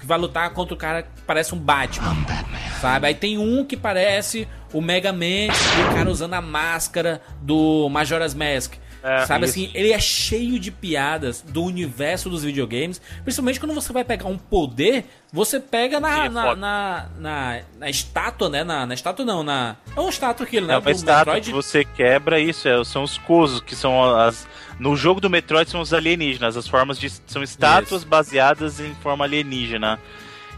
que 0.00 0.04
vai 0.04 0.18
lutar 0.18 0.50
contra 0.50 0.74
o 0.74 0.76
cara 0.76 1.02
que 1.04 1.22
parece 1.24 1.54
um 1.54 1.58
Batman. 1.58 2.16
Sabe? 2.80 3.06
Aí 3.06 3.14
tem 3.14 3.38
um 3.38 3.64
que 3.64 3.76
parece 3.76 4.48
o 4.72 4.80
Mega 4.80 5.12
Man 5.12 5.46
e 5.46 5.88
o 5.88 5.94
cara 5.94 6.10
usando 6.10 6.34
a 6.34 6.40
máscara 6.40 7.22
do 7.40 7.88
Majora's 7.88 8.34
Mask. 8.34 8.74
É, 9.02 9.26
Sabe 9.26 9.44
isso. 9.44 9.52
assim, 9.54 9.70
ele 9.74 9.92
é 9.92 9.98
cheio 9.98 10.58
de 10.58 10.70
piadas 10.70 11.42
do 11.42 11.64
universo 11.64 12.30
dos 12.30 12.44
videogames. 12.44 13.00
Principalmente 13.24 13.58
quando 13.58 13.74
você 13.74 13.92
vai 13.92 14.04
pegar 14.04 14.26
um 14.26 14.38
poder, 14.38 15.06
você 15.32 15.58
pega 15.58 15.98
na, 15.98 16.28
na, 16.28 16.54
na, 16.54 17.06
na, 17.18 17.60
na 17.78 17.90
estátua, 17.90 18.48
né? 18.48 18.62
Na, 18.62 18.86
na 18.86 18.94
estátua 18.94 19.24
não, 19.24 19.42
na. 19.42 19.76
É 19.96 20.00
uma 20.00 20.10
estátua 20.10 20.46
aquilo, 20.46 20.66
né? 20.68 20.74
É 20.74 20.78
uma 20.78 20.90
estátua 20.90 21.34
Metroid. 21.34 21.46
que 21.46 21.52
você 21.52 21.84
quebra 21.84 22.38
isso, 22.38 22.68
é, 22.68 22.84
são 22.84 23.02
os 23.02 23.18
cosos, 23.18 23.60
que 23.60 23.74
são 23.74 24.14
as. 24.14 24.46
No 24.78 24.96
jogo 24.96 25.20
do 25.20 25.28
Metroid 25.28 25.68
são 25.68 25.80
os 25.80 25.92
alienígenas, 25.92 26.56
as 26.56 26.68
formas 26.68 26.98
de. 26.98 27.10
São 27.26 27.42
estátuas 27.42 28.02
Isso. 28.02 28.08
baseadas 28.08 28.78
em 28.78 28.94
forma 28.96 29.24
alienígena. 29.24 29.98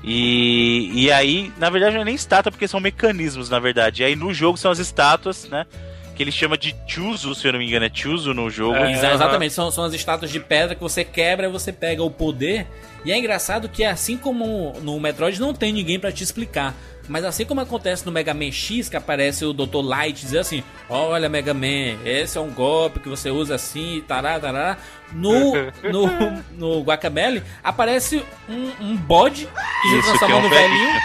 E, 0.02 0.90
e 0.92 1.10
aí, 1.10 1.50
na 1.56 1.70
verdade, 1.70 1.94
não 1.94 2.02
é 2.02 2.04
nem 2.04 2.14
estátua, 2.14 2.52
porque 2.52 2.68
são 2.68 2.78
mecanismos, 2.78 3.48
na 3.48 3.58
verdade. 3.58 4.02
E 4.02 4.04
aí 4.04 4.14
no 4.14 4.34
jogo 4.34 4.58
são 4.58 4.70
as 4.70 4.78
estátuas, 4.78 5.48
né? 5.48 5.66
Que 6.14 6.22
ele 6.22 6.30
chama 6.32 6.56
de 6.56 6.74
Chuzo, 6.86 7.34
se 7.34 7.46
eu 7.46 7.52
não 7.52 7.58
me 7.58 7.66
engano, 7.66 7.84
é 7.86 7.90
Chuzo 7.92 8.32
no 8.32 8.48
jogo. 8.48 8.76
É. 8.76 8.92
Exa- 8.92 9.12
Exatamente, 9.14 9.52
são, 9.52 9.70
são 9.70 9.84
as 9.84 9.92
estátuas 9.92 10.30
de 10.30 10.38
pedra 10.40 10.74
que 10.74 10.80
você 10.82 11.04
quebra 11.04 11.46
e 11.46 11.50
você 11.50 11.72
pega 11.72 12.02
o 12.02 12.10
poder. 12.10 12.66
E 13.04 13.12
é 13.12 13.18
engraçado 13.18 13.68
que, 13.68 13.84
assim 13.84 14.16
como 14.16 14.72
no 14.80 14.98
Metroid, 14.98 15.40
não 15.40 15.52
tem 15.52 15.72
ninguém 15.72 16.00
pra 16.00 16.10
te 16.10 16.24
explicar. 16.24 16.74
Mas 17.08 17.24
assim 17.24 17.44
como 17.44 17.60
acontece 17.60 18.04
no 18.06 18.12
Mega 18.12 18.32
Man 18.32 18.50
X, 18.50 18.88
que 18.88 18.96
aparece 18.96 19.44
o 19.44 19.52
Dr. 19.52 19.82
Light 19.82 20.20
dizer 20.20 20.38
assim: 20.38 20.62
Olha, 20.88 21.28
Mega 21.28 21.52
Man, 21.52 21.98
esse 22.04 22.38
é 22.38 22.40
um 22.40 22.50
golpe 22.50 23.00
que 23.00 23.08
você 23.08 23.30
usa 23.30 23.56
assim, 23.56 24.02
tará, 24.06 24.40
tará. 24.40 24.78
No, 25.12 25.52
no, 25.92 26.42
no 26.56 26.82
Guacamele 26.82 27.42
aparece 27.62 28.24
um, 28.48 28.72
um 28.80 28.96
bode 28.96 29.46
que 29.82 29.88
se 29.88 30.02
transforma 30.02 30.34
é 30.34 30.38
um 30.38 30.42
no 30.42 30.48
velhinho. 30.48 31.00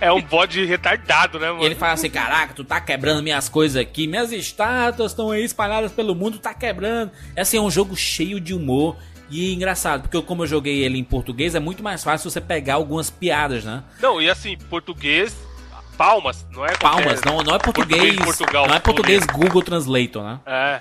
É 0.00 0.12
um 0.12 0.20
bode 0.20 0.64
retardado, 0.64 1.38
né, 1.38 1.50
mano? 1.50 1.62
E 1.62 1.66
ele 1.66 1.74
fala 1.74 1.92
assim: 1.92 2.10
Caraca, 2.10 2.54
tu 2.54 2.64
tá 2.64 2.80
quebrando 2.80 3.22
minhas 3.22 3.48
coisas 3.48 3.76
aqui, 3.76 4.06
minhas 4.06 4.32
estátuas 4.32 5.12
estão 5.12 5.30
aí 5.30 5.44
espalhadas 5.44 5.92
pelo 5.92 6.14
mundo, 6.14 6.38
tá 6.38 6.52
quebrando. 6.52 7.10
É 7.34 7.42
assim, 7.42 7.56
é 7.56 7.60
um 7.60 7.70
jogo 7.70 7.96
cheio 7.96 8.40
de 8.40 8.54
humor. 8.54 8.96
E 9.30 9.52
engraçado, 9.54 10.02
porque 10.02 10.16
eu- 10.16 10.22
como 10.22 10.42
eu 10.44 10.46
joguei 10.46 10.84
ele 10.84 10.98
em 10.98 11.04
português, 11.04 11.54
é 11.54 11.60
muito 11.60 11.82
mais 11.82 12.04
fácil 12.04 12.30
você 12.30 12.40
pegar 12.40 12.74
algumas 12.74 13.10
piadas, 13.10 13.64
né? 13.64 13.82
Não, 14.00 14.20
e 14.22 14.30
assim, 14.30 14.56
português, 14.70 15.36
palmas, 15.98 16.46
não 16.52 16.64
é 16.64 16.76
Palmas, 16.76 17.22
não, 17.22 17.42
não 17.42 17.54
é 17.54 17.58
português. 17.58 18.00
Português 18.16 18.36
Portugal, 18.36 18.68
não 18.68 18.74
é 18.76 18.78
português 18.80 19.26
Google 19.26 19.62
Translator, 19.62 20.22
né? 20.22 20.40
É. 20.46 20.80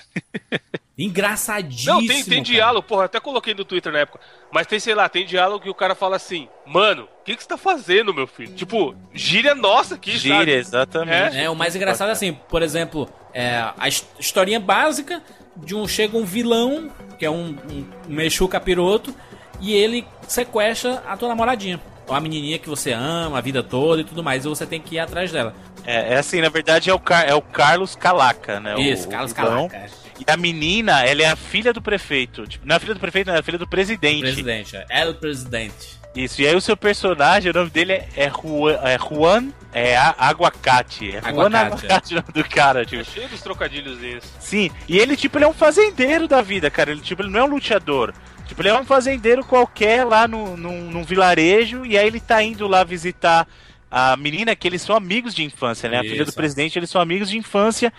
Engraçadíssimo. 0.97 1.93
Não, 1.93 2.08
tem, 2.08 2.23
tem 2.23 2.41
diálogo, 2.41 2.88
porra, 2.88 3.03
até 3.05 3.19
coloquei 3.19 3.53
no 3.53 3.65
Twitter 3.65 3.91
na 3.91 3.99
época. 3.99 4.19
Mas 4.51 4.65
tem, 4.65 4.79
sei 4.79 4.95
lá, 4.95 5.10
tem 5.10 5.25
diálogo 5.25 5.63
que 5.63 5.69
o 5.69 5.73
cara 5.73 5.93
fala 5.93 6.15
assim, 6.15 6.47
mano, 6.65 7.03
o 7.03 7.23
que, 7.25 7.36
que 7.36 7.41
você 7.43 7.49
tá 7.49 7.58
fazendo, 7.58 8.13
meu 8.13 8.25
filho? 8.25 8.53
Tipo, 8.53 8.95
gíria 9.13 9.53
nossa 9.53 9.95
aqui, 9.95 10.17
Gíria, 10.17 10.38
sabe? 10.39 10.51
exatamente. 10.53 11.36
É, 11.38 11.49
o 11.49 11.55
mais 11.55 11.75
engraçado 11.75 12.10
é 12.10 12.12
assim, 12.13 12.31
por 12.47 12.62
exemplo, 12.62 13.10
é, 13.34 13.58
a 13.77 13.88
his- 13.89 14.08
historinha 14.17 14.60
básica 14.60 15.21
de 15.58 15.76
um 15.76 15.88
chega 15.88 16.18
um 16.18 16.26
vilão, 16.26 16.89
que 17.18 17.26
é 17.26 17.30
um, 17.30 17.56
um, 17.72 17.86
um 18.10 18.13
Mexu 18.13 18.48
capiroto, 18.48 19.13
e 19.62 19.74
ele 19.74 20.06
sequestra 20.28 21.04
a 21.08 21.15
tua 21.15 21.30
namoradinha. 21.30 21.80
Uma 22.08 22.20
menininha 22.20 22.60
que 22.60 22.70
você 22.70 22.91
ama 22.91 23.38
a 23.38 23.41
vida 23.41 23.63
toda 23.63 24.02
e 24.02 24.04
tudo 24.04 24.24
mais, 24.24 24.46
e 24.46 24.48
você 24.50 24.65
tem 24.65 24.80
que 24.80 24.96
ir 24.96 25.00
atrás 25.00 25.32
dela. 25.32 25.56
É, 25.86 26.13
é 26.13 26.18
assim, 26.18 26.41
na 26.41 26.50
verdade 26.50 26.89
é 26.89 26.94
o, 26.94 27.00
Car- 27.00 27.26
é 27.28 27.34
o 27.34 27.41
Carlos 27.41 27.96
Calaca, 27.96 28.60
né? 28.60 28.76
o- 28.76 28.80
Isso, 28.80 29.08
o 29.08 29.12
Carlos 29.12 29.34
vilão. 29.34 29.68
Calaca. 29.70 30.05
E 30.19 30.32
a 30.32 30.38
menina, 30.38 31.04
ela 31.04 31.23
é 31.23 31.25
a 31.25 31.36
filha 31.36 31.73
do 31.73 31.82
prefeito. 31.82 32.47
Tipo, 32.47 32.65
não 32.65 32.73
é 32.73 32.78
a 32.78 32.80
filha 32.80 32.93
do 32.93 32.99
prefeito, 32.99 33.28
não, 33.28 33.36
é 33.36 33.39
a 33.39 33.43
filha 33.43 33.58
do 33.58 33.67
presidente. 33.67 34.21
Presidente, 34.21 34.78
é 34.78 35.01
El 35.01 35.15
Presidente. 35.15 35.99
Isso, 36.15 36.41
e 36.41 36.47
aí 36.47 36.56
o 36.56 36.62
seu 36.62 36.78
personagem, 36.78 37.51
o 37.51 37.54
nome 37.54 37.69
dele 37.69 37.91
é, 37.91 38.08
é, 38.15 38.30
Juan, 38.30 38.80
é 38.84 38.97
Juan 38.97 39.49
é 39.73 39.97
a, 39.97 40.15
Aguacate. 40.17 41.10
É 41.10 41.21
Juan 41.21 41.47
Aguacate, 41.47 41.86
Aguacate 41.86 42.13
o 42.13 42.15
nome 42.15 42.32
do 42.34 42.43
cara, 42.49 42.82
É 42.84 42.86
tipo. 42.86 43.04
cheio 43.04 43.28
dos 43.28 43.41
trocadilhos 43.41 44.01
isso. 44.01 44.34
Sim, 44.39 44.71
e 44.88 44.97
ele, 44.97 45.17
tipo, 45.17 45.38
ele 45.38 45.43
é 45.43 45.47
um 45.47 45.54
fazendeiro 45.54 46.25
da 46.25 46.41
vida, 46.41 46.71
cara. 46.71 46.91
Ele, 46.91 47.01
tipo, 47.01 47.21
ele 47.21 47.30
não 47.30 47.41
é 47.41 47.43
um 47.43 47.47
lutador. 47.47 48.13
Tipo, 48.47 48.62
ele 48.62 48.69
é 48.69 48.80
um 48.80 48.86
fazendeiro 48.86 49.43
qualquer 49.43 50.06
lá 50.06 50.25
no, 50.25 50.56
num, 50.56 50.89
num 50.89 51.04
vilarejo, 51.04 51.86
e 51.86 51.97
aí 51.97 52.08
ele 52.08 52.21
tá 52.21 52.41
indo 52.41 52.65
lá 52.65 52.86
visitar 52.86 53.45
a 53.91 54.15
menina, 54.15 54.56
que 54.56 54.67
eles 54.67 54.82
são 54.82 54.95
amigos 54.95 55.36
de 55.36 55.43
infância, 55.43 55.89
né? 55.89 55.99
A 55.99 56.04
filha 56.04 56.23
do 56.23 56.34
presidente, 56.34 56.80
eles 56.80 56.89
são 56.89 57.01
amigos 57.01 57.30
de 57.30 57.38
infância. 57.38 57.91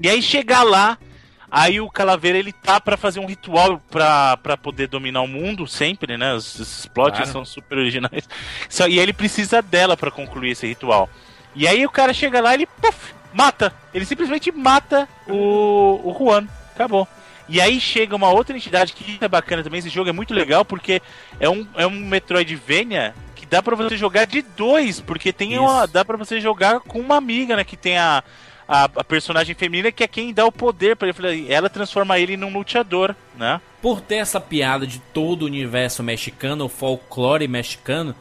E 0.00 0.08
aí 0.08 0.20
chegar 0.20 0.64
lá, 0.64 0.98
aí 1.50 1.80
o 1.80 1.90
Calaveira, 1.90 2.38
ele 2.38 2.52
tá 2.52 2.80
pra 2.80 2.96
fazer 2.96 3.20
um 3.20 3.26
ritual 3.26 3.80
pra, 3.90 4.36
pra 4.36 4.56
poder 4.56 4.86
dominar 4.88 5.22
o 5.22 5.28
mundo, 5.28 5.66
sempre, 5.66 6.16
né? 6.16 6.32
Os, 6.34 6.58
esses 6.60 6.86
plots 6.86 7.16
Claro. 7.18 7.32
são 7.32 7.44
super 7.44 7.78
originais. 7.78 8.28
Só, 8.68 8.86
e 8.86 8.92
aí 8.92 8.98
ele 8.98 9.12
precisa 9.12 9.60
dela 9.60 9.96
pra 9.96 10.10
concluir 10.10 10.50
esse 10.50 10.66
ritual. 10.66 11.08
E 11.54 11.66
aí 11.66 11.84
o 11.84 11.90
cara 11.90 12.12
chega 12.14 12.40
lá 12.40 12.52
e 12.52 12.58
ele, 12.58 12.66
puf, 12.66 13.12
mata. 13.34 13.72
Ele 13.92 14.04
simplesmente 14.04 14.52
mata 14.52 15.08
o, 15.28 16.00
o 16.04 16.16
Juan. 16.18 16.46
Acabou. 16.74 17.06
E 17.48 17.60
aí 17.60 17.80
chega 17.80 18.14
uma 18.14 18.30
outra 18.30 18.56
entidade 18.56 18.92
que 18.92 19.18
é 19.20 19.26
bacana 19.26 19.62
também. 19.64 19.80
Esse 19.80 19.88
jogo 19.88 20.08
é 20.08 20.12
muito 20.12 20.32
legal 20.32 20.64
porque 20.64 21.02
é 21.40 21.48
um, 21.50 21.66
é 21.74 21.84
um 21.84 21.90
Metroidvania 21.90 23.12
que 23.34 23.44
dá 23.44 23.60
pra 23.60 23.74
você 23.74 23.96
jogar 23.96 24.24
de 24.26 24.40
dois. 24.42 25.00
Porque 25.00 25.32
tem 25.32 25.58
uma, 25.58 25.86
dá 25.86 26.04
pra 26.04 26.16
você 26.16 26.40
jogar 26.40 26.78
com 26.78 27.00
uma 27.00 27.16
amiga, 27.16 27.56
né? 27.56 27.64
Que 27.64 27.76
tem 27.76 27.98
a, 27.98 28.22
a, 28.70 28.84
a 28.84 29.02
personagem 29.02 29.52
feminina 29.52 29.90
que 29.90 30.04
é 30.04 30.06
quem 30.06 30.32
dá 30.32 30.46
o 30.46 30.52
poder 30.52 30.94
pra 30.94 31.08
ele. 31.08 31.52
Ela 31.52 31.68
transforma 31.68 32.20
ele 32.20 32.36
num 32.36 32.52
luteador, 32.52 33.16
né? 33.36 33.60
Por 33.82 34.00
ter 34.00 34.16
essa 34.16 34.40
piada 34.40 34.86
de 34.86 35.00
todo 35.12 35.42
o 35.42 35.46
universo 35.46 36.04
mexicano, 36.04 36.66
o 36.66 36.68
folclore 36.68 37.48
mexicano, 37.48 38.14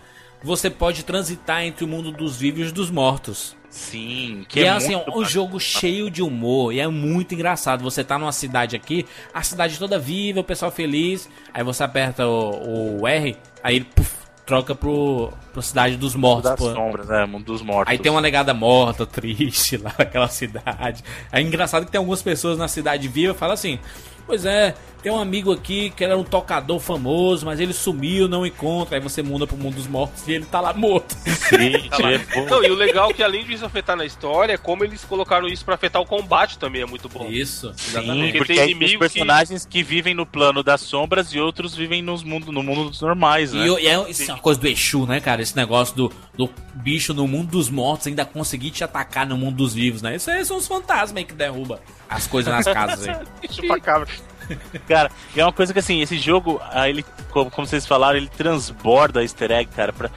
você 0.43 0.67
pode 0.67 1.03
transitar 1.03 1.63
entre 1.63 1.85
o 1.85 1.87
mundo 1.87 2.11
dos 2.11 2.37
vivos 2.37 2.61
e 2.61 2.63
os 2.63 2.71
dos 2.71 2.89
mortos. 2.89 3.55
Sim, 3.69 4.43
que 4.49 4.61
e 4.61 4.63
é, 4.63 4.65
é, 4.65 4.69
assim, 4.69 4.95
muito 4.95 5.19
um 5.19 5.23
jogo 5.23 5.59
cheio 5.59 6.09
de 6.09 6.23
humor 6.23 6.73
e 6.73 6.79
é 6.79 6.87
muito 6.87 7.35
engraçado. 7.35 7.83
Você 7.83 8.03
tá 8.03 8.17
numa 8.17 8.31
cidade 8.31 8.75
aqui, 8.75 9.05
a 9.31 9.43
cidade 9.43 9.77
toda 9.77 9.99
viva, 9.99 10.39
o 10.39 10.43
pessoal 10.43 10.71
feliz, 10.71 11.29
aí 11.53 11.63
você 11.63 11.83
aperta 11.83 12.25
o, 12.25 13.01
o 13.01 13.07
R, 13.07 13.37
aí 13.63 13.75
ele 13.75 13.85
puf, 13.85 14.18
troca 14.49 14.73
pro, 14.73 15.31
pro 15.53 15.61
cidade 15.61 15.95
dos 15.95 16.15
mortos. 16.15 16.49
das 16.49 16.59
pô. 16.59 16.73
sombras, 16.73 17.05
né? 17.07 17.23
Mundo 17.23 17.45
dos 17.45 17.61
mortos. 17.61 17.91
Aí 17.91 17.99
tem 17.99 18.11
uma 18.11 18.19
negada 18.19 18.51
morta, 18.51 19.05
triste 19.07 19.77
lá 19.77 19.93
naquela 19.95 20.27
cidade. 20.27 21.03
É 21.31 21.39
engraçado 21.39 21.85
que 21.85 21.91
tem 21.91 21.99
algumas 21.99 22.23
pessoas 22.23 22.57
na 22.57 22.67
cidade 22.67 23.07
viva 23.07 23.33
que 23.33 23.39
falam 23.39 23.53
assim: 23.53 23.77
Pois 24.25 24.45
é, 24.45 24.73
tem 25.01 25.11
um 25.11 25.19
amigo 25.19 25.51
aqui 25.51 25.91
que 25.91 26.03
era 26.03 26.17
um 26.17 26.23
tocador 26.23 26.79
famoso, 26.79 27.45
mas 27.45 27.59
ele 27.59 27.73
sumiu, 27.73 28.27
não 28.27 28.45
encontra. 28.45 28.97
Aí 28.97 29.01
você 29.01 29.21
muda 29.21 29.47
pro 29.47 29.55
mundo 29.57 29.75
dos 29.75 29.87
mortos 29.87 30.27
e 30.27 30.33
ele 30.33 30.45
tá 30.45 30.59
lá 30.59 30.73
morto. 30.73 31.15
Sim, 31.25 31.89
é 32.03 32.17
bom. 32.17 32.45
Não, 32.49 32.63
e 32.63 32.69
o 32.69 32.75
legal 32.75 33.09
é 33.09 33.13
que 33.13 33.23
além 33.23 33.45
disso 33.45 33.65
afetar 33.65 33.95
na 33.95 34.05
história, 34.05 34.53
é 34.53 34.57
como 34.57 34.83
eles 34.83 35.05
colocaram 35.05 35.47
isso 35.47 35.63
pra 35.63 35.75
afetar 35.75 36.01
o 36.01 36.05
combate 36.05 36.57
também 36.59 36.81
é 36.81 36.85
muito 36.85 37.07
bom. 37.07 37.27
Isso, 37.29 37.73
Sim, 37.75 37.89
exatamente. 37.91 38.37
porque 38.37 38.53
tem 38.53 38.71
inimigos 38.71 38.91
que- 38.91 38.97
personagens 38.97 39.65
que... 39.65 39.83
vivem 39.83 40.13
no 40.13 40.25
plano 40.25 40.61
das 40.61 40.81
sombras 40.81 41.33
e 41.33 41.39
outros 41.39 41.73
vivem 41.75 42.01
nos 42.01 42.23
mundo, 42.23 42.51
no 42.51 42.61
mundo 42.61 42.89
dos 42.89 43.01
normais, 43.01 43.53
né? 43.53 43.67
E, 43.67 43.83
e 43.83 43.87
é, 43.87 44.09
isso 44.09 44.29
é 44.29 44.33
uma 44.33 44.41
coisa 44.41 44.59
do 44.59 44.67
Exu, 44.67 45.05
né, 45.05 45.19
cara? 45.19 45.41
Esse 45.41 45.55
negócio 45.55 45.95
do, 45.95 46.11
do 46.37 46.49
bicho 46.75 47.13
no 47.13 47.27
mundo 47.27 47.51
dos 47.51 47.69
mortos 47.69 48.07
ainda 48.07 48.25
conseguir 48.25 48.71
te 48.71 48.83
atacar 48.83 49.25
no 49.25 49.37
mundo 49.37 49.55
dos 49.55 49.73
vivos, 49.73 50.01
né? 50.01 50.15
Isso 50.15 50.29
aí 50.29 50.43
são 50.45 50.57
os 50.57 50.67
fantasmas 50.67 51.17
aí 51.17 51.25
que 51.25 51.33
derruba 51.33 51.81
as 52.09 52.27
coisas 52.27 52.53
nas 52.53 52.65
casas 52.65 53.07
aí. 53.07 53.15
Chupacabra. 53.49 54.07
Cara, 54.87 55.11
e 55.35 55.39
é 55.39 55.45
uma 55.45 55.53
coisa 55.53 55.73
que 55.73 55.79
assim, 55.79 56.01
esse 56.01 56.17
jogo, 56.17 56.61
ah, 56.71 56.89
ele, 56.89 57.05
como, 57.31 57.49
como 57.49 57.67
vocês 57.67 57.85
falaram, 57.85 58.17
ele 58.17 58.29
transborda 58.29 59.21
easter 59.21 59.51
egg, 59.51 59.69
cara, 59.75 59.93
pra, 59.93 60.09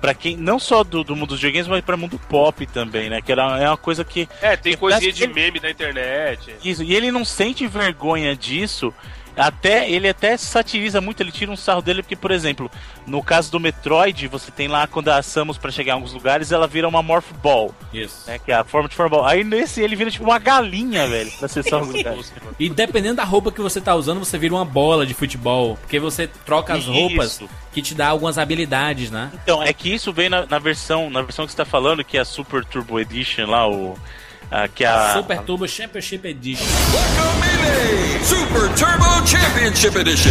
pra 0.00 0.14
quem, 0.14 0.36
não 0.36 0.58
só 0.58 0.84
do, 0.84 1.02
do 1.02 1.16
mundo 1.16 1.28
dos 1.28 1.40
videogames, 1.40 1.68
mas 1.68 1.84
pra 1.84 1.96
mundo 1.96 2.18
pop 2.28 2.66
também, 2.66 3.08
né? 3.10 3.20
Que 3.20 3.32
era, 3.32 3.58
é 3.58 3.68
uma 3.68 3.76
coisa 3.76 4.04
que. 4.04 4.28
É, 4.40 4.56
tem 4.56 4.76
coisinha 4.76 5.12
de 5.12 5.26
meme 5.26 5.60
na 5.60 5.70
internet. 5.70 6.54
Isso, 6.64 6.82
e 6.82 6.94
ele 6.94 7.10
não 7.10 7.24
sente 7.24 7.66
vergonha 7.66 8.36
disso. 8.36 8.92
Até 9.38 9.90
ele 9.90 10.08
até 10.08 10.36
satiriza 10.36 11.00
muito, 11.00 11.22
ele 11.22 11.32
tira 11.32 11.50
um 11.50 11.56
sarro 11.56 11.80
dele, 11.80 12.02
porque, 12.02 12.16
por 12.16 12.30
exemplo, 12.30 12.70
no 13.06 13.22
caso 13.22 13.50
do 13.50 13.60
Metroid, 13.60 14.26
você 14.28 14.50
tem 14.50 14.68
lá 14.68 14.86
quando 14.86 15.08
a 15.08 15.22
Samus 15.22 15.56
pra 15.56 15.70
chegar 15.70 15.92
em 15.92 15.94
alguns 15.94 16.12
lugares, 16.12 16.52
ela 16.52 16.66
vira 16.66 16.88
uma 16.88 17.02
Morph 17.02 17.32
Ball, 17.42 17.74
Isso. 17.92 18.24
né? 18.26 18.38
Que 18.38 18.52
é 18.52 18.56
a 18.56 18.64
forma 18.64 18.88
de 18.88 18.98
Morph 18.98 19.10
Ball. 19.10 19.24
Aí 19.24 19.44
nesse 19.44 19.80
ele 19.80 19.96
vira 19.96 20.10
tipo 20.10 20.24
uma 20.24 20.38
galinha, 20.38 21.06
velho, 21.06 21.30
pra 21.32 21.46
acessar 21.46 21.80
os 21.80 21.88
lugares. 21.88 22.32
E 22.58 22.68
dependendo 22.68 23.16
da 23.16 23.24
roupa 23.24 23.52
que 23.52 23.60
você 23.60 23.80
tá 23.80 23.94
usando, 23.94 24.18
você 24.18 24.36
vira 24.36 24.54
uma 24.54 24.64
bola 24.64 25.06
de 25.06 25.14
futebol. 25.14 25.76
Porque 25.80 26.00
você 26.00 26.26
troca 26.26 26.74
as 26.74 26.80
Isso. 26.80 26.92
roupas 26.92 27.40
que 27.72 27.80
te 27.80 27.94
dá 27.94 28.08
algumas 28.08 28.38
habilidades, 28.38 29.10
né? 29.10 29.30
Então, 29.42 29.62
é 29.62 29.72
que 29.72 29.92
isso 29.92 30.12
veio 30.12 30.30
na, 30.30 30.46
na 30.46 30.58
versão, 30.58 31.08
na 31.08 31.22
versão 31.22 31.46
que 31.46 31.52
você 31.52 31.56
tá 31.56 31.64
falando, 31.64 32.04
que 32.04 32.16
é 32.16 32.20
a 32.20 32.24
Super 32.24 32.64
Turbo 32.64 32.98
Edition 32.98 33.46
lá, 33.46 33.68
o. 33.68 33.96
a- 34.50 34.68
que 34.68 34.84
é 34.84 34.88
a. 34.88 35.12
Super 35.14 35.38
Turbo 35.42 35.68
Championship 35.68 36.26
Edition. 36.26 36.64
Super 38.24 38.68
Turbo 38.74 39.26
Championship 39.26 39.96
Edition. 39.98 40.30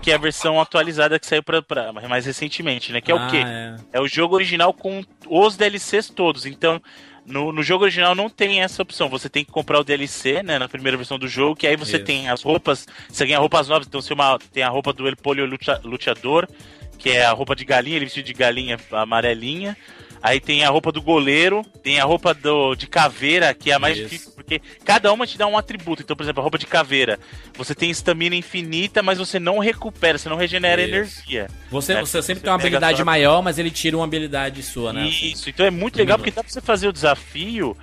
Que 0.00 0.12
é 0.12 0.14
a 0.14 0.18
versão 0.18 0.58
atualizada 0.60 1.18
que 1.18 1.26
saiu 1.26 1.42
pra, 1.42 1.60
pra- 1.60 1.92
mais 1.92 2.24
recentemente, 2.24 2.92
né? 2.92 3.00
Que 3.00 3.12
é 3.12 3.14
Ah, 3.14 3.26
o 3.26 3.30
quê? 3.30 3.42
é. 3.44 3.76
É 3.94 4.00
o 4.00 4.08
jogo 4.08 4.34
original 4.36 4.72
com 4.72 5.04
os 5.28 5.56
DLCs 5.56 6.08
todos. 6.08 6.46
Então, 6.46 6.80
no, 7.26 7.52
no 7.52 7.62
jogo 7.62 7.84
original 7.84 8.14
não 8.14 8.30
tem 8.30 8.62
essa 8.62 8.80
opção. 8.80 9.08
Você 9.10 9.28
tem 9.28 9.44
que 9.44 9.50
comprar 9.52 9.78
o 9.78 9.84
DLC, 9.84 10.42
né? 10.42 10.58
Na 10.58 10.66
primeira 10.68 10.96
versão 10.96 11.18
do 11.18 11.28
jogo, 11.28 11.54
que 11.56 11.66
aí 11.66 11.76
você 11.76 11.96
Isso. 11.96 12.06
tem 12.06 12.28
as 12.30 12.42
roupas. 12.42 12.86
Você 13.10 13.26
ganha 13.26 13.38
roupas 13.38 13.68
novas. 13.68 13.86
Então, 13.86 14.00
você 14.00 14.14
uma, 14.14 14.38
tem 14.52 14.62
a 14.62 14.68
roupa 14.70 14.94
do 14.94 15.06
El 15.06 15.16
Polio 15.16 15.44
Lucha- 15.44 15.80
Luteador, 15.84 16.48
que 16.98 17.10
é 17.10 17.24
a 17.24 17.32
roupa 17.32 17.54
de 17.54 17.64
galinha, 17.64 17.96
ele 17.96 18.06
vestido 18.06 18.26
de 18.26 18.32
galinha 18.34 18.78
amarelinha. 18.92 19.76
Aí 20.20 20.40
tem 20.40 20.64
a 20.64 20.68
roupa 20.68 20.90
do 20.90 21.00
goleiro, 21.00 21.64
tem 21.80 22.00
a 22.00 22.04
roupa 22.04 22.34
do, 22.34 22.74
de 22.74 22.88
caveira, 22.88 23.54
que 23.54 23.70
é 23.70 23.74
a 23.74 23.78
mais 23.78 23.96
Isso. 23.96 24.08
difícil, 24.08 24.32
porque 24.32 24.60
cada 24.84 25.12
uma 25.12 25.24
te 25.24 25.38
dá 25.38 25.46
um 25.46 25.56
atributo. 25.56 26.02
Então, 26.02 26.16
por 26.16 26.24
exemplo, 26.24 26.40
a 26.40 26.42
roupa 26.42 26.58
de 26.58 26.66
caveira, 26.66 27.20
você 27.56 27.72
tem 27.72 27.88
estamina 27.88 28.34
infinita, 28.34 29.00
mas 29.00 29.18
você 29.18 29.38
não 29.38 29.60
recupera, 29.60 30.18
você 30.18 30.28
não 30.28 30.36
regenera 30.36 30.82
Isso. 30.82 30.90
energia. 30.90 31.46
Você, 31.70 31.92
É, 31.92 32.00
você 32.00 32.20
sempre 32.20 32.40
você 32.40 32.44
tem 32.44 32.50
uma 32.50 32.58
habilidade 32.58 33.04
maior, 33.04 33.40
mas 33.42 33.58
ele 33.60 33.70
tira 33.70 33.96
uma 33.96 34.04
habilidade 34.04 34.60
sua, 34.60 34.92
né? 34.92 35.06
Isso, 35.06 35.48
então 35.48 35.64
é 35.64 35.70
muito 35.70 35.96
legal 35.96 36.18
porque 36.18 36.32
dá 36.32 36.42
pra 36.42 36.52
você 36.52 36.60
fazer 36.60 36.88
o 36.88 36.92
desafio 36.92 37.76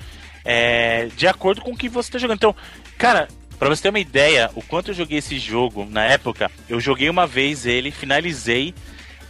é, 0.44 1.08
de 1.16 1.28
acordo 1.28 1.62
com 1.62 1.72
o 1.72 1.78
que 1.78 1.88
você 1.88 2.12
tá 2.12 2.20
jogando. 2.20 2.38
Então, 2.38 2.56
cara, 2.98 3.30
pra 3.58 3.70
você 3.70 3.84
ter 3.84 3.90
uma 3.90 4.00
ideia, 4.00 4.52
o 4.56 4.62
quanto 4.62 4.92
eu 4.92 4.96
joguei 4.96 5.20
esse 5.20 5.40
jogo 5.40 5.88
na 5.90 6.04
época, 6.04 6.52
eu 6.68 6.82
joguei 6.82 7.10
uma 7.10 7.26
vez 7.26 7.66
ele, 7.66 7.92
finalizei. 7.92 8.74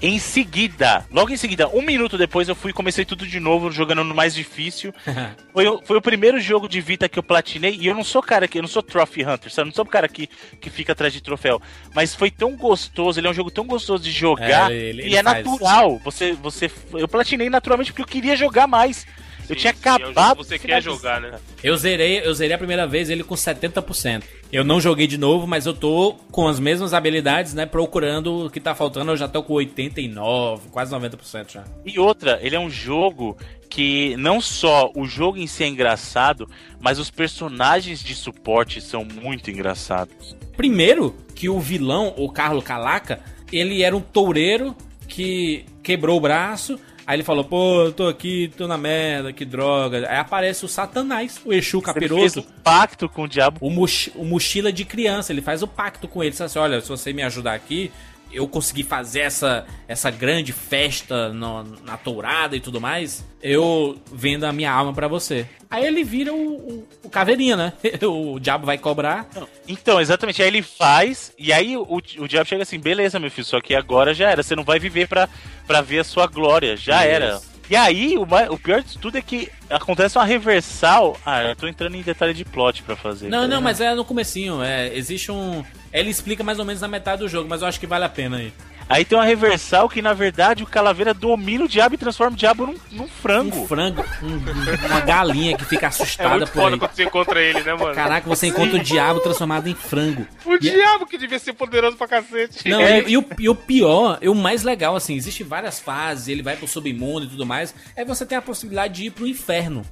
Em 0.07 0.19
seguida, 0.19 1.03
logo 1.11 1.31
em 1.31 1.37
seguida, 1.37 1.67
um 1.69 1.81
minuto 1.81 2.15
depois, 2.15 2.47
eu 2.47 2.53
fui 2.53 2.69
e 2.69 2.73
comecei 2.73 3.03
tudo 3.03 3.25
de 3.25 3.39
novo, 3.39 3.71
jogando 3.71 4.03
no 4.03 4.13
mais 4.13 4.35
difícil. 4.35 4.93
foi, 5.51 5.67
o- 5.67 5.81
foi 5.83 5.97
o 5.97 6.01
primeiro 6.01 6.39
jogo 6.39 6.69
de 6.69 6.79
Vita 6.79 7.09
que 7.09 7.17
eu 7.17 7.23
platinei, 7.23 7.75
e 7.81 7.87
eu 7.87 7.95
não 7.95 8.03
sou 8.03 8.21
cara 8.21 8.47
que, 8.47 8.59
eu 8.59 8.61
não 8.61 8.69
sou 8.69 8.83
Trophy 8.83 9.23
Hunter, 9.25 9.51
sabe? 9.51 9.63
Eu 9.63 9.71
não 9.71 9.73
sou 9.73 9.83
o 9.83 9.87
cara 9.87 10.07
que, 10.07 10.29
que 10.61 10.69
fica 10.69 10.91
atrás 10.91 11.11
de 11.11 11.21
troféu. 11.21 11.59
Mas 11.95 12.13
foi 12.13 12.29
tão 12.29 12.55
gostoso, 12.55 13.19
ele 13.19 13.25
é 13.25 13.29
um 13.31 13.33
jogo 13.33 13.49
tão 13.49 13.65
gostoso 13.65 14.03
de 14.03 14.11
jogar, 14.11 14.71
É, 14.71 14.75
ele- 14.75 15.01
e 15.01 15.05
ele 15.07 15.15
é 15.15 15.23
faz. 15.23 15.43
natural. 15.43 15.99
Você, 16.03 16.33
você, 16.33 16.69
eu 16.93 17.07
platinei 17.07 17.49
naturalmente 17.49 17.91
porque 17.91 18.03
eu 18.03 18.07
queria 18.07 18.35
jogar 18.35 18.67
mais. 18.67 19.07
Eu 19.49 19.55
Sim, 19.55 19.61
tinha 19.61 19.73
sim, 19.73 19.79
é 19.83 19.91
acabado. 19.93 20.37
você 20.37 20.57
de 20.57 20.67
quer 20.67 20.81
jogar, 20.81 21.21
né? 21.21 21.39
Eu 21.63 21.75
zerei, 21.77 22.19
eu 22.25 22.33
zerei 22.33 22.55
a 22.55 22.57
primeira 22.57 22.87
vez 22.87 23.09
ele 23.09 23.23
com 23.23 23.35
70%. 23.35 24.23
Eu 24.51 24.63
não 24.63 24.79
joguei 24.79 25.07
de 25.07 25.17
novo, 25.17 25.45
mas 25.45 25.65
eu 25.65 25.73
tô 25.73 26.13
com 26.31 26.47
as 26.47 26.59
mesmas 26.59 26.93
habilidades, 26.93 27.53
né? 27.53 27.65
Procurando 27.65 28.45
o 28.45 28.49
que 28.49 28.59
tá 28.59 28.73
faltando. 28.73 29.11
Eu 29.11 29.17
já 29.17 29.27
tô 29.27 29.43
com 29.43 29.53
89, 29.53 30.69
quase 30.69 30.93
90% 30.93 31.51
já. 31.51 31.63
E 31.85 31.99
outra, 31.99 32.39
ele 32.41 32.55
é 32.55 32.59
um 32.59 32.69
jogo 32.69 33.37
que 33.69 34.15
não 34.17 34.39
só 34.39 34.91
o 34.95 35.05
jogo 35.05 35.37
em 35.37 35.47
si 35.47 35.63
é 35.63 35.67
engraçado, 35.67 36.49
mas 36.79 36.99
os 36.99 37.09
personagens 37.09 38.01
de 38.01 38.15
suporte 38.15 38.79
são 38.79 39.03
muito 39.03 39.51
engraçados. 39.51 40.35
Primeiro, 40.55 41.15
que 41.35 41.49
o 41.49 41.59
vilão, 41.59 42.13
o 42.15 42.31
Carlo 42.31 42.61
Calaca, 42.61 43.19
ele 43.51 43.83
era 43.83 43.95
um 43.95 43.99
toureiro 44.01 44.75
que 45.07 45.65
quebrou 45.83 46.17
o 46.17 46.21
braço. 46.21 46.79
Aí 47.07 47.15
ele 47.17 47.23
falou, 47.23 47.43
pô, 47.43 47.91
tô 47.95 48.07
aqui, 48.07 48.51
tô 48.57 48.67
na 48.67 48.77
merda, 48.77 49.31
que 49.31 49.45
droga. 49.45 49.97
Aí 50.09 50.17
aparece 50.17 50.65
o 50.65 50.67
Satanás, 50.67 51.39
o 51.45 51.53
Exu 51.53 51.77
Ele 51.77 52.07
fez 52.21 52.37
um 52.37 52.41
pacto 52.63 53.07
com 53.07 53.23
o 53.23 53.27
diabo. 53.27 53.57
o, 53.61 53.69
mochi- 53.69 54.11
o 54.15 54.25
mochila 54.25 54.73
de 54.73 54.83
criança, 54.85 55.31
ele 55.31 55.41
faz 55.41 55.61
o 55.61 55.67
pacto 55.67 56.07
com 56.07 56.23
ele, 56.23 56.31
diz 56.31 56.41
assim, 56.41 56.57
olha, 56.57 56.81
se 56.81 56.89
você 56.89 57.13
me 57.13 57.21
ajudar 57.21 57.53
aqui, 57.53 57.91
eu 58.35 58.47
conseguir 58.47 58.83
fazer 58.83 59.21
essa, 59.21 59.65
essa 59.87 60.11
grande 60.11 60.51
festa 60.51 61.29
no- 61.33 61.63
na 61.83 61.97
tourada 61.97 62.55
e 62.55 62.59
tudo 62.59 62.79
mais, 62.81 63.25
eu 63.41 63.97
vendo 64.11 64.43
a 64.45 64.51
minha 64.51 64.71
alma 64.71 64.93
pra 64.93 65.07
você. 65.07 65.47
Aí 65.69 65.85
ele 65.85 66.03
vira 66.03 66.33
o, 66.33 66.37
o, 66.37 66.87
o 67.03 67.09
caveirinha, 67.09 67.55
né? 67.57 67.73
o 68.07 68.39
diabo 68.39 68.65
vai 68.65 68.77
cobrar. 68.77 69.27
Então, 69.67 69.99
exatamente, 69.99 70.41
aí 70.41 70.47
ele 70.47 70.61
faz, 70.61 71.33
e 71.39 71.51
aí 71.51 71.75
o, 71.77 71.85
o 72.19 72.27
diabo 72.27 72.47
chega 72.47 72.63
assim, 72.63 72.79
beleza, 72.79 73.19
meu 73.19 73.31
filho, 73.31 73.45
só 73.45 73.59
que 73.61 73.73
agora 73.75 74.13
já 74.13 74.29
era, 74.29 74.43
você 74.43 74.55
não 74.55 74.63
vai 74.63 74.79
viver 74.79 75.07
pra, 75.07 75.27
pra 75.65 75.81
ver 75.81 75.99
a 75.99 76.03
sua 76.03 76.27
glória, 76.27 76.75
já 76.77 77.01
Isso. 77.03 77.11
era. 77.15 77.41
E 77.69 77.75
aí, 77.75 78.15
o, 78.17 78.23
o 78.53 78.59
pior 78.59 78.81
de 78.81 78.97
tudo 78.97 79.17
é 79.17 79.21
que 79.21 79.49
acontece 79.69 80.17
uma 80.17 80.25
reversal. 80.25 81.17
Ah, 81.25 81.43
eu 81.43 81.55
tô 81.55 81.67
entrando 81.67 81.95
em 81.95 82.01
detalhe 82.01 82.33
de 82.33 82.45
plot 82.45 82.83
pra 82.83 82.95
fazer. 82.95 83.27
Não, 83.27 83.39
cara. 83.39 83.47
não, 83.47 83.61
mas 83.61 83.81
é 83.81 83.93
no 83.95 84.05
comecinho, 84.05 84.61
é, 84.61 84.95
existe 84.95 85.31
um... 85.31 85.63
Ele 85.91 86.09
explica 86.09 86.43
mais 86.43 86.59
ou 86.59 86.65
menos 86.65 86.81
na 86.81 86.87
metade 86.87 87.21
do 87.21 87.27
jogo, 87.27 87.47
mas 87.49 87.61
eu 87.61 87.67
acho 87.67 87.79
que 87.79 87.87
vale 87.87 88.03
a 88.03 88.09
pena 88.09 88.37
aí. 88.37 88.53
Aí 88.87 89.03
tem 89.03 89.17
uma 89.17 89.25
reversal 89.25 89.89
que, 89.89 89.99
na 89.99 90.13
verdade, 90.13 90.61
o 90.63 90.67
Calaveira 90.67 91.11
domina 91.11 91.65
o 91.65 91.67
diabo 91.67 91.95
e 91.95 91.97
transforma 91.97 92.33
o 92.35 92.37
diabo 92.37 92.67
num, 92.67 92.75
num 92.91 93.07
frango. 93.07 93.61
Um 93.61 93.67
frango, 93.67 94.05
um- 94.21 94.85
uma 94.87 94.99
galinha 95.01 95.57
que 95.57 95.65
fica 95.65 95.87
É 95.87 95.89
assustada 95.89 96.29
muito 96.37 96.51
por 96.51 96.61
foda 96.61 96.75
aí. 96.75 96.79
quando 96.79 96.91
você 96.93 97.03
encontra 97.03 97.41
ele, 97.41 97.61
né, 97.63 97.73
mano? 97.73 97.95
Caraca, 97.95 98.29
você 98.29 98.45
encontra 98.47 98.75
o 98.77 98.83
diabo 98.83 99.19
transformado 99.21 99.67
em 99.67 99.73
frango. 99.73 100.27
O 100.45 100.55
diabo 100.59 101.07
que 101.07 101.17
devia 101.17 101.39
ser 101.39 101.53
poderoso 101.53 101.97
pra 101.97 102.07
cacete. 102.07 102.69
Não, 102.69 102.79
É. 102.79 103.01
e, 103.01 103.13
e 103.13 103.17
o, 103.17 103.25
e 103.39 103.49
o 103.49 103.55
pior, 103.55 104.19
e 104.21 104.29
o 104.29 104.35
mais 104.35 104.61
legal, 104.61 104.95
assim, 104.95 105.15
existe 105.15 105.43
várias 105.43 105.79
fases, 105.79 106.27
ele 106.27 106.43
vai 106.43 106.55
pro 106.55 106.67
submundo 106.67 107.25
e 107.25 107.29
tudo 107.29 107.45
mais, 107.45 107.73
aí 107.97 108.05
você 108.05 108.23
tem 108.23 108.37
a 108.37 108.41
possibilidade 108.41 108.93
de 108.93 109.05
ir 109.05 109.09
pro 109.11 109.25
inferno. 109.25 109.83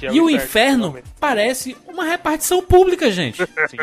É 0.00 0.06
e 0.12 0.20
o 0.20 0.28
inferno, 0.28 0.98
parece 1.20 1.76
uma 1.86 2.04
repartição 2.04 2.60
pública, 2.60 3.08
gente. 3.10 3.36
Sim. 3.68 3.76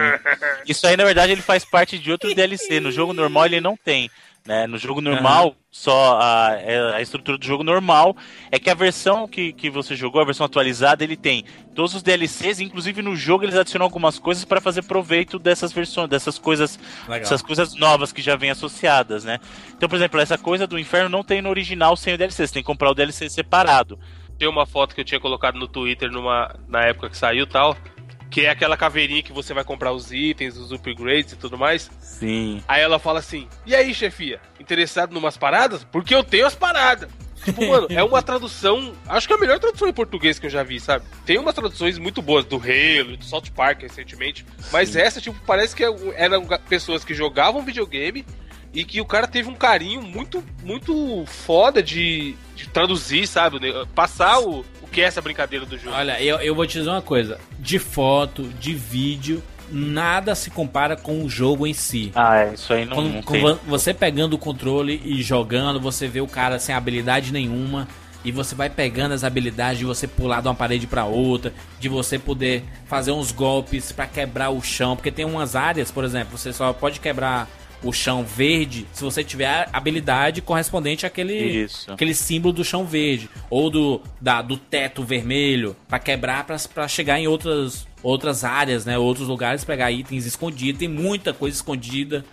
Isso 0.68 0.86
aí, 0.86 0.98
na 0.98 1.06
verdade, 1.06 1.32
ele 1.32 1.42
faz 1.42 1.64
parte 1.64 1.98
de 1.98 2.12
outro 2.12 2.34
DLC. 2.36 2.80
No 2.82 2.92
jogo 2.92 3.14
normal 3.14 3.46
ele 3.46 3.62
não 3.62 3.78
tem. 3.78 4.10
Né? 4.46 4.66
No 4.66 4.78
jogo 4.78 5.02
normal, 5.02 5.56
só 5.70 6.20
a, 6.20 6.54
é- 6.54 6.96
a 6.96 7.02
estrutura 7.02 7.38
do 7.38 7.46
jogo 7.46 7.64
normal 7.64 8.16
é 8.52 8.58
que 8.58 8.70
a 8.70 8.74
versão 8.74 9.28
que, 9.28 9.54
que 9.54 9.70
você 9.70 9.96
jogou, 9.96 10.22
a 10.22 10.26
versão 10.26 10.46
atualizada, 10.46 11.04
ele 11.04 11.16
tem 11.16 11.44
todos 11.76 11.94
os 11.94 12.02
DLCs, 12.02 12.60
inclusive 12.60 13.02
no 13.02 13.16
jogo 13.16 13.44
eles 13.44 13.56
adicionam 13.56 13.86
algumas 13.86 14.18
coisas 14.18 14.44
para 14.46 14.60
fazer 14.60 14.84
proveito 14.84 15.38
dessas 15.38 15.72
versões, 15.72 16.10
dessas 16.10 16.40
coisas, 16.40 16.80
Legal. 17.08 17.22
essas 17.22 17.42
coisas 17.42 17.76
novas 17.76 18.12
que 18.12 18.22
já 18.22 18.36
vêm 18.36 18.50
associadas, 18.50 19.24
né? 19.24 19.40
Então, 19.76 19.88
por 19.88 19.96
exemplo, 19.96 20.20
essa 20.20 20.38
coisa 20.38 20.66
do 20.66 20.80
inferno 20.80 21.10
não 21.10 21.24
tem 21.24 21.42
no 21.42 21.50
original 21.50 21.96
sem 21.96 22.14
o 22.14 22.18
DLC, 22.18 22.48
você 22.48 22.54
tem 22.54 22.64
que 22.64 22.68
comprar 22.68 22.90
o 22.90 22.96
DLC 22.96 23.30
separado. 23.30 24.00
Tem 24.38 24.48
uma 24.48 24.66
foto 24.66 24.96
que 24.96 25.02
eu 25.02 25.06
tinha 25.06 25.20
colocado 25.20 25.60
no 25.60 25.68
Twitter 25.68 26.10
numa, 26.10 26.56
na 26.68 26.86
época 26.86 27.10
que 27.10 27.18
saiu 27.18 27.44
e 27.44 27.48
tal. 27.48 27.76
Que 28.30 28.42
é 28.42 28.50
aquela 28.50 28.78
caveirinha 28.78 29.24
que 29.24 29.34
você 29.34 29.54
vai 29.54 29.64
comprar 29.64 29.92
os 29.92 30.12
itens, 30.12 30.58
os 30.58 30.72
upgrades 30.72 31.34
e 31.34 31.36
tudo 31.36 31.58
mais. 31.58 31.90
Sim. 32.00 32.64
Aí 32.68 32.82
ela 32.82 33.00
fala 33.00 33.20
assim: 33.20 33.48
E 33.66 33.76
aí, 33.76 33.94
chefia? 33.94 34.40
Interessado 34.60 35.14
numas 35.14 35.38
paradas? 35.38 35.84
Porque 35.84 36.14
eu 36.14 36.24
tenho 36.24 36.46
as 36.46 36.56
paradas. 36.56 37.10
Tipo, 37.44 37.66
mano, 37.68 37.88
é 37.90 38.04
uma 38.04 38.22
tradução. 38.22 38.94
Acho 39.08 39.28
que 39.28 39.34
é 39.34 39.36
a 39.36 39.40
melhor 39.40 39.60
tradução 39.60 39.88
em 39.88 39.94
português 39.94 40.38
que 40.38 40.46
eu 40.46 40.50
já 40.50 40.62
vi, 40.62 40.80
sabe? 40.80 41.06
Tem 41.26 41.38
umas 41.38 41.56
traduções 41.56 41.98
muito 41.98 42.22
boas, 42.22 42.46
do 42.46 42.58
Halo, 42.58 43.18
do 43.18 43.24
South 43.24 43.44
Park 43.56 43.82
recentemente. 43.82 44.46
Mas 44.72 44.96
essa, 44.96 45.22
tipo, 45.22 45.40
parece 45.46 45.76
que 45.76 45.84
eram 46.16 46.46
pessoas 46.68 47.04
que 47.04 47.14
jogavam 47.14 47.64
videogame 47.64 48.26
e 48.74 48.84
que 48.84 49.02
o 49.02 49.06
cara 49.06 49.28
teve 49.28 49.50
um 49.50 49.56
carinho 49.56 50.02
muito, 50.02 50.44
muito 50.64 51.24
foda 51.26 51.82
de, 51.82 52.36
de 52.56 52.68
traduzir, 52.70 53.26
sabe? 53.28 53.60
Passar 53.96 54.40
o, 54.40 54.60
o 54.82 54.88
que 54.92 55.02
é 55.02 55.06
essa 55.06 55.22
brincadeira 55.22 55.66
do 55.66 55.78
jogo. 55.78 55.96
Olha, 55.96 56.22
eu, 56.22 56.38
eu 56.38 56.54
vou 56.56 56.66
te 56.68 56.78
dizer 56.78 56.90
uma 56.90 57.02
coisa: 57.02 57.40
de 57.58 57.80
foto, 57.80 58.44
de 58.60 58.74
vídeo, 58.74 59.42
nada 59.72 60.36
se 60.36 60.50
compara 60.52 60.96
com 60.96 61.24
o 61.24 61.30
jogo 61.30 61.66
em 61.66 61.74
si. 61.74 62.12
Ah, 62.16 62.38
é, 62.38 62.54
isso 62.54 62.72
aí 62.74 62.86
não, 62.86 62.96
Quando- 62.96 63.14
não 63.14 63.22
com 63.24 63.34
tem. 63.34 63.42
vo- 63.42 63.60
você 63.68 63.94
pegando 63.94 64.34
o 64.34 64.40
controle 64.40 65.02
e 65.04 65.22
jogando, 65.24 65.80
você 65.80 66.08
vê 66.08 66.22
o 66.22 66.28
cara 66.28 66.60
sem 66.60 66.74
habilidade 66.76 67.32
nenhuma. 67.34 67.88
E 68.22 68.34
você 68.34 68.54
vai 68.54 68.70
pegando 68.70 69.14
as 69.14 69.24
habilidades 69.24 69.80
de 69.80 69.86
você 69.86 70.06
pular 70.06 70.42
de 70.42 70.50
uma 70.50 70.54
parede 70.54 70.86
pra 70.86 71.06
outra, 71.06 71.54
de 71.80 71.88
você 71.88 72.20
poder 72.20 72.66
fazer 72.86 73.14
uns 73.14 73.32
golpes 73.32 73.94
pra 73.94 74.06
quebrar 74.06 74.50
o 74.50 74.62
chão, 74.62 74.94
porque 74.94 75.10
tem 75.10 75.24
umas 75.24 75.56
áreas, 75.56 75.90
por 75.90 76.04
exemplo, 76.04 76.38
você 76.38 76.52
só 76.52 76.74
pode 76.74 77.00
quebrar 77.00 77.48
o 77.84 77.94
chão 77.94 78.24
verde 78.24 78.86
se 78.92 79.04
você 79.04 79.24
tiver 79.24 79.48
a 79.48 79.70
habilidade 79.78 80.42
correspondente 80.42 81.06
àquele, 81.06 81.34
Isso. 81.64 81.92
aquele 81.92 82.14
símbolo 82.14 82.54
do 82.54 82.64
chão 82.64 82.86
verde 82.86 83.30
ou 83.50 83.70
do, 83.70 84.02
da, 84.20 84.42
do 84.42 84.58
teto 84.58 85.04
vermelho 85.04 85.76
pra 85.88 85.98
quebrar 86.00 86.44
pra- 86.46 86.58
pra 86.74 86.88
chegar 86.88 87.20
em 87.20 87.28
outras 87.28 87.88
outras 88.04 88.44
áreas, 88.44 88.86
né, 88.86 88.98
outros 88.98 89.28
lugares 89.28 89.64
pegar 89.64 89.92
itens 89.92 90.26
escondidos, 90.26 90.80
tem 90.80 90.88
muita 90.88 91.34
coisa 91.34 91.56
escondida, 91.56 92.24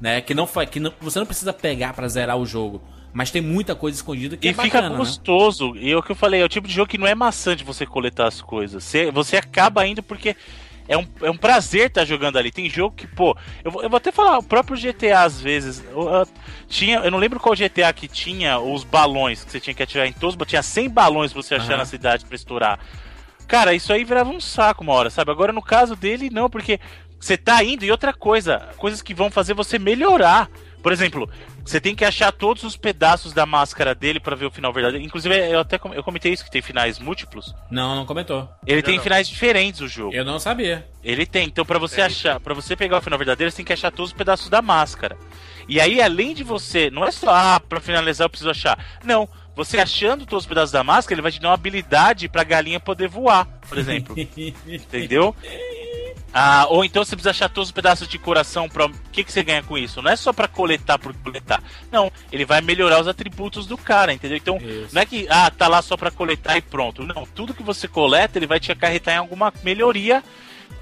né, 0.00 0.20
que 0.20 0.34
não 0.34 0.46
foi 0.46 0.66
que 0.66 0.78
não, 0.80 0.92
você 1.00 1.18
não 1.18 1.26
precisa 1.26 1.52
pegar 1.52 1.92
pra 1.94 2.06
zerar 2.08 2.36
o 2.36 2.46
jogo, 2.46 2.80
mas 3.12 3.30
tem 3.30 3.40
muita 3.42 3.74
coisa 3.74 3.96
escondida 3.96 4.36
que 4.36 4.46
E 4.46 4.50
é 4.50 4.52
fica 4.52 4.64
bacana, 4.64 4.90
né? 4.90 4.96
gostoso. 4.96 5.74
E 5.76 5.90
é 5.90 5.96
o 5.96 6.02
que 6.02 6.12
eu 6.12 6.16
falei, 6.16 6.42
é 6.42 6.44
o 6.44 6.48
tipo 6.48 6.68
de 6.68 6.74
jogo 6.74 6.88
que 6.90 6.98
não 6.98 7.06
é 7.06 7.14
maçante 7.14 7.64
você 7.64 7.86
coletar 7.86 8.26
as 8.28 8.40
coisas. 8.42 8.84
Você, 8.84 9.10
você 9.10 9.36
acaba 9.36 9.86
indo 9.86 10.02
porque 10.02 10.36
é 10.88 10.96
um, 10.96 11.06
é 11.22 11.30
um 11.30 11.36
prazer 11.36 11.88
estar 11.88 12.04
jogando 12.04 12.36
ali. 12.38 12.50
Tem 12.50 12.68
jogo 12.70 12.94
que, 12.96 13.06
pô, 13.06 13.36
eu, 13.64 13.70
vou- 13.70 13.82
eu 13.82 13.88
vou 13.90 13.96
até 13.96 14.10
falar, 14.12 14.38
o 14.38 14.42
próprio 14.42 14.76
GTA 14.76 15.22
às 15.22 15.40
vezes. 15.40 15.84
Eu, 15.90 16.08
eu- 16.08 16.28
tinha, 16.68 16.98
eu 16.98 17.10
não 17.10 17.18
lembro 17.18 17.38
qual 17.40 17.54
GTA 17.54 17.92
que 17.92 18.08
tinha 18.08 18.58
os 18.58 18.84
balões 18.84 19.44
que 19.44 19.50
você 19.52 19.60
tinha 19.60 19.74
que 19.74 19.82
atirar 19.82 20.06
em 20.06 20.12
todos, 20.12 20.36
tinha 20.46 20.62
100 20.62 20.88
balões 20.88 21.32
pra 21.32 21.42
você 21.42 21.54
achar 21.54 21.70
Aham. 21.70 21.78
na 21.78 21.84
cidade 21.84 22.24
pra 22.24 22.36
estourar. 22.36 22.78
Cara, 23.46 23.74
isso 23.74 23.92
aí 23.92 24.04
virava 24.04 24.30
um 24.30 24.40
saco 24.40 24.82
uma 24.82 24.92
hora, 24.92 25.08
sabe? 25.10 25.30
Agora 25.30 25.52
no 25.52 25.62
caso 25.62 25.94
dele, 25.94 26.28
não, 26.30 26.50
porque 26.50 26.80
você 27.18 27.36
tá 27.36 27.62
indo 27.62 27.84
e 27.84 27.90
outra 27.90 28.12
coisa, 28.12 28.68
coisas 28.76 29.00
que 29.02 29.14
vão 29.14 29.30
fazer 29.30 29.54
você 29.54 29.78
melhorar. 29.78 30.48
Por 30.86 30.92
exemplo, 30.92 31.28
você 31.64 31.80
tem 31.80 31.96
que 31.96 32.04
achar 32.04 32.30
todos 32.30 32.62
os 32.62 32.76
pedaços 32.76 33.32
da 33.32 33.44
máscara 33.44 33.92
dele 33.92 34.20
pra 34.20 34.36
ver 34.36 34.46
o 34.46 34.52
final 34.52 34.72
verdadeiro. 34.72 35.04
Inclusive, 35.04 35.34
eu 35.36 35.58
até 35.58 35.78
com- 35.78 35.92
eu 35.92 36.00
comentei 36.04 36.32
isso 36.32 36.44
que 36.44 36.50
tem 36.50 36.62
finais 36.62 37.00
múltiplos. 37.00 37.52
Não, 37.68 37.96
não 37.96 38.06
comentou. 38.06 38.48
Ele 38.64 38.76
Não, 38.76 38.82
tem 38.84 38.94
não. 38.94 39.02
finais 39.02 39.28
diferentes 39.28 39.80
o 39.80 39.88
jogo. 39.88 40.14
Eu 40.14 40.24
não 40.24 40.38
sabia. 40.38 40.86
Ele 41.02 41.26
tem. 41.26 41.48
Então, 41.48 41.64
pra 41.66 41.80
você 41.80 41.96
Tem, 41.96 42.04
achar, 42.04 42.38
para 42.38 42.54
você 42.54 42.76
pegar 42.76 42.98
o 42.98 43.02
final 43.02 43.18
verdadeiro, 43.18 43.50
você 43.50 43.56
tem 43.56 43.64
que 43.64 43.72
achar 43.72 43.90
todos 43.90 44.12
os 44.12 44.16
pedaços 44.16 44.48
da 44.48 44.62
máscara. 44.62 45.18
E 45.68 45.80
aí, 45.80 46.00
além 46.00 46.32
de 46.32 46.44
você, 46.44 46.88
não 46.88 47.04
é 47.04 47.10
só 47.10 47.30
ah, 47.34 47.58
para 47.58 47.80
finalizar 47.80 48.26
eu 48.26 48.30
preciso 48.30 48.50
achar. 48.50 48.78
Não, 49.02 49.28
você 49.56 49.80
achando 49.80 50.24
todos 50.24 50.44
os 50.44 50.48
pedaços 50.48 50.70
da 50.70 50.84
máscara, 50.84 51.14
ele 51.16 51.22
vai 51.22 51.32
te 51.32 51.40
dar 51.40 51.48
uma 51.48 51.54
habilidade 51.54 52.28
pra 52.28 52.44
galinha 52.44 52.78
poder 52.78 53.08
voar, 53.08 53.44
por 53.68 53.76
exemplo. 53.76 54.14
Entendeu? 54.64 55.34
Ah, 56.32 56.66
ou 56.68 56.84
então 56.84 57.04
você 57.04 57.16
precisa 57.16 57.30
achar 57.30 57.48
todos 57.48 57.68
os 57.68 57.72
pedaços 57.72 58.06
de 58.06 58.18
coração 58.18 58.68
para 58.68 58.86
o 58.86 58.92
que, 59.10 59.24
que 59.24 59.32
você 59.32 59.42
ganha 59.42 59.62
com 59.62 59.78
isso? 59.78 60.02
Não 60.02 60.10
é 60.10 60.16
só 60.16 60.32
pra 60.32 60.46
coletar 60.46 60.98
por 60.98 61.14
coletar. 61.14 61.62
Não, 61.90 62.12
ele 62.30 62.44
vai 62.44 62.60
melhorar 62.60 63.00
os 63.00 63.08
atributos 63.08 63.66
do 63.66 63.78
cara, 63.78 64.12
entendeu? 64.12 64.36
Então, 64.36 64.58
Isso. 64.58 64.94
não 64.94 65.02
é 65.02 65.06
que 65.06 65.26
ah, 65.30 65.50
tá 65.50 65.66
lá 65.66 65.80
só 65.80 65.96
pra 65.96 66.10
coletar 66.10 66.56
e 66.56 66.60
pronto. 66.60 67.04
Não, 67.04 67.26
tudo 67.34 67.54
que 67.54 67.62
você 67.62 67.88
coleta, 67.88 68.38
ele 68.38 68.46
vai 68.46 68.60
te 68.60 68.70
acarretar 68.70 69.14
em 69.14 69.18
alguma 69.18 69.52
melhoria 69.62 70.22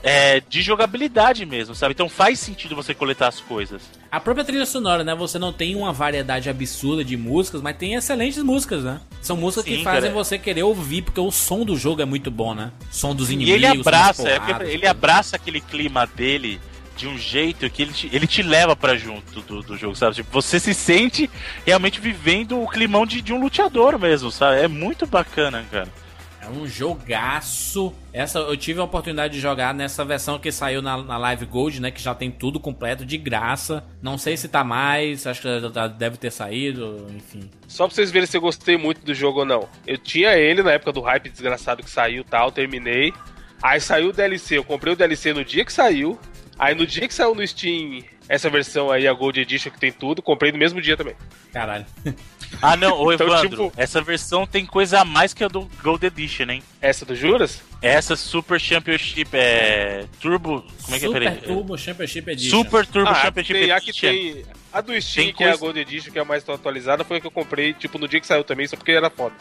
é, 0.02 0.40
de 0.40 0.60
jogabilidade 0.60 1.46
mesmo, 1.46 1.74
sabe? 1.74 1.92
Então 1.92 2.08
faz 2.08 2.38
sentido 2.38 2.76
você 2.76 2.92
coletar 2.94 3.28
as 3.28 3.40
coisas. 3.40 3.82
A 4.14 4.20
própria 4.20 4.44
trilha 4.44 4.64
sonora, 4.64 5.02
né? 5.02 5.12
Você 5.12 5.40
não 5.40 5.52
tem 5.52 5.74
uma 5.74 5.92
variedade 5.92 6.48
absurda 6.48 7.04
de 7.04 7.16
músicas, 7.16 7.60
mas 7.60 7.76
tem 7.76 7.94
excelentes 7.94 8.40
músicas, 8.44 8.84
né? 8.84 9.00
São 9.20 9.36
músicas 9.36 9.64
Sim, 9.64 9.78
que 9.78 9.82
fazem 9.82 10.02
cara. 10.02 10.14
você 10.14 10.38
querer 10.38 10.62
ouvir, 10.62 11.02
porque 11.02 11.18
o 11.18 11.32
som 11.32 11.64
do 11.64 11.76
jogo 11.76 12.00
é 12.00 12.04
muito 12.04 12.30
bom, 12.30 12.54
né? 12.54 12.70
Som 12.92 13.12
dos 13.12 13.28
E 13.28 13.32
inimigos. 13.32 13.54
ele 13.56 13.66
som 13.66 13.74
das 13.78 13.86
abraça, 13.88 14.28
é, 14.28 14.38
porradas, 14.38 14.68
ele 14.68 14.78
tudo. 14.78 14.86
abraça 14.88 15.34
aquele 15.34 15.60
clima 15.60 16.06
dele 16.06 16.60
de 16.96 17.08
um 17.08 17.18
jeito 17.18 17.68
que 17.68 17.82
ele 17.82 17.92
te, 17.92 18.08
ele 18.12 18.26
te 18.28 18.40
leva 18.40 18.76
pra 18.76 18.96
junto 18.96 19.40
do, 19.40 19.62
do 19.62 19.76
jogo, 19.76 19.96
sabe? 19.96 20.14
Tipo, 20.14 20.30
você 20.30 20.60
se 20.60 20.72
sente 20.72 21.28
realmente 21.66 22.00
vivendo 22.00 22.62
o 22.62 22.68
climão 22.68 23.04
de, 23.04 23.20
de 23.20 23.32
um 23.32 23.40
luteador 23.40 23.98
mesmo, 23.98 24.30
sabe? 24.30 24.60
É 24.60 24.68
muito 24.68 25.06
bacana, 25.06 25.64
cara. 25.72 25.88
É 26.44 26.50
um 26.50 26.66
jogaço. 26.66 27.94
Essa 28.12 28.38
eu 28.40 28.56
tive 28.56 28.78
a 28.78 28.84
oportunidade 28.84 29.32
de 29.32 29.40
jogar 29.40 29.72
nessa 29.72 30.04
versão 30.04 30.38
que 30.38 30.52
saiu 30.52 30.82
na, 30.82 31.02
na 31.02 31.16
Live 31.16 31.46
Gold, 31.46 31.80
né? 31.80 31.90
Que 31.90 32.02
já 32.02 32.14
tem 32.14 32.30
tudo 32.30 32.60
completo, 32.60 33.06
de 33.06 33.16
graça. 33.16 33.82
Não 34.02 34.18
sei 34.18 34.36
se 34.36 34.46
tá 34.46 34.62
mais, 34.62 35.26
acho 35.26 35.40
que 35.40 35.60
já 35.72 35.86
deve 35.88 36.18
ter 36.18 36.30
saído, 36.30 37.06
enfim. 37.16 37.50
Só 37.66 37.86
pra 37.86 37.94
vocês 37.94 38.10
verem 38.10 38.26
se 38.26 38.36
eu 38.36 38.42
gostei 38.42 38.76
muito 38.76 39.04
do 39.04 39.14
jogo 39.14 39.40
ou 39.40 39.46
não. 39.46 39.68
Eu 39.86 39.96
tinha 39.96 40.36
ele 40.36 40.62
na 40.62 40.72
época 40.72 40.92
do 40.92 41.00
hype 41.00 41.30
desgraçado 41.30 41.82
que 41.82 41.90
saiu 41.90 42.20
e 42.20 42.24
tal, 42.24 42.52
terminei. 42.52 43.12
Aí 43.62 43.80
saiu 43.80 44.10
o 44.10 44.12
DLC, 44.12 44.58
eu 44.58 44.64
comprei 44.64 44.92
o 44.92 44.96
DLC 44.96 45.32
no 45.32 45.44
dia 45.44 45.64
que 45.64 45.72
saiu. 45.72 46.18
Aí 46.58 46.74
no 46.74 46.86
dia 46.86 47.08
que 47.08 47.14
saiu 47.14 47.34
no 47.34 47.46
Steam 47.46 48.04
essa 48.28 48.48
versão 48.48 48.90
aí, 48.90 49.06
a 49.06 49.12
Gold 49.12 49.40
Edition 49.40 49.70
que 49.70 49.78
tem 49.78 49.92
tudo, 49.92 50.22
comprei 50.22 50.50
no 50.50 50.58
mesmo 50.58 50.80
dia 50.80 50.96
também. 50.96 51.14
Caralho. 51.52 51.84
Ah, 52.60 52.76
não, 52.76 53.00
ô 53.00 53.12
Então, 53.14 53.26
Evandro, 53.26 53.48
tipo- 53.48 53.72
essa 53.76 54.00
versão 54.00 54.46
tem 54.46 54.64
coisa 54.66 55.00
a 55.00 55.04
mais 55.04 55.32
que 55.34 55.44
a 55.44 55.48
do 55.48 55.68
Gold 55.82 56.04
Edition, 56.06 56.44
hein? 56.50 56.62
Essa 56.80 57.04
do 57.04 57.14
Juras? 57.14 57.62
Essa 57.82 58.16
Super 58.16 58.60
Championship 58.60 59.28
é. 59.32 60.06
Turbo. 60.20 60.64
Como 60.82 60.96
é 60.96 60.98
que 60.98 61.04
é? 61.04 61.08
Super. 61.08 61.36
Turbo 61.42 61.76
Championship 61.78 62.30
Edition. 62.30 62.56
Super 62.62 62.86
Turbo 62.86 63.10
ah, 63.10 63.14
Championship 63.14 63.60
tem, 63.60 63.70
a 63.70 63.80
que 63.80 63.90
Edition. 63.90 64.08
tem. 64.10 64.44
A 64.72 64.80
do 64.80 65.00
Steam, 65.00 65.26
Tem 65.26 65.34
que 65.34 65.44
é 65.44 65.46
a 65.46 65.50
coisa- 65.50 65.60
Gold 65.64 65.80
Edition, 65.80 66.12
que 66.12 66.18
é 66.18 66.22
a 66.22 66.24
mais 66.24 66.48
atualizada, 66.48 67.04
foi 67.04 67.18
a 67.18 67.20
que 67.20 67.26
eu 67.26 67.30
comprei, 67.30 67.72
tipo, 67.74 67.96
no 67.98 68.08
dia 68.08 68.20
que 68.20 68.26
saiu 68.26 68.42
também, 68.42 68.66
só 68.66 68.76
porque 68.76 68.90
era 68.92 69.08
foda. 69.08 69.34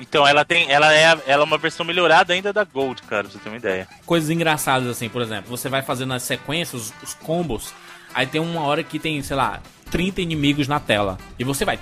Então, 0.00 0.26
ela 0.26 0.44
tem. 0.44 0.70
Ela 0.70 0.92
é, 0.92 1.02
ela 1.04 1.22
é 1.26 1.44
uma 1.44 1.56
versão 1.56 1.86
melhorada 1.86 2.32
ainda 2.34 2.52
da 2.52 2.64
Gold, 2.64 3.00
cara, 3.02 3.22
pra 3.24 3.32
você 3.32 3.38
ter 3.38 3.48
uma 3.48 3.56
ideia. 3.56 3.86
Coisas 4.04 4.28
engraçadas 4.28 4.88
assim, 4.88 5.08
por 5.08 5.22
exemplo, 5.22 5.48
você 5.48 5.68
vai 5.68 5.82
fazendo 5.82 6.12
as 6.12 6.22
sequências, 6.24 6.90
os, 6.90 7.02
os 7.02 7.14
combos, 7.14 7.72
aí 8.12 8.26
tem 8.26 8.40
uma 8.40 8.62
hora 8.62 8.82
que 8.82 8.98
tem, 8.98 9.22
sei 9.22 9.36
lá, 9.36 9.62
30 9.94 10.20
inimigos 10.22 10.66
na 10.66 10.80
tela. 10.80 11.16
E 11.38 11.44
você 11.44 11.64
vai 11.64 11.78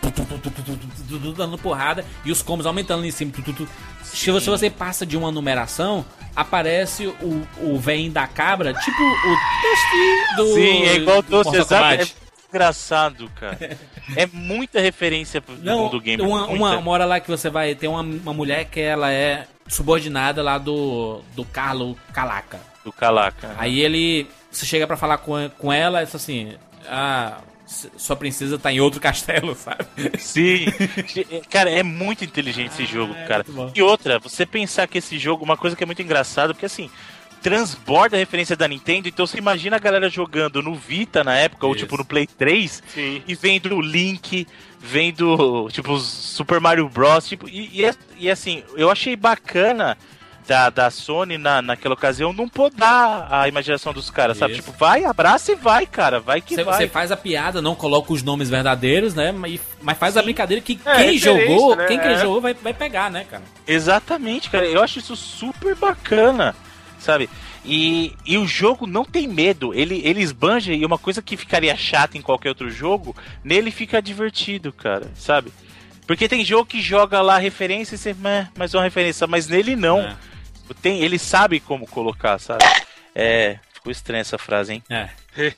dando 1.35 1.57
porrada 1.57 2.05
e 2.27 2.31
os 2.31 2.43
combos 2.43 2.67
aumentando 2.67 3.07
em 3.07 3.11
cima. 3.11 3.33
Se 4.05 4.31
você 4.31 4.69
passa 4.69 5.07
de 5.07 5.17
uma 5.17 5.33
numeração, 5.33 6.05
aparece 6.37 7.07
o, 7.07 7.49
o 7.57 7.79
vem 7.79 8.11
da 8.11 8.27
cabra, 8.27 8.75
tipo 8.75 9.03
o 9.03 10.37
do. 10.37 10.55
Sim, 10.55 10.83
é 10.83 10.97
igual 10.97 11.23
doce, 11.23 11.57
exato 11.57 12.23
engraçado, 12.53 13.31
cara. 13.41 13.79
É 14.15 14.27
muita 14.27 14.79
referência 14.79 15.41
pro 15.41 15.57
Não, 15.57 15.89
do 15.89 15.99
game. 15.99 16.23
Uma, 16.23 16.47
uma, 16.49 16.77
uma, 16.77 16.91
hora 16.91 17.07
lá 17.07 17.19
que 17.19 17.31
você 17.31 17.49
vai 17.49 17.75
tem 17.75 17.89
uma, 17.89 18.03
uma 18.03 18.35
mulher 18.35 18.67
que 18.67 18.79
ela 18.79 19.11
é 19.11 19.47
subordinada 19.67 20.43
lá 20.43 20.59
do, 20.59 21.23
do 21.35 21.47
Carlo 21.47 21.97
Calaca. 22.13 22.61
Do 22.85 22.93
Calaca. 22.93 23.55
Aí 23.57 23.81
ele. 23.81 24.29
Você 24.51 24.67
chega 24.67 24.87
para 24.87 24.99
falar 24.99 25.17
com, 25.17 25.49
com 25.57 25.73
ela, 25.73 26.01
é 26.01 26.03
assim. 26.03 26.53
Ah, 26.87 27.39
sua 27.97 28.17
princesa 28.17 28.59
tá 28.59 28.73
em 28.73 28.81
outro 28.81 29.01
castelo, 29.01 29.55
sabe? 29.57 29.85
Sim. 30.19 30.67
cara, 31.51 31.71
é 31.71 31.83
muito 31.83 32.25
inteligente 32.25 32.71
esse 32.73 32.87
jogo, 32.87 33.15
cara. 33.27 33.45
muito 33.47 33.53
bom. 33.53 33.73
E 33.75 33.83
outra, 33.83 34.19
você 34.19 34.45
pensar 34.47 34.87
que 34.87 34.99
esse 34.99 35.19
jogo, 35.19 35.45
uma 35.45 35.57
coisa 35.57 35.75
que 35.77 35.83
é 35.83 35.87
muito 35.87 36.03
engraçada, 36.03 36.53
porque 36.55 36.67
assim, 36.67 36.91
transborda 37.43 38.17
a 38.17 38.21
referência 38.21 38.55
da 38.57 38.69
Nintendo, 38.69 39.09
então 39.09 39.27
você 39.27 39.37
imagina 39.39 39.75
a 39.77 39.81
galera 39.81 40.09
jogando 40.09 40.63
no 40.63 40.75
Vita 40.77 41.25
na 41.25 41.35
época, 41.37 41.67
ou 41.67 41.73
Isso. 41.75 41.85
tipo 41.85 41.97
no 41.97 42.05
Play 42.05 42.27
3, 42.27 42.83
Sim. 42.95 43.23
e 43.27 43.35
vendo 43.35 43.75
o 43.77 43.81
Link, 43.81 44.47
vendo, 44.79 45.69
tipo, 45.73 45.99
Super 45.99 46.61
Mario 46.61 46.89
Bros. 46.89 47.27
Tipo, 47.29 47.49
e, 47.49 47.69
e, 47.81 47.85
é- 47.85 47.95
e 48.19 48.31
assim, 48.31 48.63
eu 48.77 48.91
achei 48.91 49.17
bacana 49.17 49.99
da, 50.47 50.71
da 50.71 50.91
Sony 50.91 51.39
na, 51.39 51.63
naquela 51.63 51.95
ocasião 51.95 52.33
não 52.33 52.49
podar 52.49 53.29
a 53.33 53.47
imaginação 53.49 53.93
dos 53.93 54.11
caras, 54.11 54.37
sabe? 54.39 54.55
Isso. 54.55 54.63
Tipo, 54.63 54.77
vai, 54.77 55.05
abraça 55.05 55.53
e 55.53 55.55
vai, 55.55 55.87
cara, 55.87 56.19
vai 56.21 56.41
que 56.41 56.55
Você, 56.55 56.65
vai. 56.65 56.77
você 56.79 56.89
faz 56.89 57.13
a 57.13 57.17
piada, 57.17 57.63
não 57.63 57.75
coloca 57.75 58.13
os 58.13 58.23
nomes 58.23 58.51
verdadeiros, 58.51 59.15
né? 59.15 59.31
Mas, 59.33 59.61
mas 59.81 59.97
faz 59.99 60.17
a 60.17 60.23
brincadeira 60.23 60.61
que 60.63 60.79
É, 60.85 60.97
quem 60.97 61.13
referência, 61.19 61.47
jogou, 61.49 61.77
né? 61.77 61.87
quem, 61.87 61.99
quem 61.99 62.11
É. 62.11 62.19
jogou 62.21 62.41
vai, 62.41 62.55
vai 62.55 62.75
pegar, 62.75 63.11
né, 63.11 63.25
cara? 63.31 63.43
Exatamente, 63.67 64.51
cara. 64.51 64.67
Eu 64.67 64.83
acho 64.83 64.99
isso 64.99 65.15
super 65.17 65.75
bacana, 65.77 66.55
sabe? 66.99 67.29
E, 67.65 68.13
e 68.27 68.37
o 68.37 68.47
jogo 68.47 68.87
não 68.89 69.05
tem 69.05 69.29
medo. 69.29 69.73
Ele, 69.73 70.01
ele 70.05 70.21
esbanja 70.21 70.73
e 70.73 70.85
uma 70.85 70.99
coisa 70.99 71.23
que 71.23 71.37
ficaria 71.37 71.77
chata 71.77 72.19
em 72.19 72.23
qualquer 72.23 72.49
outro 72.49 72.69
jogo, 72.69 73.15
nele 73.45 73.71
fica 73.71 74.03
divertido, 74.03 74.73
cara, 74.73 75.07
sabe? 75.15 75.53
Porque 76.05 76.29
tem 76.29 76.45
jogo 76.45 76.67
que 76.67 76.81
joga 76.81 77.23
lá 77.23 77.39
referência 77.39 77.95
e 77.95 77.99
você, 77.99 78.13
"Meh, 78.13 78.49
mais 78.59 78.75
uma 78.75 78.83
referência, 78.83 79.25
mas 79.29 79.47
nele 79.47 79.77
não. 79.77 80.01
É. 80.01 80.17
Tem, 80.81 81.03
ele 81.03 81.19
sabe 81.19 81.61
como 81.61 81.87
colocar, 81.87 82.39
sabe? 82.39 82.65
É. 83.15 83.59
Ficou 83.75 83.91
estranha 83.91 84.21
essa 84.21 84.39
frase, 84.39 84.75
hein? 84.75 84.83
É. 84.89 85.09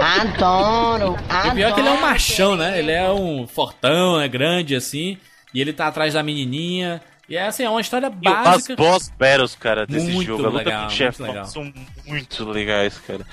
Adoro, 0.00 1.16
E 1.44 1.48
o 1.48 1.54
pior 1.54 1.70
é 1.70 1.72
que 1.72 1.80
ele 1.80 1.88
é 1.88 1.92
um 1.92 2.00
machão, 2.00 2.56
né? 2.56 2.78
Ele 2.78 2.92
é 2.92 3.10
um 3.10 3.46
fortão, 3.46 4.20
é 4.20 4.28
grande 4.28 4.74
assim. 4.74 5.18
E 5.52 5.60
ele 5.60 5.72
tá 5.72 5.88
atrás 5.88 6.14
da 6.14 6.22
menininha. 6.22 7.00
E 7.28 7.36
é 7.36 7.46
assim, 7.46 7.64
é 7.64 7.70
uma 7.70 7.80
história 7.80 8.06
E 8.06 8.28
as 8.28 8.44
básica. 8.44 8.76
boss 8.76 9.10
battles, 9.18 9.54
cara, 9.54 9.86
desse 9.86 10.10
Muito 10.10 10.26
jogo, 10.26 10.44
a 10.44 10.48
luta 10.48 10.58
legal, 10.64 10.80
com 10.82 10.86
o 10.86 10.90
chefe 10.90 11.22
são 11.46 11.72
muito 12.06 12.44
legais, 12.44 12.98
cara. 12.98 13.26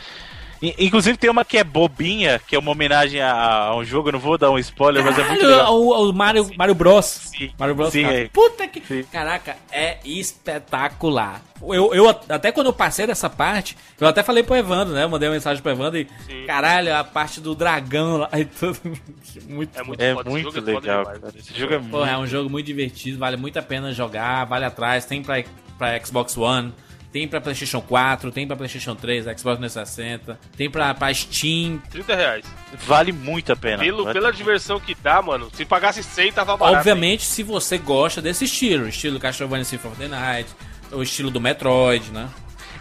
Inclusive 0.62 1.18
tem 1.18 1.30
uma 1.30 1.46
que 1.46 1.58
é 1.58 1.64
bobinha, 1.64 2.40
que 2.46 2.56
é 2.56 2.60
uma 2.60 2.72
homenagem 2.72 3.22
a, 3.22 3.32
a 3.34 3.76
um 3.78 3.84
jogo, 3.86 4.10
eu 4.10 4.14
não 4.14 4.20
vou 4.20 4.38
dar 4.38 4.52
um 4.52 4.58
spoiler, 4.60 5.04
mas 5.04 5.18
é 5.18 5.24
muito 5.24 5.40
Caralho, 5.42 5.58
legal. 5.58 5.80
o, 5.80 6.10
o 6.10 6.14
Mario, 6.14 6.50
Mario 6.58 6.76
Bros. 6.76 7.06
Sim, 7.06 7.52
Mario 7.58 7.76
Bros. 7.76 7.92
sim, 7.94 8.04
é. 8.04 8.28
Puta 8.28 8.68
que. 8.68 8.82
Sim. 8.86 9.04
Caraca, 9.12 9.56
é 9.72 9.98
espetacular. 10.04 11.42
Eu, 11.62 11.94
eu, 11.94 12.10
até 12.10 12.52
quando 12.52 12.68
eu 12.68 12.74
passei 12.74 13.06
dessa 13.06 13.30
parte, 13.30 13.76
eu 14.00 14.08
até 14.08 14.24
falei 14.24 14.44
pro 14.44 14.56
Evandro, 14.56 14.94
né? 14.94 15.04
Eu 15.04 15.10
mandei 15.10 15.28
uma 15.30 15.36
mensagem 15.36 15.62
pro 15.62 15.72
Evandro 15.72 16.00
e. 16.00 16.08
Sim. 16.26 16.46
Caralho, 16.46 16.96
a 16.96 17.04
parte 17.04 17.40
do 17.42 17.54
dragão 17.56 18.18
lá 18.18 18.30
e 18.38 18.46
tudo. 18.46 18.80
Muito 19.48 19.78
É 19.80 19.84
muito 19.84 20.02
É 20.02 20.14
foda, 20.14 20.30
esse 20.30 20.30
muito 20.30 20.44
jogo 20.56 20.58
é 20.70 20.74
foda 20.74 20.80
legal, 20.88 21.04
demais. 21.04 21.20
cara. 21.22 21.34
Esse 21.38 21.60
jogo 21.60 21.74
é 21.74 21.78
muito... 21.78 21.92
Pô, 21.92 22.06
é 22.06 22.18
um 22.18 22.26
jogo 22.28 22.50
muito 22.50 22.66
divertido, 22.66 23.18
vale 23.20 23.38
muito 23.38 23.58
a 23.60 23.62
pena 23.62 23.94
jogar, 23.94 24.46
vale 24.46 24.66
atrás, 24.66 25.06
tem 25.06 25.22
pra, 25.22 25.44
pra 25.78 26.04
Xbox 26.04 26.36
One, 26.38 26.74
tem 27.12 27.28
pra 27.28 27.42
Playstation 27.42 27.82
4, 27.82 28.32
tem 28.32 28.46
pra 28.46 28.56
Playstation 28.56 28.96
3, 28.96 29.26
Xbox 29.26 29.58
360, 29.58 30.40
tem 30.56 30.70
pra, 30.70 30.94
pra 30.94 31.14
Steam. 31.14 31.82
30 31.90 32.16
reais. 32.16 32.46
Vale 32.86 33.12
muito 33.12 33.52
a 33.52 33.56
pena. 33.56 33.84
Pelo, 33.84 34.04
Vale- 34.04 34.14
pela 34.14 34.32
diversão 34.32 34.80
que 34.80 34.96
dá, 34.96 35.22
mano, 35.22 35.50
se 35.54 35.66
pagasse 35.66 36.04
100 36.04 36.34
tava 36.34 36.56
barato. 36.56 36.78
Obviamente, 36.78 37.24
se 37.26 37.42
você 37.44 37.78
gosta 37.78 38.22
desse 38.22 38.46
estilo, 38.46 38.88
estilo 38.88 39.20
Castlevania 39.20 39.66
Symphony 39.66 39.94
of 39.94 40.02
the 40.02 40.08
Night, 40.08 40.50
o 40.92 41.02
estilo 41.02 41.32
do 41.32 41.42
Metroid, 41.42 42.12
né? 42.12 42.30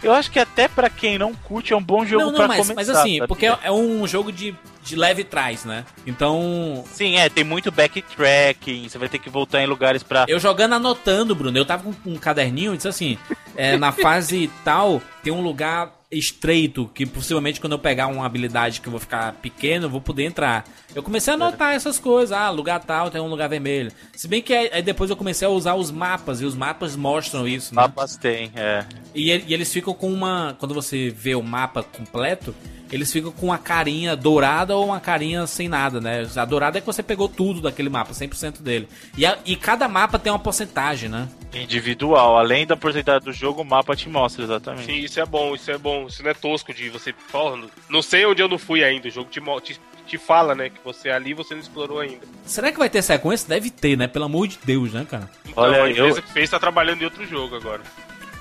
Eu 0.01 0.13
acho 0.13 0.31
que 0.31 0.39
até 0.39 0.67
pra 0.67 0.89
quem 0.89 1.17
não 1.17 1.33
curte 1.33 1.73
é 1.73 1.75
um 1.75 1.83
bom 1.83 2.05
jogo 2.05 2.23
não, 2.25 2.31
não, 2.31 2.37
pra 2.37 2.47
mas, 2.47 2.57
começar. 2.67 2.73
mas 2.75 2.89
assim, 2.89 3.19
porque 3.27 3.45
é, 3.47 3.57
é 3.63 3.71
um 3.71 4.07
jogo 4.07 4.31
de, 4.31 4.55
de 4.89 4.95
leve 4.95 5.23
trás, 5.23 5.63
né? 5.63 5.85
Então, 6.05 6.83
Sim, 6.91 7.15
é, 7.17 7.29
tem 7.29 7.43
muito 7.43 7.71
backtracking, 7.71 8.89
você 8.89 8.97
vai 8.97 9.07
ter 9.07 9.19
que 9.19 9.29
voltar 9.29 9.61
em 9.61 9.67
lugares 9.67 10.03
pra... 10.03 10.25
Eu 10.27 10.39
jogando 10.39 10.73
anotando, 10.73 11.35
Bruno. 11.35 11.57
Eu 11.57 11.65
tava 11.65 11.83
com 11.83 12.09
um 12.09 12.17
caderninho 12.17 12.73
e 12.73 12.77
disse 12.77 12.87
assim: 12.87 13.17
é, 13.55 13.77
na 13.77 13.91
fase 13.91 14.49
tal, 14.65 15.01
tem 15.23 15.31
um 15.31 15.41
lugar 15.41 15.99
estreito 16.11 16.89
que 16.93 17.05
possivelmente 17.05 17.61
quando 17.61 17.73
eu 17.73 17.79
pegar 17.79 18.07
uma 18.07 18.25
habilidade 18.25 18.81
que 18.81 18.87
eu 18.87 18.91
vou 18.91 18.99
ficar 18.99 19.33
pequeno, 19.33 19.85
eu 19.85 19.89
vou 19.89 20.01
poder 20.01 20.23
entrar. 20.23 20.65
Eu 20.95 21.03
comecei 21.03 21.31
a 21.31 21.35
anotar 21.35 21.75
essas 21.75 21.99
coisas. 21.99 22.35
Ah, 22.35 22.49
lugar 22.49 22.79
tal 22.83 23.11
tem 23.11 23.21
um 23.21 23.27
lugar 23.27 23.47
vermelho. 23.47 23.91
Se 24.15 24.27
bem 24.27 24.41
que 24.41 24.53
aí, 24.53 24.69
aí 24.73 24.81
depois 24.81 25.09
eu 25.09 25.15
comecei 25.15 25.47
a 25.47 25.51
usar 25.51 25.75
os 25.75 25.91
mapas 25.91 26.41
e 26.41 26.45
os 26.45 26.55
mapas 26.55 26.95
mostram 26.95 27.47
isso, 27.47 27.75
né? 27.75 27.81
Mapas 27.83 28.17
tem, 28.17 28.51
é. 28.55 28.85
E, 29.13 29.29
e 29.29 29.53
eles 29.53 29.71
ficam 29.71 29.93
com 29.93 30.11
uma. 30.11 30.55
Quando 30.57 30.73
você 30.73 31.09
vê 31.09 31.35
o 31.35 31.43
mapa 31.43 31.83
completo, 31.83 32.55
eles 32.91 33.11
ficam 33.11 33.31
com 33.31 33.47
uma 33.47 33.57
carinha 33.57 34.15
dourada 34.15 34.75
ou 34.75 34.85
uma 34.85 34.99
carinha 34.99 35.45
sem 35.47 35.67
nada, 35.67 35.99
né? 36.01 36.27
A 36.35 36.45
dourada 36.45 36.77
é 36.77 36.81
que 36.81 36.87
você 36.87 37.03
pegou 37.03 37.27
tudo 37.29 37.61
daquele 37.61 37.89
mapa, 37.89 38.13
100% 38.13 38.61
dele. 38.61 38.87
E, 39.17 39.25
a- 39.25 39.37
e 39.45 39.55
cada 39.55 39.87
mapa 39.87 40.17
tem 40.19 40.31
uma 40.31 40.39
porcentagem, 40.39 41.09
né? 41.09 41.27
Individual, 41.53 42.37
além 42.37 42.65
da 42.65 42.75
porcentagem 42.75 43.23
do 43.23 43.31
jogo, 43.33 43.61
o 43.61 43.65
mapa 43.65 43.95
te 43.95 44.09
mostra 44.09 44.43
exatamente. 44.43 44.85
Sim, 44.85 44.97
isso 44.99 45.19
é 45.19 45.25
bom, 45.25 45.53
isso 45.55 45.69
é 45.71 45.77
bom. 45.77 46.07
Isso 46.07 46.23
não 46.23 46.31
é 46.31 46.33
tosco 46.33 46.73
de 46.73 46.89
você. 46.89 47.13
Porra, 47.31 47.61
não 47.89 48.01
sei 48.01 48.25
onde 48.25 48.41
eu 48.41 48.47
não 48.47 48.57
fui 48.57 48.83
ainda. 48.83 49.07
O 49.07 49.11
jogo 49.11 49.29
te, 49.29 49.39
mo- 49.39 49.59
te, 49.61 49.79
te 50.05 50.17
fala, 50.17 50.55
né? 50.55 50.69
Que 50.69 50.79
você 50.83 51.09
ali 51.09 51.33
você 51.33 51.53
não 51.53 51.61
explorou 51.61 51.99
ainda. 51.99 52.25
Será 52.45 52.71
que 52.71 52.77
vai 52.79 52.89
ter 52.89 53.01
sequência? 53.01 53.47
Deve 53.47 53.69
ter, 53.69 53.97
né? 53.97 54.07
Pelo 54.07 54.25
amor 54.25 54.47
de 54.47 54.57
Deus, 54.63 54.93
né, 54.93 55.05
cara? 55.09 55.29
Então 55.47 55.63
Olha, 55.63 55.83
a 55.83 55.89
empresa 55.89 56.19
eu- 56.19 56.23
que 56.23 56.31
fez 56.31 56.49
tá 56.49 56.59
trabalhando 56.59 57.01
em 57.01 57.05
outro 57.05 57.25
jogo 57.25 57.55
agora. 57.55 57.81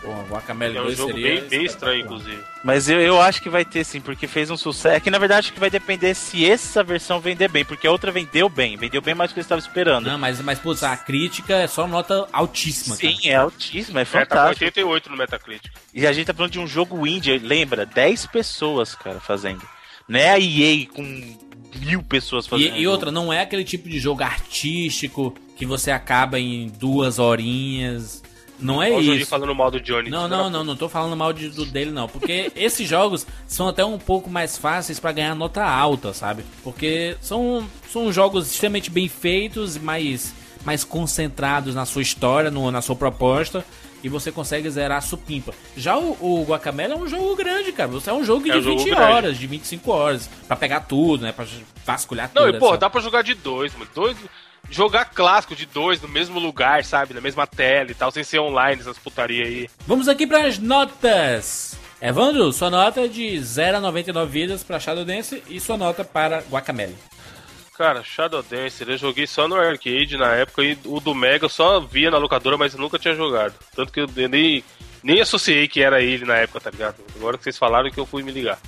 Pô, 0.01 0.11
o 0.11 0.27
Guacamele 0.29 0.77
É 0.77 0.81
um 0.81 0.85
2 0.85 0.97
jogo 0.97 1.13
seria 1.13 1.41
bem, 1.41 1.49
bem 1.49 1.65
estranho, 1.65 2.05
inclusive. 2.05 2.39
Mas 2.63 2.89
eu, 2.89 3.01
eu 3.01 3.21
acho 3.21 3.43
que 3.43 3.49
vai 3.49 3.65
ter 3.65 3.85
sim, 3.85 4.01
porque 4.01 4.27
fez 4.27 4.51
um 4.51 4.57
sucesso. 4.57 4.97
É 4.97 5.01
que 5.01 5.11
na 5.11 5.19
verdade 5.19 5.47
acho 5.47 5.53
que 5.53 5.61
vai 5.61 5.71
depender 5.71 6.15
se 6.15 6.49
essa 6.49 6.83
versão 6.83 7.21
vender 7.21 7.49
bem, 7.49 7.65
porque 7.65 7.87
a 7.87 7.91
outra 7.91 8.13
vendeu 8.13 8.49
bem, 8.49 8.77
vendeu 8.77 9.01
bem 9.01 9.15
mais 9.15 9.31
do 9.31 9.35
que 9.35 9.41
eu 9.41 9.43
estava 9.43 9.61
esperando. 9.61 10.07
Não, 10.07 10.19
mas, 10.19 10.41
mas 10.41 10.59
putz, 10.59 10.83
a 10.83 10.97
crítica 10.97 11.55
é 11.55 11.67
só 11.67 11.87
nota 11.87 12.29
altíssima, 12.33 12.97
Sim, 12.97 13.17
cara. 13.17 13.29
é 13.29 13.35
altíssimo, 13.35 13.99
é 13.99 14.03
É, 14.03 14.05
tá 14.05 14.11
com 14.11 14.19
fantástico. 14.21 14.65
88 14.65 15.11
no 15.11 15.17
Metacritic. 15.17 15.73
E 15.93 16.07
a 16.07 16.13
gente 16.13 16.27
tá 16.27 16.35
falando 16.35 16.53
de 16.53 16.61
um 16.61 16.67
jogo 16.67 17.07
indie, 17.07 17.39
lembra? 17.39 17.85
10 17.85 18.27
pessoas, 18.27 18.95
cara, 18.95 19.21
fazendo. 19.21 19.63
Não 20.09 20.19
é 20.19 20.31
a 20.31 20.39
EA 20.39 20.87
com 20.87 21.37
mil 21.77 22.03
pessoas 22.03 22.47
fazendo. 22.47 22.77
E, 22.77 22.83
e 22.83 22.87
outra, 22.89 23.11
não 23.11 23.33
é 23.33 23.43
aquele 23.43 23.65
tipo 23.65 23.89
de 23.89 23.99
jogo 23.99 24.23
artístico 24.23 25.35
que 25.57 25.67
você 25.67 25.91
acaba 25.91 26.39
em 26.39 26.69
duas 26.69 27.19
horinhas. 27.19 28.23
Não 28.59 28.83
é 28.83 28.91
Olha 28.91 29.13
o 29.13 29.15
isso. 29.15 29.27
falando 29.31 29.55
mal 29.55 29.71
do 29.71 29.81
Johnny. 29.81 30.11
Não, 30.11 30.27
não, 30.29 30.51
não, 30.51 30.65
não 30.65 30.77
tô 30.77 30.89
falando 30.89 31.17
mal 31.17 31.33
de- 31.33 31.49
do 31.49 31.65
dele 31.65 31.91
não, 31.91 32.09
porque 32.09 32.51
esses 32.57 32.89
jogos 32.89 33.27
são 33.47 33.69
até 33.69 33.85
um 33.85 33.99
pouco 33.99 34.29
mais 34.29 34.59
fáceis 34.59 34.99
pra 34.99 35.13
ganhar 35.13 35.35
nota 35.35 35.63
alta, 35.65 36.13
sabe? 36.13 36.45
Porque 36.65 37.17
são, 37.21 37.65
são 37.91 38.13
jogos 38.13 38.51
extremamente 38.51 38.91
bem 38.91 39.09
feitos 39.09 39.77
e 39.77 39.81
mais, 39.81 40.35
mais 40.65 40.83
concentrados 40.85 41.75
na 41.75 41.87
sua 41.87 42.03
história, 42.03 42.51
no- 42.51 42.71
na 42.71 42.83
sua 42.83 42.97
proposta. 42.97 43.65
E 44.01 44.09
você 44.09 44.31
consegue 44.31 44.71
zerar 44.71 45.03
supimpa. 45.03 45.53
Já 45.77 45.99
o, 45.99 46.17
o 46.21 46.45
Guacamele 46.45 46.93
é 46.93 46.97
um 46.97 47.09
jogo 47.09 47.35
grande, 47.35 47.73
cara. 47.73 47.89
Você 47.91 48.09
é 48.09 48.13
um 48.13 48.23
jogo 48.23 48.49
É 48.49 48.53
de 48.53 48.59
um 48.59 48.63
jogo 48.63 48.79
20 48.79 48.91
grande. 48.95 49.13
horas, 49.13 49.37
de 49.39 49.45
25 49.49 49.91
horas. 49.91 50.31
Pra 50.47 50.57
pegar 50.57 50.81
tudo, 50.83 51.25
né? 51.25 51.33
Pra 51.33 51.45
vasculhar 51.85 52.31
Não, 52.33 52.45
tudo. 52.45 52.57
e 52.57 52.59
porra, 52.61 52.73
essa- 52.75 52.79
dá 52.83 52.91
pra 52.91 53.01
jogar 53.01 53.23
de 53.23 53.35
dois, 53.35 53.73
mano. 53.75 53.91
Dois. 53.93 54.17
Jogar 54.71 55.07
clássico 55.07 55.57
de 55.57 55.66
dois 55.66 56.01
no 56.01 56.09
mesmo 56.09 56.39
lugar, 56.39 56.85
sabe? 56.85 57.14
Na 57.14 57.21
mesma 57.21 57.47
tela 57.47 57.91
e 57.91 57.95
tal, 57.95 58.11
sem 58.11 58.23
ser 58.23 58.39
online, 58.39 58.81
essas 58.81 58.99
putaria 58.99 59.45
aí. 59.45 59.71
Vamos 59.87 60.09
aqui 60.09 60.27
pras 60.27 60.59
notas. 60.59 61.79
Evandro, 62.01 62.53
sua 62.53 62.71
nota 62.71 63.01
é 63.01 63.09
de 63.09 63.41
0 63.41 63.79
a 63.79 63.81
99 63.81 64.31
vidas 64.31 64.62
pra 64.62 64.79
Shadow 64.79 65.05
Dance 65.05 65.43
e 65.49 65.59
sua 65.59 65.77
nota 65.77 66.05
para 66.05 66.45
Guacamele. 66.49 66.97
Cara, 67.79 68.03
Shadow 68.03 68.43
Dancer, 68.43 68.89
eu 68.89 68.99
joguei 68.99 69.25
só 69.25 69.47
no 69.47 69.55
arcade 69.55 70.16
na 70.16 70.35
época 70.35 70.64
e 70.64 70.77
o 70.85 70.99
do 70.99 71.14
Mega 71.14 71.45
eu 71.45 71.49
só 71.49 71.79
via 71.79 72.11
na 72.11 72.19
locadora, 72.19 72.57
mas 72.59 72.75
eu 72.75 72.81
nunca 72.81 72.99
tinha 72.99 73.14
jogado. 73.14 73.55
Tanto 73.75 73.93
que 73.93 74.01
eu 74.01 74.09
nem, 74.29 74.64
nem 75.01 75.21
associei 75.21 75.69
que 75.69 75.81
era 75.81 76.03
ele 76.03 76.25
na 76.25 76.35
época, 76.35 76.61
tá 76.61 76.71
ligado? 76.71 76.97
Agora 77.14 77.39
que 77.39 77.45
vocês 77.45 77.57
falaram 77.57 77.89
que 77.89 77.99
eu 77.99 78.05
fui 78.05 78.25
me 78.25 78.33
ligar. 78.33 78.59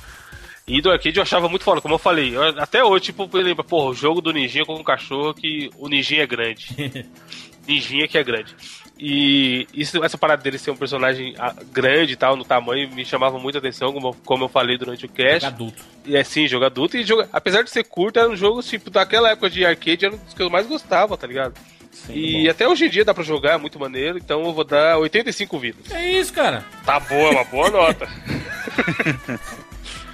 E 0.71 0.81
do 0.81 0.91
arcade 0.91 1.17
eu 1.17 1.23
achava 1.23 1.49
muito 1.49 1.65
foda, 1.65 1.81
como 1.81 1.95
eu 1.95 1.99
falei. 1.99 2.35
eu- 2.37 2.43
até 2.43 2.83
hoje, 2.85 3.07
tipo, 3.07 3.29
eu 3.33 3.41
lembro, 3.43 3.65
porra, 3.65 3.91
o 3.91 3.95
jogo 3.95 4.21
do 4.21 4.33
Ninjinha 4.33 4.65
com 4.65 4.75
o 4.75 4.85
cachorro 4.85 5.35
que 5.35 5.69
o 5.77 5.89
Ninjinha 5.89 6.23
é 6.23 6.27
grande. 6.27 6.67
Ninjinha 7.67 8.07
que 8.09 8.17
é 8.19 8.23
grande. 8.23 8.55
E 8.99 9.67
isso, 9.73 10.05
essa 10.05 10.19
parada 10.19 10.43
dele 10.43 10.59
ser 10.59 10.71
um 10.71 10.77
personagem 10.77 11.35
ah, 11.39 11.55
grande 11.73 12.13
e 12.13 12.17
tal, 12.17 12.37
no 12.37 12.45
tamanho, 12.45 12.91
me 12.95 13.03
chamava 13.05 13.39
muita 13.39 13.59
atenção, 13.59 13.93
como, 13.95 14.15
como 14.27 14.45
eu 14.45 14.49
falei 14.49 14.77
durante 14.77 15.07
o 15.07 15.09
cast. 15.09 15.47
Adulto. 15.47 15.83
E 16.05 16.15
é 16.17 16.23
sim, 16.23 16.47
jogo 16.47 16.67
adulto. 16.67 16.97
E 16.99 17.03
jogo, 17.03 17.27
apesar 17.33 17.63
de 17.63 17.71
ser 17.71 17.85
curto, 17.85 18.19
era 18.19 18.29
um 18.29 18.37
jogo, 18.37 18.63
tipo, 18.63 18.91
daquela 18.91 19.31
época 19.31 19.49
de 19.49 19.65
arcade, 19.65 20.05
era 20.05 20.15
um 20.15 20.19
dos 20.19 20.35
que 20.35 20.43
eu 20.43 20.51
mais 20.51 20.67
gostava, 20.67 21.17
tá 21.17 21.27
ligado? 21.27 21.55
e 22.09 22.49
até 22.49 22.69
hoje 22.69 22.87
em 22.87 22.89
dia 22.89 23.05
dá 23.05 23.13
pra 23.13 23.25
jogar, 23.25 23.55
é 23.55 23.59
muito 23.59 23.79
maneiro, 23.79 24.17
então 24.17 24.43
eu 24.45 24.53
vou 24.53 24.65
dar 24.65 24.99
85 24.99 25.59
vidas. 25.59 25.91
É 25.91 26.13
isso, 26.13 26.33
cara. 26.33 26.65
Tá 26.85 27.01
boa, 27.01 27.29
é 27.29 27.31
uma 27.31 27.45
boa 27.45 27.71
nota. 27.71 28.09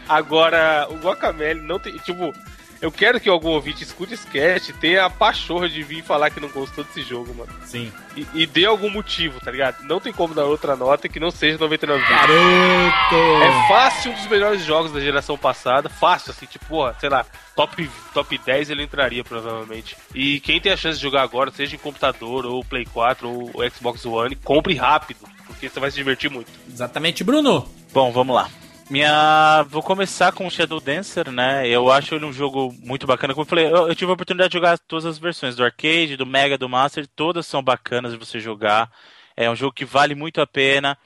Agora, 0.09 0.87
o 0.91 0.97
Guacamele 0.97 1.61
não 1.61 1.79
tem. 1.79 1.97
Tipo, 1.99 2.33
eu 2.81 2.93
quero 2.93 3.19
que 3.19 3.29
algum 3.29 3.51
ouvinte 3.51 3.83
escute 3.83 4.15
esse 4.15 4.27
cast 4.27 4.73
tenha 4.75 5.07
a 5.07 5.11
pachorra 5.11 5.69
de 5.69 5.83
vir 5.83 6.03
falar 6.03 6.31
que 6.31 6.41
não 6.41 6.49
gostou 6.49 6.85
desse 6.85 7.03
jogo, 7.03 7.35
mano. 7.35 7.51
Sim. 7.65 7.91
E, 8.15 8.27
e 8.35 8.47
dê 8.47 8.67
algum 8.67 8.91
motivo, 8.91 9.41
tá 9.41 9.51
ligado? 9.51 9.83
Não 9.85 9.99
tem 9.99 10.13
como 10.13 10.35
dar 10.35 10.45
outra 10.45 10.77
nota 10.77 11.09
que 11.09 11.19
não 11.19 11.31
seja 11.31 11.59
99 11.59 12.03
vidas. 12.03 12.21
Garoto! 12.21 13.43
É 13.43 13.69
fácil 13.69 14.13
um 14.13 14.15
dos 14.15 14.27
melhores 14.27 14.65
jogos 14.65 14.93
da 14.93 15.01
geração 15.01 15.39
passada. 15.39 15.89
Fácil, 15.89 16.33
assim, 16.33 16.47
tipo, 16.47 16.67
porra, 16.67 16.95
sei 17.01 17.09
lá, 17.09 17.25
top, 17.55 17.91
top 18.13 18.39
10 18.39 18.71
ele 18.71 18.83
entraria 18.83 19.25
provavelmente. 19.25 19.97
E 20.15 20.41
quem 20.41 20.61
tem 20.61 20.73
a 20.73 20.77
chance 20.77 20.99
de 20.99 21.03
jogar 21.03 21.23
agora, 21.23 21.51
seja 21.51 21.77
em 21.77 21.79
computador, 21.79 22.45
ou 22.45 22.63
Play 22.65 22.85
4, 22.85 23.29
ou 23.29 23.71
Xbox 23.71 24.05
One, 24.05 24.37
compre 24.37 24.75
rápido, 24.75 25.27
porque 25.47 25.69
você 25.69 25.81
vai 25.81 25.91
se 25.91 25.97
divertir 25.97 26.31
muito. 26.31 26.51
Exatamente, 26.71 27.25
Bruno. 27.25 27.67
Bom, 27.93 28.13
vamos 28.13 28.37
lá. 28.37 28.51
Minha. 28.89 29.65
Vou 29.69 29.83
começar 29.83 30.31
com 30.31 30.49
Shadow 30.49 30.81
Dancer, 30.81 31.31
né? 31.33 31.69
Eu 31.69 31.91
acho 31.91 32.15
ele 32.15 32.25
um 32.25 32.33
jogo 32.33 32.73
muito 32.79 33.07
bacana. 33.07 33.35
Como 33.35 33.43
eu 33.43 33.49
falei, 33.49 33.67
eu, 33.67 33.89
eu 33.89 33.95
tive 33.97 34.11
a 34.11 34.15
oportunidade 34.15 34.51
de 34.51 34.55
jogar 34.55 34.79
todas 34.79 35.05
as 35.05 35.19
versões 35.19 35.57
do 35.57 35.65
arcade, 35.65 36.17
do 36.17 36.25
Mega, 36.25 36.57
do 36.57 36.69
Master, 36.69 37.07
todas 37.07 37.47
são 37.47 37.63
bacanas 37.63 38.13
de 38.13 38.19
você 38.19 38.39
jogar. 38.39 38.91
É 39.37 39.51
um 39.51 39.57
jogo 39.57 39.73
que 39.73 39.85
vale 39.85 40.15
muito 40.15 40.41
a 40.41 40.47
pena. 40.47 40.97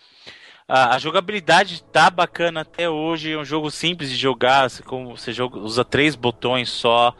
A, 0.69 0.95
a 0.95 0.99
jogabilidade 0.99 1.83
tá 1.85 2.11
bacana 2.11 2.61
até 2.61 2.89
hoje. 2.89 3.33
É 3.33 3.39
um 3.39 3.45
jogo 3.45 3.71
simples 3.71 4.11
de 4.11 4.17
jogar. 4.17 4.69
Você, 4.69 4.83
como, 4.83 5.17
você 5.17 5.33
joga, 5.33 5.59
usa 5.59 5.85
três 5.85 6.15
botões 6.15 6.69
só. 6.69 7.15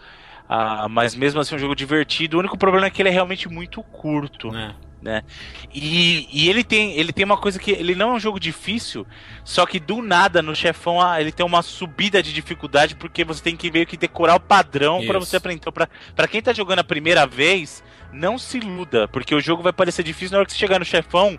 Ah, 0.47 0.89
mas 0.89 1.15
mesmo 1.15 1.41
assim 1.41 1.55
é 1.55 1.57
um 1.57 1.61
jogo 1.61 1.75
divertido. 1.75 2.37
O 2.37 2.41
único 2.41 2.59
problema 2.59 2.87
é 2.87 2.91
que 2.91 3.01
ele 3.01 3.09
é 3.09 3.13
realmente 3.13 3.49
muito 3.49 3.83
curto 3.83 4.55
É. 4.55 4.90
né? 5.03 5.23
E, 5.73 6.29
e 6.33 6.49
ele 6.49 6.63
tem 6.63 6.93
ele 6.93 7.13
tem 7.13 7.25
uma 7.25 7.37
coisa 7.37 7.59
que 7.59 7.71
ele 7.71 7.95
não 7.95 8.11
é 8.11 8.13
um 8.15 8.21
jogo 8.21 8.39
difícil, 8.39 9.07
só 9.45 9.65
que 9.65 9.81
do 9.81 10.03
nada 10.03 10.43
no 10.43 10.55
chefão 10.55 11.01
ah, 11.01 11.21
ele 11.21 11.33
tem 11.33 11.45
uma 11.45 11.63
subida 11.63 12.23
de 12.23 12.33
dificuldade 12.33 12.95
porque 12.95 13.25
você 13.25 13.43
tem 13.43 13.57
que 13.57 13.71
meio 13.71 13.87
que 13.87 13.97
decorar 13.97 14.37
o 14.37 14.41
padrão 14.41 15.05
para 15.07 15.19
você 15.19 15.37
aprender. 15.37 15.61
Então, 15.61 15.73
pra, 15.73 15.89
pra 16.15 16.29
quem 16.29 16.43
tá 16.43 16.53
jogando 16.53 16.81
a 16.81 16.85
primeira 16.85 17.27
vez, 17.27 17.83
não 18.13 18.39
se 18.39 18.59
iluda, 18.59 19.09
porque 19.09 19.35
o 19.35 19.41
jogo 19.41 19.63
vai 19.63 19.73
parecer 19.73 20.03
difícil 20.03 20.33
na 20.33 20.39
hora 20.39 20.47
que 20.47 20.53
você 20.53 20.59
chegar 20.59 20.79
no 20.79 20.85
chefão. 20.85 21.39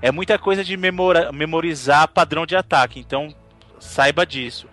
É 0.00 0.12
muita 0.12 0.38
coisa 0.38 0.62
de 0.62 0.76
memora, 0.76 1.32
memorizar 1.32 2.06
padrão 2.06 2.46
de 2.46 2.54
ataque, 2.54 3.00
então 3.00 3.34
saiba 3.80 4.24
disso. 4.24 4.68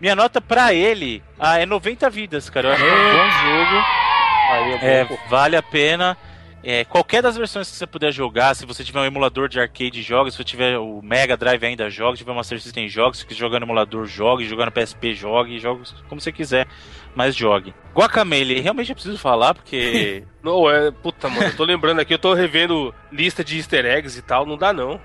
Minha 0.00 0.16
nota 0.16 0.40
pra 0.40 0.72
ele 0.72 1.22
ah, 1.38 1.58
é 1.58 1.66
90 1.66 2.08
vidas, 2.10 2.48
cara. 2.50 2.68
Eu 2.68 2.72
acho 2.72 2.82
que 2.82 2.88
é 2.88 2.92
um 2.92 3.12
bom 3.12 3.30
jogo. 3.30 3.84
Aí 4.50 4.72
É, 4.82 5.18
vale 5.28 5.56
a 5.56 5.62
pena. 5.62 6.16
É, 6.66 6.82
qualquer 6.82 7.22
das 7.22 7.36
versões 7.36 7.70
que 7.70 7.76
você 7.76 7.86
puder 7.86 8.10
jogar, 8.10 8.54
se 8.54 8.64
você 8.64 8.82
tiver 8.82 9.00
um 9.00 9.04
emulador 9.04 9.48
de 9.48 9.60
arcade, 9.60 10.02
joga. 10.02 10.30
Se 10.30 10.38
você 10.38 10.44
tiver 10.44 10.78
o 10.78 11.02
Mega 11.02 11.36
Drive 11.36 11.62
ainda, 11.62 11.90
joga. 11.90 12.16
Se 12.16 12.22
tiver 12.22 12.30
uma 12.30 12.38
Master 12.38 12.58
System, 12.60 12.88
joga. 12.88 13.14
Se 13.14 13.26
quiser 13.26 13.38
jogar 13.38 13.60
no 13.60 13.66
emulador, 13.66 14.06
jogue. 14.06 14.46
Jogar 14.46 14.64
no 14.66 14.72
PSP, 14.72 15.14
jogue. 15.14 15.58
Joga 15.58 15.84
como 16.08 16.20
você 16.20 16.32
quiser, 16.32 16.66
mas 17.14 17.36
jogue. 17.36 17.74
Guacamele, 17.94 18.60
realmente 18.60 18.88
eu 18.88 18.94
preciso 18.94 19.18
falar, 19.18 19.54
porque... 19.54 20.24
Não, 20.42 20.70
é. 20.70 20.90
Puta, 20.90 21.28
mano, 21.28 21.44
eu 21.44 21.56
tô 21.56 21.64
lembrando 21.64 22.00
aqui, 22.00 22.14
eu 22.14 22.18
tô 22.18 22.32
revendo 22.32 22.94
lista 23.12 23.44
de 23.44 23.58
easter 23.58 23.84
eggs 23.84 24.18
e 24.18 24.22
tal, 24.22 24.44
não 24.44 24.56
dá 24.58 24.72
não. 24.72 25.00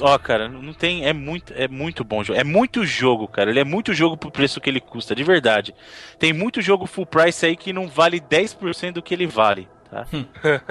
Ó, 0.00 0.18
cara, 0.18 0.48
não 0.48 0.72
tem. 0.72 1.06
É 1.06 1.12
muito, 1.12 1.52
é 1.54 1.68
muito 1.68 2.02
bom 2.02 2.24
jogo. 2.24 2.38
É 2.38 2.44
muito 2.44 2.84
jogo, 2.84 3.28
cara. 3.28 3.50
Ele 3.50 3.60
é 3.60 3.64
muito 3.64 3.92
jogo 3.92 4.16
pro 4.16 4.30
preço 4.30 4.60
que 4.60 4.70
ele 4.70 4.80
custa, 4.80 5.14
de 5.14 5.22
verdade. 5.22 5.74
Tem 6.18 6.32
muito 6.32 6.62
jogo 6.62 6.86
full 6.86 7.06
price 7.06 7.44
aí 7.44 7.56
que 7.56 7.72
não 7.72 7.86
vale 7.86 8.20
10% 8.20 8.92
do 8.92 9.02
que 9.02 9.12
ele 9.12 9.26
vale, 9.26 9.68
tá? 9.90 10.06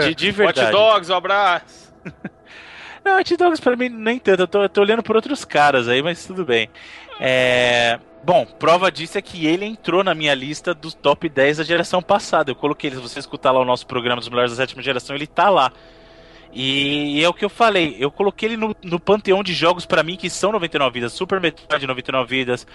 De, 0.03 0.15
de 0.15 0.29
Hot 0.29 0.37
verdade. 0.37 0.71
Dogs, 0.71 1.11
um 1.11 1.15
abraço. 1.15 1.93
Não, 3.03 3.19
Hot 3.19 3.37
Dogs 3.37 3.61
pra 3.61 3.75
mim 3.75 3.89
nem 3.89 4.19
tanto. 4.19 4.43
Eu 4.43 4.47
tô, 4.47 4.63
eu 4.63 4.69
tô 4.69 4.81
olhando 4.81 5.03
por 5.03 5.15
outros 5.15 5.45
caras 5.45 5.87
aí, 5.87 6.01
mas 6.01 6.25
tudo 6.25 6.45
bem. 6.45 6.69
É. 7.19 7.99
Bom, 8.23 8.45
prova 8.45 8.91
disso 8.91 9.17
é 9.17 9.21
que 9.21 9.45
ele 9.45 9.65
entrou 9.65 10.03
na 10.03 10.13
minha 10.13 10.33
lista 10.33 10.73
dos 10.73 10.93
top 10.93 11.29
10 11.29 11.57
da 11.57 11.63
geração 11.63 12.01
passada. 12.01 12.51
Eu 12.51 12.55
coloquei 12.55 12.89
ele, 12.89 12.97
se 12.97 13.01
você 13.01 13.19
escutar 13.19 13.51
lá 13.51 13.61
o 13.61 13.65
nosso 13.65 13.87
programa 13.87 14.19
dos 14.19 14.27
melhores 14.29 14.51
da 14.51 14.57
sétima 14.57 14.81
geração, 14.81 15.15
ele 15.15 15.25
tá 15.25 15.49
lá. 15.49 15.71
E 16.51 17.23
é 17.23 17.29
o 17.29 17.33
que 17.33 17.45
eu 17.45 17.49
falei, 17.49 17.95
eu 17.99 18.09
coloquei 18.09 18.49
ele 18.49 18.57
no, 18.57 18.75
no 18.83 18.99
panteão 18.99 19.43
de 19.43 19.53
jogos 19.53 19.85
pra 19.85 20.01
mim 20.01 20.15
que 20.15 20.29
são 20.29 20.51
99 20.51 20.91
vidas, 20.93 21.13
Super 21.13 21.39
Metroid 21.39 21.85
99 21.85 22.27
vidas, 22.27 22.65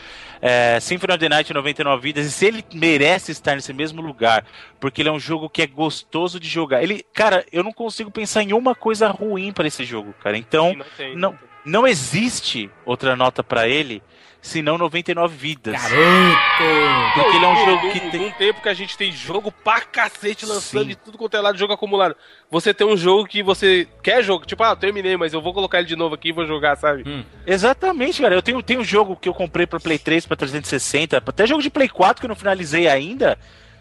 é, 0.41 0.79
Symphony 0.81 1.13
of 1.13 1.19
the 1.21 1.29
Night 1.29 1.53
99 1.53 2.01
vidas, 2.01 2.27
e 2.27 2.31
se 2.31 2.47
ele 2.47 2.65
merece 2.73 3.33
estar 3.33 3.57
nesse 3.57 3.73
mesmo 3.73 4.01
lugar, 4.01 4.45
porque 4.79 5.03
ele 5.03 5.09
é 5.09 5.13
um 5.13 5.19
jogo 5.19 5.51
que 5.51 5.61
é 5.61 5.67
gostoso 5.67 6.39
de 6.39 6.49
jogar. 6.49 6.83
Ele, 6.85 7.05
cara, 7.13 7.45
eu 7.51 7.65
não 7.65 7.73
consigo 7.73 8.11
pensar 8.13 8.43
em 8.45 8.53
uma 8.53 8.75
coisa 8.77 9.09
ruim 9.09 9.53
pra 9.53 9.67
esse 9.67 9.85
jogo, 9.85 10.15
cara. 10.23 10.39
Então, 10.39 10.75
Não 10.75 10.87
tem. 10.97 11.17
não, 11.17 11.33
não 11.33 11.39
existe 11.87 12.71
outra 12.85 13.17
nota 13.17 13.43
pra 13.43 13.69
ele 13.69 14.03
senão 14.45 14.77
99 14.77 15.35
vidas. 15.35 15.73
Garoto! 15.73 17.15
Porque 17.15 17.37
ele 17.37 17.45
é 17.45 17.49
um 17.49 17.65
jogo 17.65 17.91
que 17.91 18.01
tem. 18.11 18.21
Num 18.21 18.31
tempo 18.33 18.61
que 18.61 18.69
a 18.69 18.75
gente 18.75 18.97
tem 18.97 19.11
jogo 19.11 19.51
pra 19.51 19.81
cacete 19.81 20.45
lançando 20.45 20.83
Sim. 20.83 20.89
de 20.89 20.97
tudo 20.97 21.17
quanto 21.17 21.35
é 21.35 21.41
lado, 21.41 21.57
jogo 21.57 21.73
acumulado. 21.73 22.15
Você 22.51 22.75
tem 22.75 22.87
um 22.87 22.97
jogo 22.97 23.27
que 23.27 23.43
você 23.43 23.89
quer 24.03 24.23
jogo, 24.23 24.45
tipo, 24.45 24.63
ah, 24.63 24.71
eu 24.71 24.77
terminei, 24.77 25.17
mas 25.17 25.33
eu 25.33 25.41
vou 25.41 25.55
colocar 25.55 25.79
ele 25.79 25.89
de 25.89 25.97
novo 25.97 26.15
aqui 26.15 26.29
e 26.29 26.33
vou 26.33 26.47
jogar, 26.47 26.77
sabe? 26.77 27.05
Hum. 27.07 27.25
Exatamente, 27.47 28.21
cara. 28.21 28.35
Eu 28.35 28.43
tenho, 28.43 28.63
tenho 28.63 28.81
um 28.81 28.85
jogo 28.85 29.17
que 29.17 29.29
eu 29.29 29.35
comprei 29.35 29.67
pra 29.67 29.81
Play 29.81 29.99
3, 29.99 30.27
pra 30.27 30.37
360, 30.37 31.17
até 31.17 31.47
jogo 31.47 31.63
de 31.63 31.71
Play 31.71 31.89
4 31.89 32.21
que 32.21 32.27
eu 32.27 32.29
não 32.29 32.37
finalizei 32.37 32.87
ainda. 32.87 33.39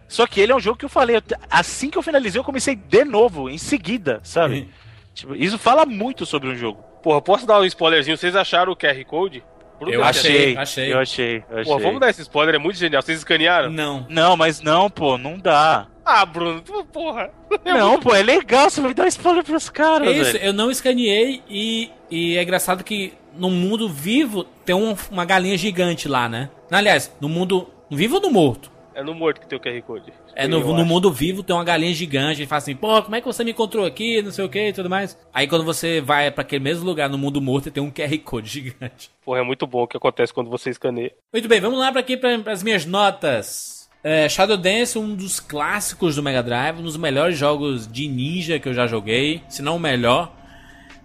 Só 0.08 0.26
que 0.26 0.40
ele 0.40 0.54
é 0.54 0.56
um 0.56 0.62
jogo 0.62 0.78
que 0.78 0.86
eu 0.86 0.90
falei, 0.90 1.22
assim 1.50 1.90
que 1.90 1.98
eu 1.98 2.04
finalizei, 2.04 2.40
eu 2.40 2.44
comecei 2.44 2.76
de 2.76 3.04
novo, 3.04 3.50
em 3.50 3.58
seguida, 3.58 4.22
sabe? 4.24 4.70
Tipo, 5.14 5.36
isso 5.36 5.58
fala 5.58 5.86
muito 5.86 6.26
sobre 6.26 6.50
um 6.50 6.56
jogo. 6.56 6.93
Porra, 7.04 7.22
posso 7.22 7.46
dar 7.46 7.60
um 7.60 7.66
spoilerzinho? 7.66 8.18
Vocês 8.18 8.36
acharam 8.36 8.72
o 8.72 8.76
QR 8.76 9.04
Code? 9.06 9.44
Bruno, 9.78 9.94
Eu 9.94 10.04
achei, 10.04 10.56
achei, 10.56 10.58
achei. 10.58 10.94
eu 10.94 11.00
achei, 11.00 11.44
eu 11.50 11.58
achei. 11.60 11.74
Pô, 11.74 11.80
vamos 11.80 12.00
dar 12.00 12.10
esse 12.10 12.22
spoiler, 12.22 12.56
é 12.56 12.58
muito 12.58 12.78
genial. 12.78 13.02
Vocês 13.02 13.18
escanearam? 13.18 13.70
Não. 13.70 14.06
Não, 14.10 14.38
mas 14.38 14.62
não, 14.62 14.90
pô, 14.90 15.18
não 15.18 15.38
dá. 15.38 15.88
Ah, 16.06 16.26
Bruno, 16.26 16.62
tu- 16.62 16.86
porra. 16.92 17.30
Não, 17.66 17.98
pô, 18.00 18.14
é 18.14 18.22
legal, 18.22 18.70
você 18.70 18.82
vai 18.82 18.94
dar 18.94 19.08
spoiler 19.08 19.42
pros 19.44 19.70
caras, 19.70 20.08
É 20.10 20.12
isso, 20.12 20.34
velho. 20.34 20.46
eu 20.46 20.52
não 20.54 20.70
escaneei 20.70 21.42
e, 21.50 21.90
e 22.12 22.36
é 22.38 22.44
engraçado 22.44 22.84
que 22.84 23.14
no 23.38 23.50
mundo 23.50 23.88
vivo 23.88 24.44
tem 24.66 24.76
um- 24.76 24.96
uma 25.10 25.24
galinha 25.24 25.58
gigante 25.58 26.08
lá, 26.10 26.28
né? 26.28 26.50
Aliás, 26.70 27.16
no 27.22 27.30
mundo 27.30 27.70
no 27.90 27.96
vivo 27.96 28.16
ou 28.16 28.22
no 28.22 28.30
morto? 28.32 28.70
É 28.94 29.02
no 29.02 29.14
morto 29.14 29.40
que 29.40 29.48
tem 29.48 29.58
o 29.58 29.62
QR 29.62 29.82
Code. 29.82 30.12
É 30.36 30.48
no, 30.48 30.60
no 30.60 30.86
mundo 30.86 31.12
vivo 31.12 31.44
tem 31.44 31.56
uma 31.56 31.64
galinha 31.64 31.94
gigante 31.94 32.42
e 32.42 32.46
fala 32.46 32.58
assim, 32.58 32.76
pô, 32.76 33.02
como 33.02 33.16
é 33.16 33.22
que 33.22 33.28
você 33.28 33.44
me 33.44 33.52
encontrou 33.52 33.86
aqui, 33.86 34.22
não 34.22 34.32
sei 34.32 34.44
o 34.44 34.50
que 34.50 34.70
e 34.70 34.74
tudo 34.74 34.90
mais. 34.90 35.18
Aí 35.34 35.48
quando 35.48 35.64
você 35.64 36.02
vai 36.02 36.32
pra 36.32 36.42
aquele 36.42 36.64
mesmo 36.64 36.86
lugar 36.86 37.10
no 37.10 37.18
mundo 37.18 37.42
morto 37.42 37.72
tem 37.72 37.84
um 37.84 37.92
QR 37.92 38.18
Code 38.20 38.50
gigante. 38.50 39.12
Porra, 39.24 39.40
é 39.40 39.44
muito 39.44 39.66
bom 39.68 39.84
o 39.84 39.88
que 39.88 39.98
acontece 39.98 40.34
quando 40.34 40.50
você 40.50 40.70
escaneia. 40.70 41.12
Muito 41.32 41.48
bem, 41.48 41.62
vamos 41.62 41.80
lá 41.80 41.92
para 41.92 42.02
aqui 42.02 42.18
para 42.18 42.52
as 42.52 42.64
minhas 42.64 42.86
notas. 42.86 43.84
É, 44.04 44.28
Shadow 44.28 44.58
Dance, 44.58 45.00
um 45.00 45.16
dos 45.16 45.40
clássicos 45.40 46.18
do 46.18 46.24
Mega 46.24 46.44
Drive, 46.44 46.80
um 46.80 46.84
dos 46.84 46.98
melhores 46.98 47.38
jogos 47.38 47.88
de 47.88 48.06
ninja 48.08 48.60
que 48.60 48.68
eu 48.68 48.74
já 48.74 48.86
joguei, 48.86 49.42
se 49.48 49.62
não 49.62 49.78
o 49.78 49.80
melhor. 49.80 50.36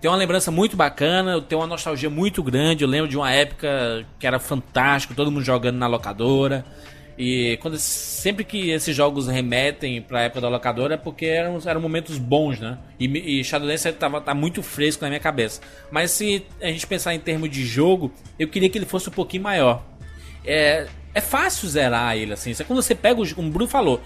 tem 0.00 0.10
uma 0.10 0.16
lembrança 0.16 0.50
muito 0.50 0.76
bacana, 0.76 1.32
eu 1.32 1.40
tenho 1.40 1.60
uma 1.60 1.66
nostalgia 1.68 2.10
muito 2.10 2.42
grande. 2.42 2.82
Eu 2.82 2.88
lembro 2.88 3.08
de 3.08 3.16
uma 3.16 3.30
época 3.30 4.04
que 4.18 4.26
era 4.26 4.40
fantástico, 4.40 5.14
todo 5.14 5.30
mundo 5.30 5.44
jogando 5.44 5.76
na 5.76 5.86
locadora. 5.86 6.64
E 7.18 7.58
quando 7.60 7.76
sempre 7.78 8.44
que 8.44 8.70
esses 8.70 8.94
jogos 8.94 9.26
remetem 9.26 10.00
pra 10.00 10.22
época 10.22 10.40
da 10.40 10.48
locadora 10.48 10.94
é 10.94 10.96
porque 10.96 11.26
eram, 11.26 11.58
eram 11.66 11.80
momentos 11.80 12.16
bons, 12.16 12.60
né? 12.60 12.78
E, 12.98 13.40
e 13.40 13.44
Shadowlands 13.44 13.84
tava, 13.98 14.20
tá 14.20 14.32
muito 14.32 14.62
fresco 14.62 15.02
na 15.02 15.08
minha 15.08 15.18
cabeça. 15.18 15.60
Mas 15.90 16.12
se 16.12 16.46
a 16.62 16.68
gente 16.68 16.86
pensar 16.86 17.14
em 17.14 17.18
termos 17.18 17.50
de 17.50 17.66
jogo, 17.66 18.12
eu 18.38 18.46
queria 18.46 18.70
que 18.70 18.78
ele 18.78 18.86
fosse 18.86 19.08
um 19.08 19.12
pouquinho 19.12 19.42
maior. 19.42 19.82
É, 20.46 20.86
é 21.12 21.20
fácil 21.20 21.68
zerar 21.68 22.16
ele, 22.16 22.34
assim. 22.34 22.52
É 22.52 22.62
quando 22.62 22.80
você 22.80 22.94
pega, 22.94 23.20
o, 23.20 23.34
como 23.34 23.48
o 23.48 23.50
Bruno 23.50 23.68
falou, 23.68 24.00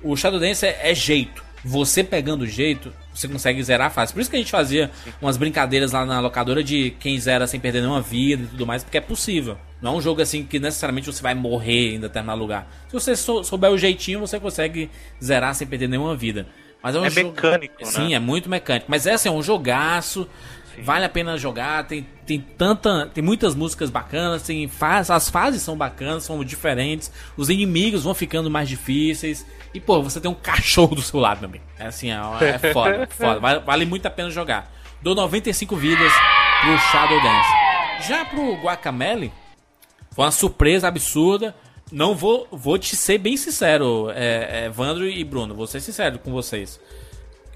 o 0.00 0.16
Shadowlands 0.16 0.62
é, 0.62 0.78
é 0.82 0.94
jeito. 0.94 1.44
Você 1.64 2.02
pegando 2.02 2.42
o 2.42 2.46
jeito, 2.46 2.92
você 3.14 3.28
consegue 3.28 3.62
zerar 3.62 3.90
fácil. 3.92 4.14
Por 4.14 4.20
isso 4.20 4.28
que 4.30 4.36
a 4.36 4.38
gente 4.38 4.50
fazia 4.50 4.90
umas 5.20 5.36
brincadeiras 5.36 5.92
lá 5.92 6.04
na 6.04 6.18
locadora 6.18 6.62
de 6.64 6.90
quem 6.98 7.18
zera 7.20 7.46
sem 7.46 7.60
perder 7.60 7.80
nenhuma 7.82 8.00
vida 8.00 8.42
e 8.42 8.46
tudo 8.46 8.66
mais, 8.66 8.82
porque 8.82 8.98
é 8.98 9.00
possível. 9.00 9.56
Não 9.80 9.94
é 9.94 9.96
um 9.98 10.00
jogo 10.00 10.20
assim 10.22 10.44
que 10.44 10.58
necessariamente 10.58 11.06
você 11.06 11.22
vai 11.22 11.34
morrer 11.34 11.94
em 11.94 12.00
determinado 12.00 12.40
lugar. 12.40 12.68
Se 12.88 12.92
você 12.94 13.14
sou- 13.14 13.44
souber 13.44 13.70
o 13.70 13.78
jeitinho, 13.78 14.18
você 14.20 14.40
consegue 14.40 14.90
zerar 15.22 15.54
sem 15.54 15.66
perder 15.66 15.88
nenhuma 15.88 16.16
vida. 16.16 16.46
Mas 16.82 16.96
é 16.96 16.98
um 16.98 17.04
É 17.04 17.10
jogo- 17.10 17.28
mecânico, 17.28 17.74
né? 17.84 17.90
Sim, 17.90 18.12
é 18.14 18.18
muito 18.18 18.48
mecânico. 18.50 18.86
Mas 18.88 19.06
essa 19.06 19.28
é 19.28 19.30
um 19.30 19.40
jogaço. 19.42 20.26
Vale 20.80 21.04
a 21.04 21.08
pena 21.08 21.36
jogar, 21.36 21.86
tem, 21.86 22.06
tem 22.26 22.40
tanta. 22.40 23.06
Tem 23.06 23.22
muitas 23.22 23.54
músicas 23.54 23.90
bacanas, 23.90 24.42
tem 24.42 24.66
faz, 24.68 25.10
as 25.10 25.28
fases 25.28 25.62
são 25.62 25.76
bacanas, 25.76 26.24
são 26.24 26.42
diferentes, 26.44 27.12
os 27.36 27.50
inimigos 27.50 28.04
vão 28.04 28.14
ficando 28.14 28.50
mais 28.50 28.68
difíceis. 28.68 29.46
E, 29.74 29.80
pô, 29.80 30.02
você 30.02 30.20
tem 30.20 30.30
um 30.30 30.34
cachorro 30.34 30.94
do 30.94 31.02
seu 31.02 31.20
lado 31.20 31.40
também. 31.40 31.60
É 31.78 31.86
assim, 31.86 32.10
é, 32.10 32.16
é 32.40 32.72
foda, 32.72 33.06
foda. 33.12 33.40
Vale, 33.40 33.60
vale 33.60 33.84
muito 33.84 34.06
a 34.06 34.10
pena 34.10 34.30
jogar. 34.30 34.70
Dou 35.00 35.14
95 35.14 35.74
vidas 35.76 36.12
pro 36.60 36.78
Shadow 36.78 37.20
Dance. 37.20 38.08
Já 38.08 38.24
pro 38.24 38.54
Guacamele, 38.62 39.32
foi 40.10 40.24
uma 40.24 40.30
surpresa 40.30 40.88
absurda. 40.88 41.54
Não 41.90 42.14
vou, 42.14 42.48
vou 42.50 42.78
te 42.78 42.96
ser 42.96 43.18
bem 43.18 43.36
sincero, 43.36 44.10
é, 44.14 44.62
é, 44.62 44.66
Evandro 44.66 45.06
e 45.06 45.22
Bruno, 45.24 45.54
vou 45.54 45.66
ser 45.66 45.78
sincero 45.80 46.18
com 46.18 46.32
vocês. 46.32 46.80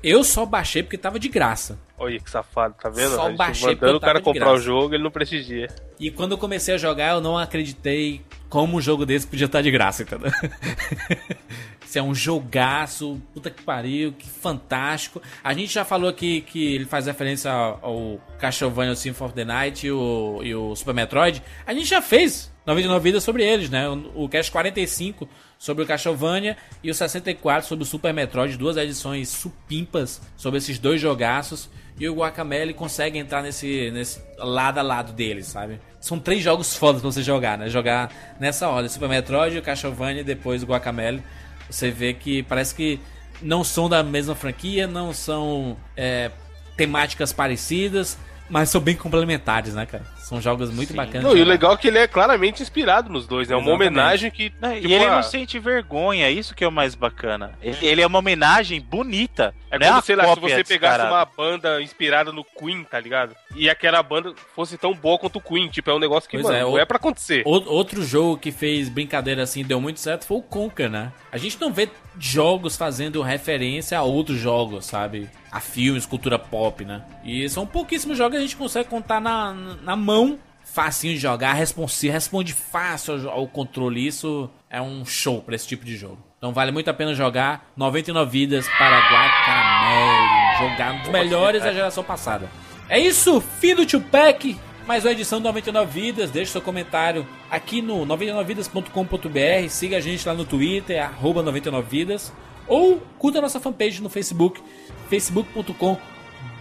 Eu 0.02 0.22
só 0.22 0.46
baixei 0.46 0.82
porque 0.82 0.98
tava 0.98 1.18
de 1.18 1.28
graça. 1.28 1.78
Olha 1.98 2.20
que 2.20 2.30
safado, 2.30 2.74
tá 2.80 2.88
vendo? 2.90 3.14
Só 3.14 3.32
baixei 3.32 3.74
mandando 3.74 3.96
o 3.96 4.00
cara 4.00 4.20
comprar 4.20 4.48
o 4.48 4.52
graça. 4.52 4.64
jogo, 4.64 4.94
ele 4.94 5.02
não 5.02 5.10
prestigia. 5.10 5.68
E 5.98 6.10
quando 6.10 6.32
eu 6.32 6.38
comecei 6.38 6.74
a 6.74 6.78
jogar, 6.78 7.14
eu 7.14 7.20
não 7.20 7.38
acreditei 7.38 8.20
como 8.48 8.76
um 8.76 8.80
jogo 8.80 9.06
desse 9.06 9.26
podia 9.26 9.46
estar 9.46 9.62
de 9.62 9.70
graça, 9.70 10.02
entendeu? 10.02 10.30
Isso 11.86 11.98
é 11.98 12.02
um 12.02 12.14
jogaço, 12.14 13.20
puta 13.32 13.48
que 13.48 13.62
pariu, 13.62 14.12
que 14.12 14.28
fantástico. 14.28 15.22
A 15.42 15.54
gente 15.54 15.72
já 15.72 15.84
falou 15.84 16.10
aqui 16.10 16.40
que 16.40 16.74
ele 16.74 16.84
faz 16.84 17.06
referência 17.06 17.50
ao, 17.50 18.20
Castlevania 18.38 18.92
o 18.92 18.96
Symphony 18.96 19.26
of 19.28 19.34
the 19.34 19.44
Night 19.44 19.86
e 19.86 19.92
o, 19.92 20.40
e 20.42 20.54
o 20.54 20.74
Super 20.74 20.92
Metroid. 20.92 21.42
A 21.64 21.72
gente 21.72 21.86
já 21.86 22.02
fez 22.02 22.52
99 22.66 23.02
vidas 23.02 23.22
sobre 23.22 23.44
eles, 23.44 23.70
né? 23.70 23.88
O, 23.88 24.24
o 24.24 24.28
Cast 24.28 24.50
45 24.50 25.28
sobre 25.58 25.82
o 25.82 25.86
Castlevania 25.86 26.56
e 26.82 26.90
o 26.90 26.94
64 26.94 27.68
sobre 27.68 27.82
o 27.82 27.86
Super 27.86 28.12
Metroid, 28.12 28.56
duas 28.56 28.76
edições 28.76 29.28
supimpas 29.28 30.20
sobre 30.36 30.58
esses 30.58 30.78
dois 30.78 31.00
jogaços. 31.00 31.68
E 31.98 32.06
o 32.08 32.14
Guacamele 32.14 32.74
consegue 32.74 33.18
entrar 33.18 33.42
nesse, 33.42 33.90
nesse 33.90 34.20
lado 34.36 34.78
a 34.78 34.82
lado 34.82 35.14
deles, 35.14 35.46
sabe? 35.46 35.80
São 35.98 36.18
três 36.18 36.42
jogos 36.42 36.76
fodas 36.76 37.00
pra 37.00 37.10
você 37.10 37.22
jogar, 37.22 37.56
né? 37.56 37.70
Jogar 37.70 38.12
nessa 38.38 38.68
ordem: 38.68 38.90
Super 38.90 39.08
Metroid, 39.08 39.56
o 39.56 39.62
Castlevania 39.62 40.20
e 40.20 40.24
depois 40.24 40.62
o 40.62 40.66
Guacamele. 40.66 41.22
Você 41.70 41.90
vê 41.90 42.12
que 42.12 42.42
parece 42.42 42.74
que 42.74 43.00
não 43.40 43.64
são 43.64 43.88
da 43.88 44.02
mesma 44.02 44.34
franquia, 44.34 44.86
não 44.86 45.12
são 45.14 45.76
é, 45.96 46.30
temáticas 46.76 47.32
parecidas, 47.32 48.18
mas 48.48 48.68
são 48.70 48.80
bem 48.80 48.94
complementares, 48.96 49.74
né, 49.74 49.86
cara? 49.86 50.04
São 50.18 50.40
jogos 50.40 50.70
muito 50.72 50.92
bacanas. 50.92 51.22
Não, 51.22 51.36
e 51.36 51.40
o 51.40 51.44
legal 51.44 51.74
é 51.74 51.76
que 51.76 51.86
ele 51.86 51.98
é 51.98 52.06
claramente 52.08 52.60
inspirado 52.62 53.08
nos 53.10 53.26
dois, 53.28 53.48
né? 53.48 53.54
É 53.54 53.56
uma 53.56 53.70
homenagem 53.70 54.30
que. 54.30 54.52
Né, 54.60 54.76
tipo, 54.76 54.88
e 54.88 54.92
ele 54.92 55.04
ah, 55.04 55.16
não 55.16 55.22
sente 55.22 55.58
vergonha, 55.58 56.28
isso 56.30 56.54
que 56.54 56.64
é 56.64 56.68
o 56.68 56.72
mais 56.72 56.94
bacana. 56.96 57.52
Ele, 57.62 57.76
ele 57.86 58.02
é 58.02 58.06
uma 58.06 58.18
homenagem 58.18 58.80
bonita. 58.80 59.54
É 59.70 59.78
não 59.78 59.86
como, 59.86 59.96
uma 59.98 60.02
sei 60.02 60.16
lá, 60.16 60.34
se 60.34 60.40
você 60.40 60.64
pegasse 60.64 61.04
uma 61.06 61.24
banda 61.24 61.80
inspirada 61.82 62.32
no 62.32 62.42
Queen, 62.44 62.82
tá 62.84 62.98
ligado? 62.98 63.36
E 63.54 63.70
aquela 63.70 64.02
banda 64.02 64.32
fosse 64.54 64.76
tão 64.76 64.94
boa 64.94 65.18
quanto 65.18 65.36
o 65.36 65.40
Queen. 65.40 65.68
Tipo, 65.68 65.90
é 65.90 65.94
um 65.94 65.98
negócio 65.98 66.28
que, 66.28 66.36
Pois 66.36 66.46
mano, 66.46 66.56
é, 66.56 66.62
não 66.62 66.72
o- 66.72 66.78
é 66.78 66.84
pra 66.84 66.96
acontecer. 66.96 67.42
O- 67.46 67.66
Outro 67.76 68.02
jogo 68.04 68.36
que 68.38 68.50
fez 68.50 68.88
brincadeira 68.88 69.42
assim 69.42 69.60
e 69.60 69.64
deu 69.64 69.80
muito 69.80 70.00
certo 70.00 70.24
foi 70.26 70.38
o 70.38 70.42
Conker, 70.42 70.88
né? 70.90 71.12
A 71.30 71.36
gente 71.38 71.60
não 71.60 71.72
vê 71.72 71.88
jogos 72.18 72.76
fazendo 72.76 73.20
referência 73.22 73.98
a 73.98 74.02
outros 74.02 74.38
jogos, 74.38 74.86
sabe? 74.86 75.28
A 75.56 75.60
filmes, 75.60 76.04
cultura 76.04 76.38
pop, 76.38 76.84
né? 76.84 77.02
E 77.24 77.48
são 77.48 77.66
pouquíssimos 77.66 78.18
jogos 78.18 78.32
que 78.32 78.38
a 78.38 78.42
gente 78.42 78.56
consegue 78.56 78.88
contar 78.88 79.20
na, 79.20 79.54
na 79.82 79.96
mão. 79.96 80.38
Facinho 80.62 81.14
de 81.14 81.20
jogar, 81.20 81.54
responsivo, 81.54 82.12
responde 82.12 82.52
fácil 82.52 83.30
ao, 83.30 83.38
ao 83.38 83.48
controle. 83.48 84.06
Isso 84.06 84.50
é 84.68 84.82
um 84.82 85.06
show 85.06 85.40
pra 85.40 85.54
esse 85.54 85.66
tipo 85.66 85.84
de 85.84 85.96
jogo. 85.96 86.18
Então 86.36 86.52
vale 86.52 86.72
muito 86.72 86.90
a 86.90 86.94
pena 86.94 87.14
jogar 87.14 87.72
99 87.76 88.30
vidas 88.30 88.68
para 88.76 88.98
Guacamele. 88.98 90.70
Jogar 90.70 90.92
um 90.92 91.02
dos 91.02 91.08
melhores 91.08 91.62
da 91.62 91.72
geração 91.72 92.04
passada. 92.04 92.50
É 92.88 92.98
isso, 92.98 93.40
fim 93.40 93.74
do 93.74 93.86
Tupac. 93.86 94.56
Mais 94.86 95.04
uma 95.04 95.10
edição 95.10 95.40
do 95.40 95.44
99 95.44 96.00
Vidas. 96.00 96.30
Deixe 96.30 96.52
seu 96.52 96.62
comentário 96.62 97.26
aqui 97.50 97.82
no 97.82 98.06
99vidas.com.br. 98.06 99.68
Siga 99.68 99.96
a 99.96 100.00
gente 100.00 100.26
lá 100.28 100.32
no 100.32 100.44
Twitter, 100.44 101.02
arroba 101.02 101.42
99vidas. 101.42 102.30
Ou 102.68 103.00
curta 103.18 103.38
a 103.38 103.42
nossa 103.42 103.58
fanpage 103.58 104.00
no 104.00 104.08
Facebook, 104.08 104.62
facebook.com 105.08 105.98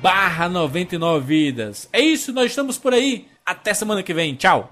barra 0.02 0.48
99 0.48 1.26
vidas. 1.26 1.90
É 1.92 2.00
isso, 2.00 2.32
nós 2.32 2.52
estamos 2.52 2.78
por 2.78 2.94
aí. 2.94 3.28
Até 3.46 3.74
semana 3.74 4.02
que 4.04 4.14
vem. 4.14 4.36
Tchau. 4.36 4.72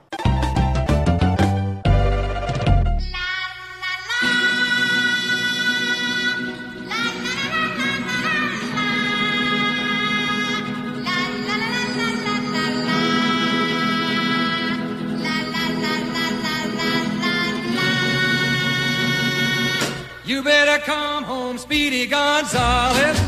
You 20.26 20.42
better 20.42 20.80
come 20.86 21.26
home, 21.26 21.60
Speedy 21.60 22.08
Gonzales, 22.08 23.20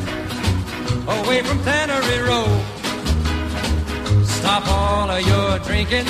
away 1.24 1.42
from 1.44 1.60
Tannery 1.64 2.20
Road. 2.30 2.62
Stop 4.26 4.68
all 4.68 5.10
of 5.10 5.22
your 5.32 5.60
drinking 5.60 6.06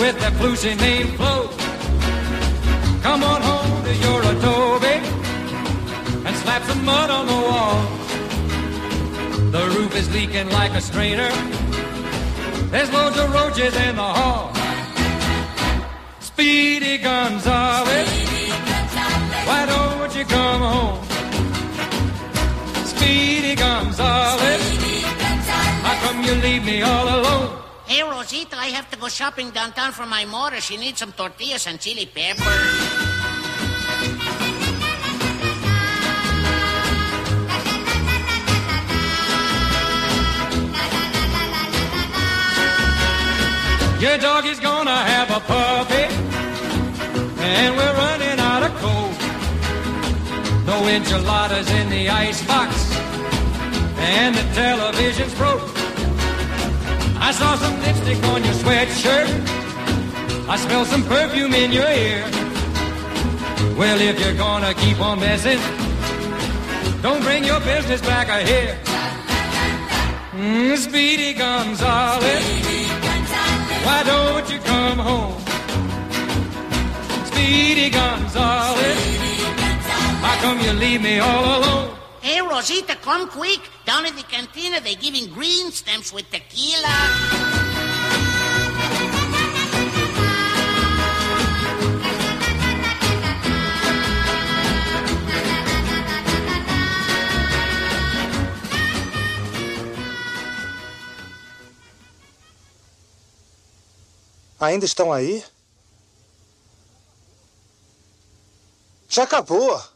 with 0.00 0.16
that 0.20 0.32
flusy 0.38 0.74
name 0.78 1.08
flow. 1.16 1.48
Come 3.02 3.22
on 3.22 3.40
home 3.42 3.84
to 3.84 3.94
your 4.04 4.20
adobe 4.32 4.96
and 6.26 6.36
slap 6.36 6.62
some 6.64 6.84
mud 6.84 7.10
on 7.10 7.26
the 7.26 7.40
wall. 7.48 7.76
The 9.50 9.64
roof 9.76 9.94
is 9.96 10.12
leaking 10.12 10.48
like 10.50 10.72
a 10.72 10.80
strainer. 10.80 11.30
There's 12.72 12.90
loads 12.92 13.18
of 13.18 13.32
roaches 13.32 13.76
in 13.76 13.96
the 13.96 14.10
hall. 14.18 14.52
Speedy 16.20 16.98
Gonzales. 16.98 18.08
Why 19.48 19.66
don't 19.66 20.16
you 20.16 20.24
come 20.24 20.62
home? 20.62 21.03
Speedy 24.58 25.00
How 25.86 25.96
come 26.06 26.22
you 26.22 26.34
leave 26.34 26.64
me 26.64 26.82
all 26.82 27.08
alone? 27.08 27.62
Hey, 27.86 28.02
Rosita, 28.02 28.56
I 28.56 28.68
have 28.68 28.90
to 28.90 28.98
go 28.98 29.08
shopping 29.08 29.50
downtown 29.50 29.92
for 29.92 30.06
my 30.06 30.24
mother. 30.24 30.60
She 30.60 30.76
needs 30.76 30.98
some 30.98 31.12
tortillas 31.12 31.66
and 31.66 31.78
chili 31.80 32.06
peppers. 32.06 33.14
Your 44.00 44.18
dog 44.18 44.44
is 44.44 44.60
gonna 44.60 44.90
have 44.90 45.30
a 45.30 45.40
puppy, 45.40 46.04
and 47.42 47.74
we're 47.74 47.94
running 47.94 48.38
out 48.38 48.62
of 48.62 48.72
coal. 48.82 49.10
No 50.66 50.86
enchiladas 50.86 51.70
in 51.70 51.88
the 51.88 52.10
icebox, 52.10 52.93
and 54.04 54.34
the 54.34 54.42
television's 54.54 55.34
broke. 55.34 55.62
I 57.18 57.32
saw 57.32 57.56
some 57.56 57.80
lipstick 57.80 58.22
on 58.32 58.44
your 58.44 58.54
sweatshirt. 58.54 59.28
I 60.48 60.56
smell 60.56 60.84
some 60.84 61.02
perfume 61.04 61.54
in 61.54 61.72
your 61.72 61.88
ear. 61.88 62.22
Well, 63.78 63.98
if 64.00 64.20
you're 64.20 64.34
gonna 64.36 64.74
keep 64.74 65.00
on 65.00 65.20
messing, 65.20 65.58
don't 67.02 67.22
bring 67.22 67.44
your 67.44 67.60
business 67.60 68.00
back 68.02 68.28
here. 68.46 68.78
Mm, 70.36 70.76
Speedy 70.76 71.32
Gonzales. 71.32 72.24
Why 73.86 74.02
don't 74.04 74.50
you 74.52 74.58
come 74.58 74.98
home? 74.98 75.40
Speedy 77.26 77.90
Gonzales. 77.90 79.00
How 80.24 80.36
come 80.42 80.60
you 80.60 80.72
leave 80.72 81.02
me 81.02 81.18
all 81.20 81.58
alone? 81.58 82.03
Hey, 82.24 82.40
Rosita, 82.40 82.96
come 83.02 83.28
quick. 83.28 83.60
Down 83.84 84.06
at 84.06 84.16
the 84.16 84.22
cantina, 84.22 84.80
they're 84.80 84.94
giving 84.94 85.28
green 85.28 85.70
stamps 85.70 86.10
with 86.10 86.24
tequila. 86.30 86.88
Ainda 104.58 104.86
estão 104.86 105.12
aí? 105.12 105.44
Já 109.10 109.24
acabou. 109.24 109.93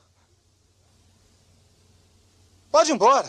Pode 2.79 2.93
ir 2.93 2.95
embora. 2.95 3.29